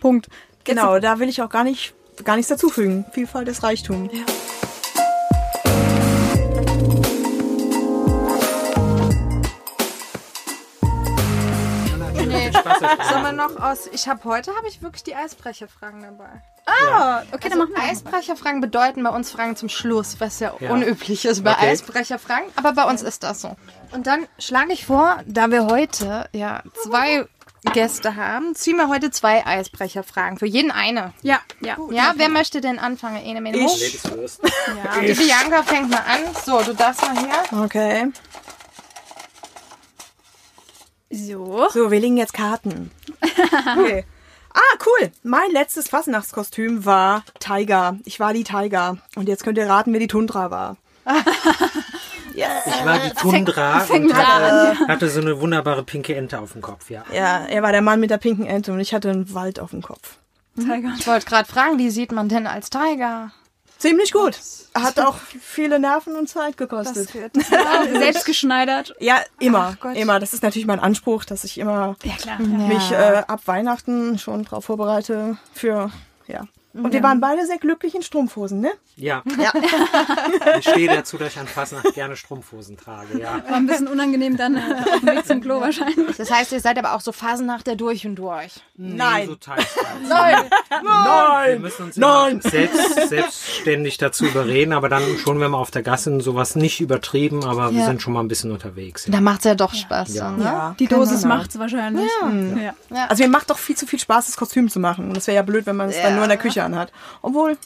Punkt. 0.00 0.28
Genau, 0.64 0.98
da 1.00 1.18
will 1.18 1.28
ich 1.28 1.42
auch 1.42 1.48
gar 1.50 1.64
nicht, 1.64 1.94
gar 2.24 2.36
nichts 2.36 2.48
dazufügen. 2.48 3.04
Vielfalt 3.12 3.48
ist 3.48 3.64
Reichtum. 3.64 4.08
Sollen 13.10 13.22
wir 13.24 13.32
noch 13.32 13.56
aus. 13.60 13.88
Ich 13.92 14.08
habe 14.08 14.22
heute 14.24 14.54
habe 14.56 14.68
ich 14.68 14.82
wirklich 14.82 15.02
die 15.02 15.14
Eisbrecherfragen 15.14 16.02
dabei. 16.02 16.42
Ah, 16.64 17.22
okay, 17.32 17.48
dann 17.48 17.60
Also 17.60 17.72
machen 17.72 17.72
wir. 17.74 17.90
Eisbrecherfragen 17.90 18.60
bedeuten 18.60 19.02
bei 19.02 19.10
uns 19.10 19.30
Fragen 19.32 19.56
zum 19.56 19.68
Schluss, 19.68 20.16
was 20.20 20.38
ja, 20.40 20.52
Ja. 20.60 20.70
unüblich 20.70 21.24
ist 21.24 21.42
bei 21.42 21.52
Okay. 21.52 21.68
Eisbrecherfragen. 21.70 22.44
Aber 22.56 22.72
bei 22.72 22.84
uns 22.84 23.02
ist 23.02 23.24
das 23.24 23.40
so. 23.40 23.56
Und 23.90 24.06
dann 24.06 24.26
schlage 24.38 24.72
ich 24.72 24.86
vor, 24.86 25.18
da 25.26 25.50
wir 25.50 25.66
heute 25.66 26.28
ja 26.32 26.62
zwei 26.84 27.26
Gäste 27.72 28.16
haben, 28.16 28.54
ziehen 28.54 28.76
wir 28.76 28.88
heute 28.88 29.10
zwei 29.10 29.44
Eisbrecherfragen. 29.46 30.38
Für 30.38 30.46
jeden 30.46 30.70
eine. 30.70 31.12
Ja, 31.22 31.40
ja. 31.60 31.76
Ja, 31.90 32.12
wer 32.16 32.28
möchte 32.28 32.60
denn 32.60 32.78
anfangen? 32.78 33.16
Ene, 33.24 33.40
mene, 33.40 33.58
mo? 33.58 33.68
Ladies 33.68 34.00
first. 34.02 34.40
Ja, 34.44 35.00
die 35.00 35.14
Bianca 35.14 35.62
fängt 35.64 35.90
mal 35.90 35.98
an. 35.98 36.20
So, 36.44 36.60
du 36.62 36.74
darfst 36.74 37.02
mal 37.02 37.16
her. 37.16 37.42
Okay. 37.64 38.12
So. 41.12 41.68
So, 41.70 41.90
wir 41.90 42.00
legen 42.00 42.16
jetzt 42.16 42.34
Karten. 42.34 42.90
Okay. 43.78 44.04
Ah, 44.54 44.78
cool. 44.84 45.10
Mein 45.22 45.50
letztes 45.50 45.88
Fasnachtskostüm 45.88 46.84
war 46.84 47.24
Tiger. 47.38 47.96
Ich 48.04 48.20
war 48.20 48.34
die 48.34 48.44
Tiger. 48.44 48.98
Und 49.16 49.28
jetzt 49.28 49.44
könnt 49.44 49.56
ihr 49.56 49.66
raten, 49.66 49.92
wer 49.92 50.00
die 50.00 50.08
Tundra 50.08 50.50
war. 50.50 50.76
Ich 52.34 52.86
war 52.86 52.98
die 52.98 53.14
Tundra 53.14 53.80
fängt 53.80 54.06
und 54.06 54.16
da 54.16 54.40
hatte, 54.40 54.78
hatte 54.88 55.08
so 55.10 55.20
eine 55.20 55.38
wunderbare 55.40 55.82
pinke 55.82 56.14
Ente 56.14 56.38
auf 56.38 56.52
dem 56.52 56.62
Kopf, 56.62 56.88
ja. 56.90 57.04
Ja, 57.12 57.44
er 57.44 57.62
war 57.62 57.72
der 57.72 57.82
Mann 57.82 58.00
mit 58.00 58.10
der 58.10 58.16
pinken 58.16 58.46
Ente 58.46 58.72
und 58.72 58.80
ich 58.80 58.94
hatte 58.94 59.10
einen 59.10 59.34
Wald 59.34 59.60
auf 59.60 59.70
dem 59.70 59.82
Kopf. 59.82 60.16
Tiger. 60.56 60.94
Ich 60.98 61.06
wollte 61.06 61.26
gerade 61.26 61.48
fragen, 61.48 61.78
wie 61.78 61.90
sieht 61.90 62.12
man 62.12 62.28
denn 62.28 62.46
als 62.46 62.70
Tiger? 62.70 63.32
Ziemlich 63.82 64.12
gut. 64.12 64.38
Hat 64.74 65.00
auch 65.00 65.16
viele 65.40 65.80
Nerven 65.80 66.14
und 66.14 66.28
Zeit 66.28 66.56
gekostet. 66.56 67.12
wird. 67.14 67.32
Selbst 67.92 68.24
geschneidert. 68.24 68.94
Ja, 69.00 69.20
immer. 69.40 69.76
Immer. 69.94 70.20
Das 70.20 70.32
ist 70.32 70.44
natürlich 70.44 70.66
mein 70.66 70.78
Anspruch, 70.78 71.24
dass 71.24 71.42
ich 71.42 71.58
immer 71.58 71.96
Ja, 72.04 72.14
klar. 72.14 72.38
mich 72.38 72.92
äh, 72.92 73.22
ab 73.26 73.40
Weihnachten 73.46 74.20
schon 74.20 74.44
drauf 74.44 74.66
vorbereite 74.66 75.36
für, 75.52 75.90
ja. 76.28 76.46
Und 76.74 76.92
wir 76.92 77.02
waren 77.02 77.20
beide 77.20 77.44
sehr 77.46 77.58
glücklich 77.58 77.94
in 77.94 78.02
Strumpfhosen, 78.02 78.60
ne? 78.60 78.72
Ja. 78.96 79.22
Ich 80.58 80.68
stehe 80.68 80.88
dazu, 80.88 81.16
dass 81.18 81.32
ich 81.32 81.38
an 81.38 81.46
Fasnacht 81.46 81.92
gerne 81.94 82.16
Strumpfhosen 82.16 82.76
trage, 82.76 83.18
ja. 83.18 83.42
War 83.48 83.56
ein 83.56 83.66
bisschen 83.66 83.88
unangenehm 83.88 84.36
dann 84.36 84.56
äh, 84.56 84.60
auf 84.60 85.00
dem 85.00 85.08
Weg 85.08 85.26
zum 85.26 85.40
Klo 85.40 85.60
wahrscheinlich. 85.60 86.16
Das 86.16 86.30
heißt, 86.30 86.52
ihr 86.52 86.60
seid 86.60 86.78
aber 86.78 86.94
auch 86.94 87.00
so 87.00 87.12
Phasen 87.12 87.46
nach 87.46 87.62
der 87.62 87.76
durch 87.76 88.06
und 88.06 88.16
durch. 88.16 88.52
Nein. 88.76 89.26
So 89.28 89.34
teils, 89.36 89.66
teils. 89.74 90.08
Nein! 90.08 90.36
Wir 90.70 90.82
Nein! 90.82 91.60
müssen 91.60 91.84
uns 91.84 91.96
Nein! 91.96 92.40
selbst, 92.40 93.08
selbstständig 93.08 93.98
dazu 93.98 94.24
überreden, 94.26 94.72
aber 94.72 94.88
dann 94.88 95.02
schon, 95.18 95.40
wenn 95.40 95.50
wir 95.50 95.58
auf 95.58 95.70
der 95.70 95.82
Gasse 95.82 96.04
sind, 96.04 96.20
sowas 96.22 96.56
nicht 96.56 96.80
übertrieben, 96.80 97.44
aber 97.44 97.70
wir 97.72 97.80
Ja. 97.80 97.86
sind 97.86 98.02
schon 98.02 98.12
mal 98.12 98.20
ein 98.20 98.28
bisschen 98.28 98.50
unterwegs. 98.52 99.06
Da 99.08 99.20
macht's 99.20 99.44
ja 99.44 99.54
doch 99.54 99.74
Spaß. 99.74 100.14
Ja. 100.14 100.24
Dann, 100.24 100.38
ne? 100.38 100.44
Ja. 100.44 100.76
Die 100.78 100.86
Dosis 100.86 101.22
Genau. 101.22 101.34
macht's 101.36 101.58
wahrscheinlich. 101.58 102.10
Ja. 102.90 103.06
Also 103.08 103.22
mir 103.22 103.28
macht 103.30 103.50
doch 103.50 103.58
viel 103.58 103.76
zu 103.76 103.86
viel 103.86 103.98
Spaß, 103.98 104.26
das 104.26 104.36
Kostüm 104.36 104.68
zu 104.68 104.80
machen. 104.80 105.08
Und 105.08 105.16
das 105.16 105.26
wäre 105.26 105.36
ja 105.36 105.42
blöd, 105.42 105.66
wenn 105.66 105.76
man 105.76 105.88
es 105.90 105.96
Ja. 105.96 106.04
dann 106.04 106.14
nur 106.14 106.24
in 106.24 106.28
der 106.30 106.38
Küche 106.38 106.61
anhat. 106.64 106.92
Obwohl, 107.22 107.56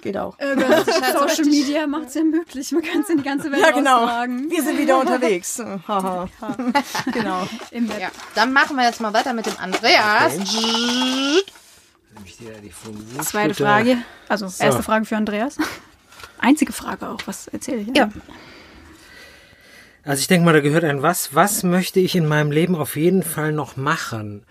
Geht 0.00 0.16
auch. 0.16 0.38
Äh, 0.38 0.56
halt 0.56 0.86
Social 1.12 1.44
Media 1.44 1.86
macht 1.86 2.08
es 2.08 2.14
ja 2.14 2.24
möglich. 2.24 2.72
Man 2.72 2.82
kann 2.82 3.02
es 3.02 3.10
in 3.10 3.18
die 3.18 3.22
ganze 3.22 3.50
Welt 3.52 3.62
Ja, 3.62 3.70
genau. 3.70 4.04
austragen. 4.04 4.50
Wir 4.50 4.62
sind 4.62 4.78
wieder 4.78 4.98
unterwegs. 5.00 5.62
Haha. 5.86 6.28
genau. 7.12 7.46
Im 7.70 7.88
Web. 7.88 8.00
Ja, 8.00 8.10
dann 8.34 8.52
machen 8.52 8.76
wir 8.76 8.84
jetzt 8.84 9.00
mal 9.00 9.12
weiter 9.12 9.32
mit 9.32 9.46
dem 9.46 9.56
Andreas. 9.58 10.34
Vom 12.72 13.20
Zweite. 13.20 13.54
Frage. 13.54 13.98
Also, 14.28 14.46
erste 14.46 14.82
Frage 14.82 15.04
für 15.04 15.16
Andreas. 15.16 15.56
Einzige 16.38 16.72
Frage 16.72 17.08
auch. 17.08 17.20
Was 17.26 17.46
erzähle 17.48 17.82
ich? 17.82 17.96
Ja. 17.96 18.10
Also 20.04 20.20
ich 20.20 20.26
denke 20.26 20.44
mal, 20.44 20.52
da 20.52 20.60
gehört 20.60 20.82
ein 20.82 21.02
was. 21.02 21.34
Was 21.36 21.62
möchte 21.62 22.00
ich 22.00 22.16
in 22.16 22.26
meinem 22.26 22.50
Leben 22.50 22.74
auf 22.74 22.96
jeden 22.96 23.22
Fall 23.22 23.52
noch 23.52 23.76
machen? 23.76 24.42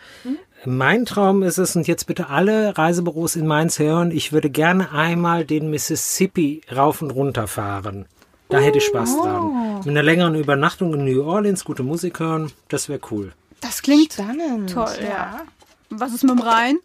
Mein 0.65 1.05
Traum 1.05 1.41
ist 1.41 1.57
es, 1.57 1.75
und 1.75 1.87
jetzt 1.87 2.05
bitte 2.05 2.29
alle 2.29 2.77
Reisebüros 2.77 3.35
in 3.35 3.47
Mainz 3.47 3.79
hören, 3.79 4.11
ich 4.11 4.31
würde 4.31 4.51
gerne 4.51 4.91
einmal 4.91 5.43
den 5.43 5.71
Mississippi 5.71 6.61
rauf 6.75 7.01
und 7.01 7.09
runter 7.09 7.47
fahren. 7.47 8.05
Da 8.47 8.59
hätte 8.59 8.77
ich 8.77 8.85
Spaß 8.85 9.17
dran. 9.17 9.77
Mit 9.79 9.87
einer 9.87 10.03
längeren 10.03 10.35
Übernachtung 10.35 10.93
in 10.93 11.05
New 11.05 11.23
Orleans, 11.23 11.65
gute 11.65 11.81
Musik 11.81 12.19
hören, 12.19 12.51
das 12.67 12.89
wäre 12.89 12.99
cool. 13.09 13.33
Das 13.59 13.81
klingt 13.81 14.13
Spannend. 14.13 14.71
toll, 14.71 14.99
ja. 15.01 15.41
Was 15.89 16.13
ist 16.13 16.23
mit 16.23 16.31
dem 16.31 16.41
Rhein? 16.41 16.77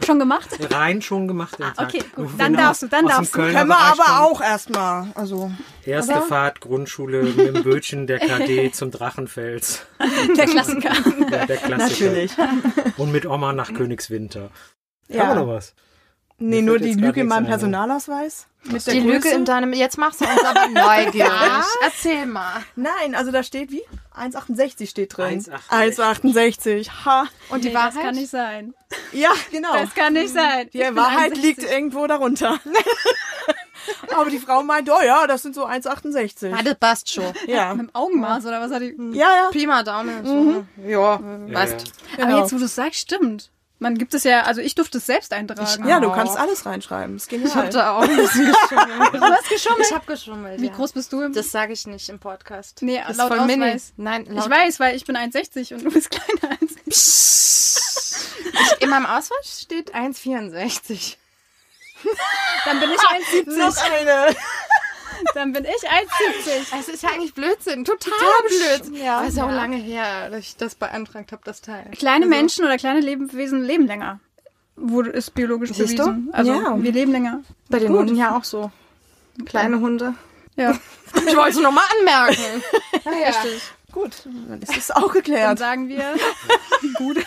Schon 0.04 0.18
gemacht? 0.18 0.48
Rein 0.70 1.00
schon 1.02 1.26
gemacht. 1.28 1.56
Ah, 1.60 1.72
okay, 1.84 2.02
gut. 2.14 2.28
Dann 2.38 2.54
darfst 2.54 2.82
du, 2.82 2.88
dann 2.88 3.06
aus 3.06 3.10
darfst 3.12 3.34
du. 3.34 3.38
Können 3.38 3.54
wir 3.54 3.64
Bereich 3.64 3.92
aber 3.92 4.04
kommen. 4.04 4.18
auch 4.18 4.40
erstmal. 4.40 5.06
Also, 5.14 5.50
Erste 5.84 6.20
Fahrt, 6.22 6.60
Grundschule 6.60 7.22
mit 7.22 7.38
dem 7.38 7.62
Bötchen 7.62 8.06
der 8.06 8.18
KD 8.18 8.70
zum 8.72 8.90
Drachenfels. 8.90 9.86
Der 10.36 10.46
Klassiker. 10.46 10.92
Ja, 11.30 11.46
der 11.46 11.56
Klassiker. 11.56 11.76
natürlich. 11.78 12.32
Und 12.96 13.12
mit 13.12 13.26
Oma 13.26 13.52
nach 13.52 13.72
Königswinter. 13.72 14.50
Ja. 15.08 15.26
Haben 15.26 15.38
wir 15.38 15.44
noch 15.46 15.52
was? 15.52 15.74
Nee, 16.38 16.60
nur 16.60 16.78
die 16.78 16.92
Lüge 16.92 17.20
in 17.22 17.28
meinem. 17.28 17.46
Personalausweis. 17.46 18.46
Mit 18.64 18.86
der 18.86 18.94
Die 18.94 19.00
Lüge 19.00 19.20
Größe. 19.20 19.34
in 19.36 19.44
deinem. 19.46 19.72
Jetzt 19.72 19.96
machst 19.96 20.20
du 20.20 20.24
uns 20.26 20.44
aber 20.44 20.66
neugierig. 20.68 21.30
Erzähl 21.82 22.26
mal. 22.26 22.62
Nein, 22.74 23.14
also 23.14 23.30
da 23.32 23.42
steht 23.42 23.70
wie? 23.70 23.82
1,68 24.14 24.88
steht 24.90 25.16
drin. 25.16 25.40
1,68. 25.40 25.60
1,68. 25.70 26.90
Ha. 27.06 27.26
Und 27.48 27.64
die 27.64 27.68
Nee, 27.68 27.74
Wahrheit? 27.74 27.94
Das 27.96 28.02
kann 28.02 28.14
nicht 28.16 28.30
sein. 28.30 28.74
Ja, 29.12 29.30
genau. 29.50 29.72
Das 29.72 29.94
kann 29.94 30.12
nicht 30.12 30.32
sein. 30.32 30.68
Die 30.74 30.80
Wahrheit 30.80 31.32
61. 31.32 31.42
liegt 31.42 31.62
irgendwo 31.62 32.06
darunter. 32.06 32.58
Aber 34.16 34.30
die 34.30 34.38
Frau 34.38 34.62
meint, 34.62 34.90
oh 34.90 35.02
ja, 35.04 35.26
das 35.26 35.42
sind 35.42 35.54
so 35.54 35.64
1,68. 35.66 36.52
Ah, 36.52 36.62
das 36.62 36.74
passt 36.74 37.12
schon. 37.12 37.32
Ja. 37.46 37.72
Mit 37.74 37.88
dem 37.88 37.94
Augenmaß 37.94 38.44
oder 38.46 38.60
was 38.60 38.72
hat 38.72 38.82
die? 38.82 38.94
Ja, 39.12 39.26
ja. 39.36 39.48
Pi 39.52 39.66
mal 39.66 39.84
Daumen. 39.84 40.24
So. 40.24 40.64
Ja, 40.86 41.20
Ja, 41.46 41.52
passt. 41.52 41.86
ja. 41.86 41.92
Aber 42.18 42.26
Genau. 42.26 42.40
jetzt, 42.42 42.52
wo 42.52 42.58
du 42.58 42.64
es 42.64 42.74
sagst, 42.74 43.00
stimmt. 43.00 43.50
Man 43.78 43.98
gibt 43.98 44.14
es 44.14 44.24
ja, 44.24 44.42
also 44.42 44.62
ich 44.62 44.74
durfte 44.74 44.98
es 44.98 45.06
selbst 45.06 45.34
eintragen. 45.34 45.86
Ja, 45.86 46.00
du 46.00 46.10
kannst 46.10 46.36
alles 46.36 46.64
reinschreiben. 46.64 47.16
Ist 47.16 47.28
genial. 47.28 47.48
Ich 47.48 47.54
hab 47.54 47.70
da 47.70 47.96
auch 47.98 48.02
ein 48.02 48.16
bisschen 48.16 48.46
geschummelt. 48.70 49.14
Du 49.14 49.20
hast 49.20 49.48
geschummelt. 49.50 49.86
Ich 49.86 49.94
hab 49.94 50.06
geschummelt. 50.06 50.60
Wie 50.62 50.66
ja. 50.66 50.72
groß 50.72 50.92
bist 50.92 51.12
du? 51.12 51.20
Im 51.20 51.34
Das 51.34 51.50
sage 51.50 51.74
ich 51.74 51.86
nicht 51.86 52.08
im 52.08 52.18
Podcast. 52.18 52.80
Nee, 52.80 53.02
das 53.06 53.18
laut 53.18 53.34
voll 53.34 53.44
mini. 53.46 53.64
Ausweis. 53.64 53.92
Nein, 53.98 54.22
ich 54.22 54.30
laut 54.30 54.48
weiß, 54.48 54.80
weil 54.80 54.96
ich 54.96 55.04
bin 55.04 55.16
1,60 55.16 55.74
und 55.74 55.84
du 55.84 55.90
bist 55.90 56.10
kleiner 56.10 56.56
als 56.58 56.72
ich. 56.86 58.82
in 58.82 58.88
meinem 58.88 59.06
Ausweis 59.06 59.60
steht 59.60 59.94
1,64. 59.94 61.16
Dann 62.64 62.80
bin 62.80 62.90
ich 62.90 63.46
1,70. 63.46 63.58
Noch 63.58 63.76
eine. 63.76 64.36
Dann 65.34 65.52
bin 65.52 65.64
ich 65.64 65.88
1,70. 65.88 66.78
Es 66.80 66.88
ist 66.88 67.02
ja 67.02 67.10
eigentlich 67.10 67.34
Blödsinn. 67.34 67.84
Total, 67.84 68.12
Blödsinn. 68.48 68.94
Ja. 68.94 69.18
Aber 69.18 69.26
ist 69.28 69.36
ja 69.36 69.44
auch 69.46 69.50
lange 69.50 69.76
her, 69.76 70.30
dass 70.30 70.40
ich 70.40 70.56
das 70.56 70.74
beantragt 70.74 71.32
habe, 71.32 71.42
das 71.44 71.60
Teil. 71.60 71.90
Kleine 71.96 72.26
Menschen 72.26 72.64
oder 72.64 72.76
kleine 72.78 73.00
Lebewesen 73.00 73.62
leben 73.64 73.86
länger. 73.86 74.20
Wurde 74.76 75.10
ist 75.10 75.34
biologisch 75.34 75.70
Siehst 75.72 75.98
du? 75.98 76.04
bewiesen. 76.04 76.30
Also 76.32 76.52
Ja. 76.52 76.82
wir 76.82 76.92
leben 76.92 77.12
länger. 77.12 77.40
Bei 77.70 77.78
den 77.78 77.92
Hunden 77.92 78.16
ja 78.16 78.36
auch 78.36 78.44
so. 78.44 78.70
Kleine 79.46 79.80
Hunde. 79.80 80.14
Ja. 80.56 80.78
Ich 81.26 81.36
wollte 81.36 81.56
es 81.56 81.60
nochmal 81.60 81.84
anmerken. 81.98 82.62
ja. 83.04 83.32
Gut, 83.92 84.12
dann 84.48 84.60
ist 84.60 84.76
es 84.76 84.90
auch 84.90 85.02
Dann 85.04 85.12
geklärt. 85.12 85.58
sagen 85.58 85.88
wir 85.88 86.14
gut. 86.98 87.18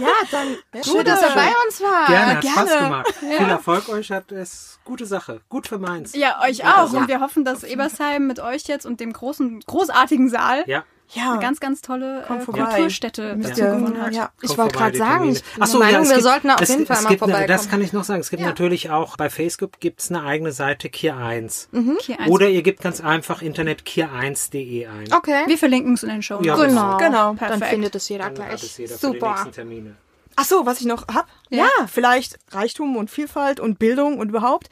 Ja, 0.00 0.08
dann 0.30 0.56
schön, 0.82 1.04
dass 1.04 1.22
er 1.22 1.34
bei 1.34 1.52
uns 1.66 1.80
war. 1.80 2.06
Gerne, 2.06 2.34
hat 2.34 2.40
gerne. 2.40 2.68
Spaß 2.68 2.78
gemacht. 2.78 3.14
Viel 3.18 3.48
Erfolg 3.48 3.88
euch, 3.88 4.10
hat 4.10 4.32
es 4.32 4.80
gute 4.84 5.06
Sache. 5.06 5.40
Gut 5.48 5.68
für 5.68 5.78
Mainz. 5.78 6.14
Ja, 6.14 6.40
euch 6.42 6.64
auch. 6.64 6.92
Und 6.92 7.08
wir 7.08 7.20
hoffen, 7.20 7.44
dass 7.44 7.62
Ebersheim 7.62 8.26
mit 8.26 8.40
euch 8.40 8.64
jetzt 8.64 8.86
und 8.86 9.00
dem 9.00 9.12
großen, 9.12 9.60
großartigen 9.60 10.28
Saal 10.28 10.64
Ja. 10.66 10.84
Ja. 11.10 11.32
eine 11.32 11.40
ganz, 11.40 11.58
ganz 11.60 11.80
tolle 11.80 12.22
äh. 12.28 12.44
Kulturstätte 12.44 13.36
dazu 13.40 13.60
ihr- 13.60 13.66
gewonnen 13.70 14.00
hat. 14.02 14.14
Ja. 14.14 14.30
Ich 14.42 14.56
wollte 14.58 14.76
gerade 14.76 14.96
sagen, 14.98 15.30
ich 15.30 15.42
Ach 15.58 15.66
so, 15.66 15.78
der 15.78 15.86
Meinung, 15.86 16.02
es 16.02 16.08
wir 16.10 16.16
gibt- 16.16 16.24
sollten 16.28 16.50
auf 16.50 16.60
es- 16.60 16.68
jeden 16.68 16.86
Fall 16.86 16.96
es 16.96 17.02
mal 17.02 17.08
gibt, 17.08 17.18
vorbeikommen. 17.20 17.48
Das 17.48 17.68
kann 17.70 17.80
ich 17.82 17.92
noch 17.92 18.04
sagen. 18.04 18.20
Es 18.20 18.30
gibt 18.30 18.42
natürlich 18.42 18.90
auch 18.90 19.16
bei 19.16 19.30
Facebook 19.30 19.80
gibt's 19.80 20.10
eine 20.10 20.22
eigene 20.22 20.52
Seite 20.52 20.88
Kier 20.90 21.16
1. 21.16 21.68
Kier 22.00 22.20
eins. 22.20 22.30
Oder 22.30 22.48
ihr 22.48 22.62
gebt 22.62 22.80
ganz 22.82 23.00
einfach 23.00 23.40
Internet 23.42 23.84
kier1.de 23.84 24.86
ein. 24.86 25.12
Okay. 25.12 25.44
Wir 25.46 25.58
verlinken 25.58 25.94
es 25.94 26.02
in 26.02 26.08
den 26.10 26.22
Show. 26.22 26.40
Ja. 26.42 26.56
Genau. 26.56 26.96
Genau. 26.98 27.28
Dann 27.28 27.36
Perfekt. 27.36 27.70
findet 27.70 27.94
es 27.94 28.08
jeder 28.08 28.24
Dann 28.30 28.38
hat 28.44 28.48
gleich. 28.50 28.62
es 28.62 28.76
jeder 28.78 28.94
für 28.98 29.06
die 29.12 29.14
Super. 29.18 29.30
nächsten 29.30 29.52
Termine. 29.52 29.96
Ach 30.36 30.44
so, 30.44 30.66
was 30.66 30.80
ich 30.80 30.86
noch 30.86 31.06
hab? 31.08 31.26
Ja. 31.50 31.64
Ja, 31.64 31.86
vielleicht 31.88 32.38
Reichtum 32.52 32.96
und 32.96 33.10
Vielfalt 33.10 33.58
und 33.58 33.78
Bildung 33.80 34.18
und 34.18 34.28
überhaupt. 34.28 34.68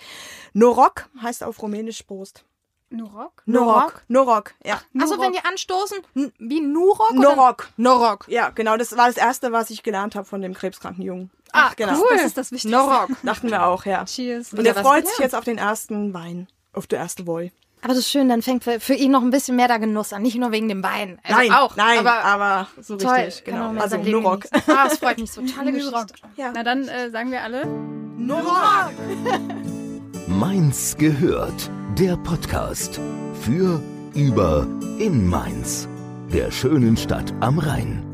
Norok 0.52 1.06
heißt 1.20 1.42
auf 1.42 1.60
Rumänisch 1.60 2.02
Prost. 2.04 2.44
Nurok? 2.90 3.42
Norok. 3.46 4.02
Norok, 4.08 4.54
ja. 4.64 4.80
Also 5.00 5.18
wenn 5.20 5.32
die 5.32 5.44
anstoßen, 5.44 5.98
wie 6.38 6.60
Nurok? 6.60 7.10
oder- 7.10 7.34
Norok. 7.34 7.68
Norok. 7.76 8.24
Ja, 8.28 8.50
genau, 8.50 8.76
das 8.76 8.96
war 8.96 9.08
das 9.08 9.16
Erste, 9.16 9.50
was 9.52 9.70
ich 9.70 9.82
gelernt 9.82 10.14
habe 10.14 10.24
von 10.24 10.40
dem 10.40 10.54
krebskranken 10.54 11.02
Jungen. 11.02 11.30
Ah, 11.52 11.72
genau. 11.76 11.98
cool. 11.98 12.06
Das 12.12 12.24
ist 12.24 12.36
das 12.36 12.52
Wichtigste. 12.52 12.76
Norok. 12.76 13.08
Dachten 13.22 13.50
wir 13.50 13.66
auch, 13.66 13.84
ja. 13.86 14.04
Cheers. 14.04 14.52
Und 14.52 14.64
er 14.66 14.74
freut 14.74 15.08
sich 15.08 15.18
jetzt 15.18 15.34
auf 15.34 15.44
den 15.44 15.58
ersten 15.58 16.14
Wein, 16.14 16.46
auf 16.72 16.86
der 16.86 17.00
erste 17.00 17.26
Woi. 17.26 17.50
Aber 17.82 17.88
das 17.88 17.98
ist 17.98 18.10
schön, 18.10 18.28
dann 18.28 18.42
fängt 18.42 18.64
für 18.64 18.80
für 18.80 18.94
ihn 18.94 19.10
noch 19.12 19.22
ein 19.22 19.30
bisschen 19.30 19.54
mehr 19.56 19.68
der 19.68 19.78
Genuss 19.78 20.12
an. 20.12 20.22
Nicht 20.22 20.36
nur 20.36 20.50
wegen 20.50 20.68
dem 20.68 20.82
Wein. 20.82 21.18
Also 21.22 21.38
nein, 21.38 21.52
auch. 21.52 21.76
nein, 21.76 21.98
aber, 21.98 22.24
aber, 22.24 22.68
so 22.80 22.96
toll. 22.96 23.14
richtig, 23.14 23.44
genau. 23.44 23.72
Also 23.78 23.96
Norok. 23.98 24.44
Ah, 24.66 24.86
es 24.90 24.98
freut 24.98 25.18
mich 25.18 25.30
so. 25.30 25.40
Tolle. 25.56 25.72
Geschichte. 25.72 26.06
Ja. 26.36 26.52
Na 26.54 26.62
dann 26.62 26.88
äh, 26.88 27.10
sagen 27.10 27.30
wir 27.30 27.42
alle. 27.42 27.66
Norok! 27.66 28.92
Mainz 30.26 30.96
gehört. 30.96 31.70
Der 31.98 32.14
Podcast 32.18 33.00
für, 33.40 33.80
über, 34.14 34.66
in 34.98 35.26
Mainz. 35.26 35.88
Der 36.30 36.50
schönen 36.50 36.94
Stadt 36.94 37.32
am 37.40 37.58
Rhein. 37.58 38.05